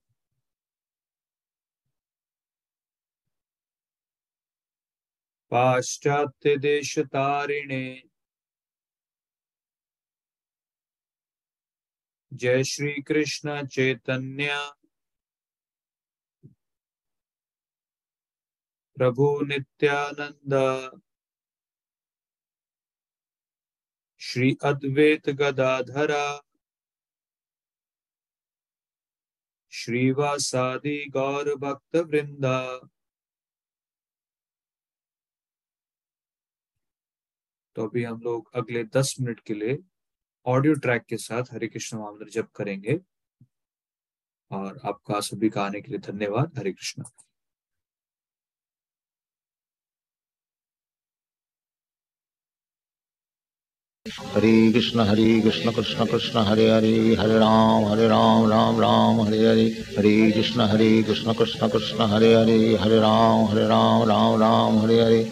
पाश्चात्य 5.49 6.55
देश 6.55 6.99
तारिणे 6.99 8.14
जय 12.36 12.64
श्री 12.64 13.02
कृष्ण 13.02 13.66
चैतन्य। 13.68 14.56
प्रभु 18.98 19.28
नित्यानंद 19.46 20.54
श्री 24.22 24.56
अद्वैत 24.64 25.30
गदाधरा। 25.30 26.26
श्रीवासादि 29.72 30.98
गौर 31.10 31.56
भक्त 31.56 31.96
वृंदा 31.96 32.58
तो 37.76 37.88
अभी 37.88 38.04
हम 38.04 38.22
लोग 38.22 38.52
अगले 38.56 38.84
दस 38.84 39.16
मिनट 39.22 39.40
के 39.40 39.54
लिए 39.54 39.78
ऑडियो 40.48 40.74
ट्रैक 40.74 41.04
के 41.04 41.18
साथ 41.18 41.43
हरे 41.52 41.68
कृष्ण 41.68 41.98
महामंत्र 41.98 42.30
जप 42.30 42.50
करेंगे। 42.56 43.00
और 44.52 44.80
आपका 44.86 45.20
सभी 45.20 45.50
का 45.50 45.66
आने 45.66 45.82
के 45.82 45.89
लिए 45.91 46.00
धन्यवाद। 46.00 46.52
हरे 46.58 46.72
कृष्ण। 46.72 47.04
हरे 54.20 54.72
कृष्ण 54.74 55.00
हरे 55.00 55.41
कृष्ण 55.41 55.72
कृष्ण 55.72 56.06
कृष्ण, 56.06 56.39
हरे 56.39 56.70
हरे 56.72 57.16
हरे 57.16 57.39
राम 57.39 57.86
हरे 57.86 58.08
राम 58.08 58.50
राम 58.50 58.82
राम, 58.82 59.22
हरे 59.22 59.50
हरे। 59.50 59.66
हरे 59.98 60.32
कृष्ण 60.32 60.62
हरे 60.62 61.04
कृष्ण 61.04 61.34
कृष्ण 61.34 61.70
कृष्ण, 61.70 62.02
हरे 62.02 62.34
हरे 62.36 62.76
हरे 62.76 63.00
राम 63.00 63.46
हरे 63.46 63.68
राम 63.68 64.04
राम 64.10 64.39
राम, 64.41 64.78
हरे 64.80 65.02
हरे। 65.02 65.32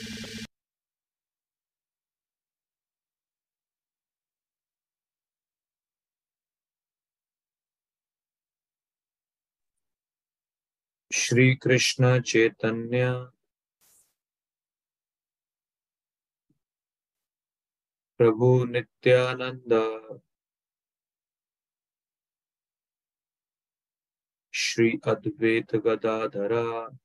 श्री 11.31 11.55
कृष्ण 11.55 12.21
चैतन्य। 12.21 13.11
प्रभु 18.17 18.65
नित्यानंद 18.65 19.73
श्री 24.53 24.91
अद्वैत 25.07 25.75
गदाधरा। 25.75 26.97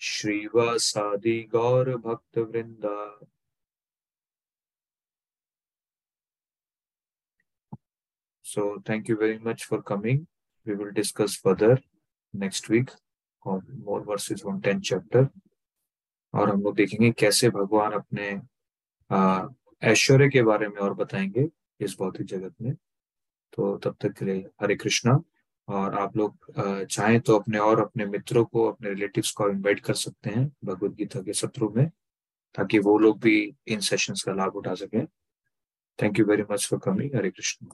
श्रीवासादि 0.00 1.42
गौर 1.42 1.96
भक्त 1.96 2.38
वृंदा 2.38 3.26
So, 8.54 8.82
thank 8.84 9.08
you 9.08 9.16
very 9.16 9.38
much 9.38 9.64
for 9.64 9.80
coming. 9.80 10.26
We 10.66 10.74
will 10.74 10.90
discuss 10.92 11.36
further 11.36 11.78
next 12.34 12.68
week 12.68 12.90
on 13.46 13.62
more 13.84 14.00
verses 14.04 14.42
on 14.44 14.60
10 14.60 14.82
chapter. 14.88 15.22
और 16.34 16.50
हम 16.50 16.62
लोग 16.62 16.74
देखेंगे 16.76 17.10
कैसे 17.18 17.50
भगवान 17.50 17.92
अपने 17.92 18.26
ऐश्वर्य 19.92 20.28
के 20.28 20.42
बारे 20.42 20.68
में 20.68 20.76
और 20.76 20.94
बताएँगे 20.94 21.48
इस 21.80 21.96
भौतिक 21.98 22.26
जगत 22.26 22.54
में। 22.62 22.74
तो 23.52 23.76
तब 23.76 23.96
तक 24.00 24.12
के 24.18 24.24
लिए 24.24 24.46
हरे 24.62 24.76
कृष्णा। 24.76 25.18
और 25.68 25.98
आप 25.98 26.16
लोग 26.16 26.52
चाहें 26.84 27.20
तो 27.20 27.38
अपने 27.38 27.58
और 27.58 27.80
अपने 27.80 28.06
मित्रों 28.06 28.44
को, 28.44 28.70
अपने 28.72 28.88
रिलेटिव्स 28.88 29.30
को 29.32 29.48
इनवाइट 29.50 29.80
कर 29.80 29.94
सकते 29.94 30.30
हैं 30.30 30.50
भगवत 30.64 30.94
गीता 30.96 31.20
के 31.22 31.32
सत्रों 31.32 31.70
में, 31.76 31.88
ताकि 32.54 32.78
वो 32.78 32.98
लोग 32.98 33.20
भी 33.20 33.54
इन 33.66 33.80
सेशंस 33.80 34.22
का 34.22 34.32
लाभ 34.32 34.56
उठा 34.56 34.74
सकें। 34.74 35.06
Thank 36.02 36.18
you 36.18 36.24
very 36.26 36.44
much 36.50 36.66
for 36.70 36.80
coming 36.84 37.14
Hare 37.16 37.30
Krishna. 37.30 37.66